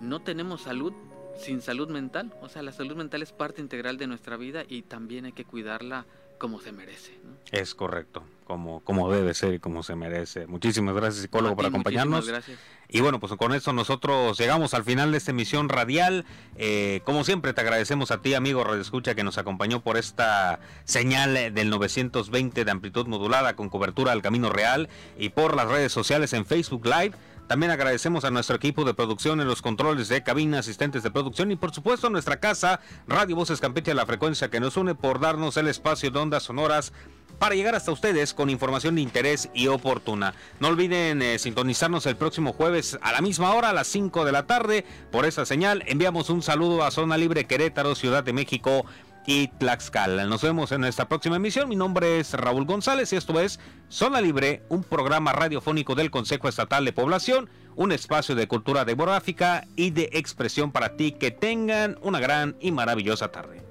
no 0.00 0.20
tenemos 0.20 0.62
salud 0.62 0.92
sin 1.38 1.62
salud 1.62 1.88
mental. 1.88 2.34
O 2.42 2.48
sea, 2.48 2.62
la 2.62 2.72
salud 2.72 2.96
mental 2.96 3.22
es 3.22 3.32
parte 3.32 3.60
integral 3.60 3.96
de 3.96 4.06
nuestra 4.06 4.36
vida 4.36 4.64
y 4.68 4.82
también 4.82 5.24
hay 5.24 5.32
que 5.32 5.44
cuidarla 5.44 6.06
como 6.38 6.60
se 6.60 6.72
merece. 6.72 7.12
Es 7.52 7.72
correcto, 7.72 8.24
como, 8.44 8.80
como 8.80 9.12
debe 9.12 9.32
ser 9.32 9.54
y 9.54 9.58
como 9.60 9.84
se 9.84 9.94
merece. 9.94 10.48
Muchísimas 10.48 10.92
gracias, 10.92 11.22
psicólogo, 11.22 11.54
por 11.54 11.66
acompañarnos. 11.66 12.26
Gracias. 12.26 12.58
Y 12.88 13.00
bueno, 13.00 13.20
pues 13.20 13.32
con 13.36 13.54
esto 13.54 13.72
nosotros 13.72 14.36
llegamos 14.38 14.74
al 14.74 14.82
final 14.82 15.12
de 15.12 15.18
esta 15.18 15.30
emisión 15.30 15.68
radial. 15.68 16.24
Eh, 16.56 17.00
como 17.04 17.22
siempre, 17.22 17.52
te 17.52 17.60
agradecemos 17.60 18.10
a 18.10 18.22
ti, 18.22 18.34
amigo 18.34 18.64
Radio 18.64 18.80
Escucha, 18.80 19.14
que 19.14 19.22
nos 19.22 19.38
acompañó 19.38 19.82
por 19.82 19.96
esta 19.96 20.58
señal 20.84 21.54
del 21.54 21.70
920 21.70 22.64
de 22.64 22.70
amplitud 22.70 23.06
modulada 23.06 23.54
con 23.54 23.68
cobertura 23.68 24.10
al 24.10 24.20
Camino 24.20 24.50
Real 24.50 24.88
y 25.16 25.28
por 25.28 25.54
las 25.54 25.68
redes 25.68 25.92
sociales 25.92 26.32
en 26.32 26.44
Facebook 26.44 26.84
Live 26.84 27.12
también 27.46 27.70
agradecemos 27.72 28.24
a 28.24 28.30
nuestro 28.30 28.56
equipo 28.56 28.84
de 28.84 28.94
producción 28.94 29.40
en 29.40 29.46
los 29.46 29.62
controles 29.62 30.08
de 30.08 30.22
cabina, 30.22 30.60
asistentes 30.60 31.02
de 31.02 31.10
producción 31.10 31.50
y 31.50 31.56
por 31.56 31.74
supuesto 31.74 32.06
a 32.06 32.10
nuestra 32.10 32.40
casa, 32.40 32.80
Radio 33.06 33.36
Voces 33.36 33.60
Campeche, 33.60 33.94
la 33.94 34.06
frecuencia 34.06 34.48
que 34.48 34.60
nos 34.60 34.76
une 34.76 34.94
por 34.94 35.20
darnos 35.20 35.56
el 35.56 35.68
espacio 35.68 36.10
de 36.10 36.18
ondas 36.18 36.44
sonoras 36.44 36.92
para 37.38 37.54
llegar 37.54 37.74
hasta 37.74 37.92
ustedes 37.92 38.34
con 38.34 38.50
información 38.50 38.94
de 38.94 39.00
interés 39.00 39.50
y 39.52 39.66
oportuna. 39.66 40.34
No 40.60 40.68
olviden 40.68 41.22
eh, 41.22 41.38
sintonizarnos 41.38 42.06
el 42.06 42.16
próximo 42.16 42.52
jueves 42.52 42.98
a 43.02 43.12
la 43.12 43.20
misma 43.20 43.52
hora, 43.54 43.70
a 43.70 43.72
las 43.72 43.88
5 43.88 44.24
de 44.24 44.32
la 44.32 44.46
tarde. 44.46 44.84
Por 45.10 45.26
esa 45.26 45.44
señal 45.44 45.82
enviamos 45.86 46.30
un 46.30 46.42
saludo 46.42 46.84
a 46.84 46.90
Zona 46.90 47.16
Libre 47.16 47.46
Querétaro, 47.46 47.94
Ciudad 47.94 48.22
de 48.22 48.32
México 48.32 48.86
y 49.26 49.48
Tlaxcala. 49.48 50.24
Nos 50.26 50.42
vemos 50.42 50.72
en 50.72 50.80
nuestra 50.80 51.08
próxima 51.08 51.36
emisión. 51.36 51.68
Mi 51.68 51.76
nombre 51.76 52.20
es 52.20 52.34
Raúl 52.34 52.64
González 52.64 53.12
y 53.12 53.16
esto 53.16 53.38
es 53.40 53.60
Zona 53.88 54.20
Libre, 54.20 54.62
un 54.68 54.82
programa 54.84 55.32
radiofónico 55.32 55.94
del 55.94 56.10
Consejo 56.10 56.48
Estatal 56.48 56.84
de 56.84 56.92
Población, 56.92 57.48
un 57.76 57.92
espacio 57.92 58.34
de 58.34 58.48
cultura 58.48 58.84
demográfica 58.84 59.66
y 59.76 59.90
de 59.90 60.10
expresión 60.12 60.72
para 60.72 60.96
ti. 60.96 61.12
Que 61.12 61.30
tengan 61.30 61.98
una 62.02 62.20
gran 62.20 62.56
y 62.60 62.72
maravillosa 62.72 63.28
tarde. 63.28 63.62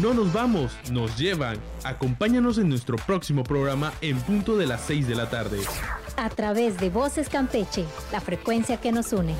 No 0.00 0.14
nos 0.14 0.32
vamos, 0.32 0.72
nos 0.92 1.18
llevan. 1.18 1.58
Acompáñanos 1.82 2.58
en 2.58 2.68
nuestro 2.68 2.96
próximo 2.98 3.42
programa 3.42 3.92
en 4.00 4.20
punto 4.20 4.56
de 4.56 4.66
las 4.66 4.82
6 4.82 5.08
de 5.08 5.14
la 5.16 5.28
tarde. 5.28 5.58
A 6.16 6.30
través 6.30 6.78
de 6.78 6.88
Voces 6.88 7.28
Campeche, 7.28 7.84
la 8.12 8.20
frecuencia 8.20 8.76
que 8.76 8.92
nos 8.92 9.12
une. 9.12 9.34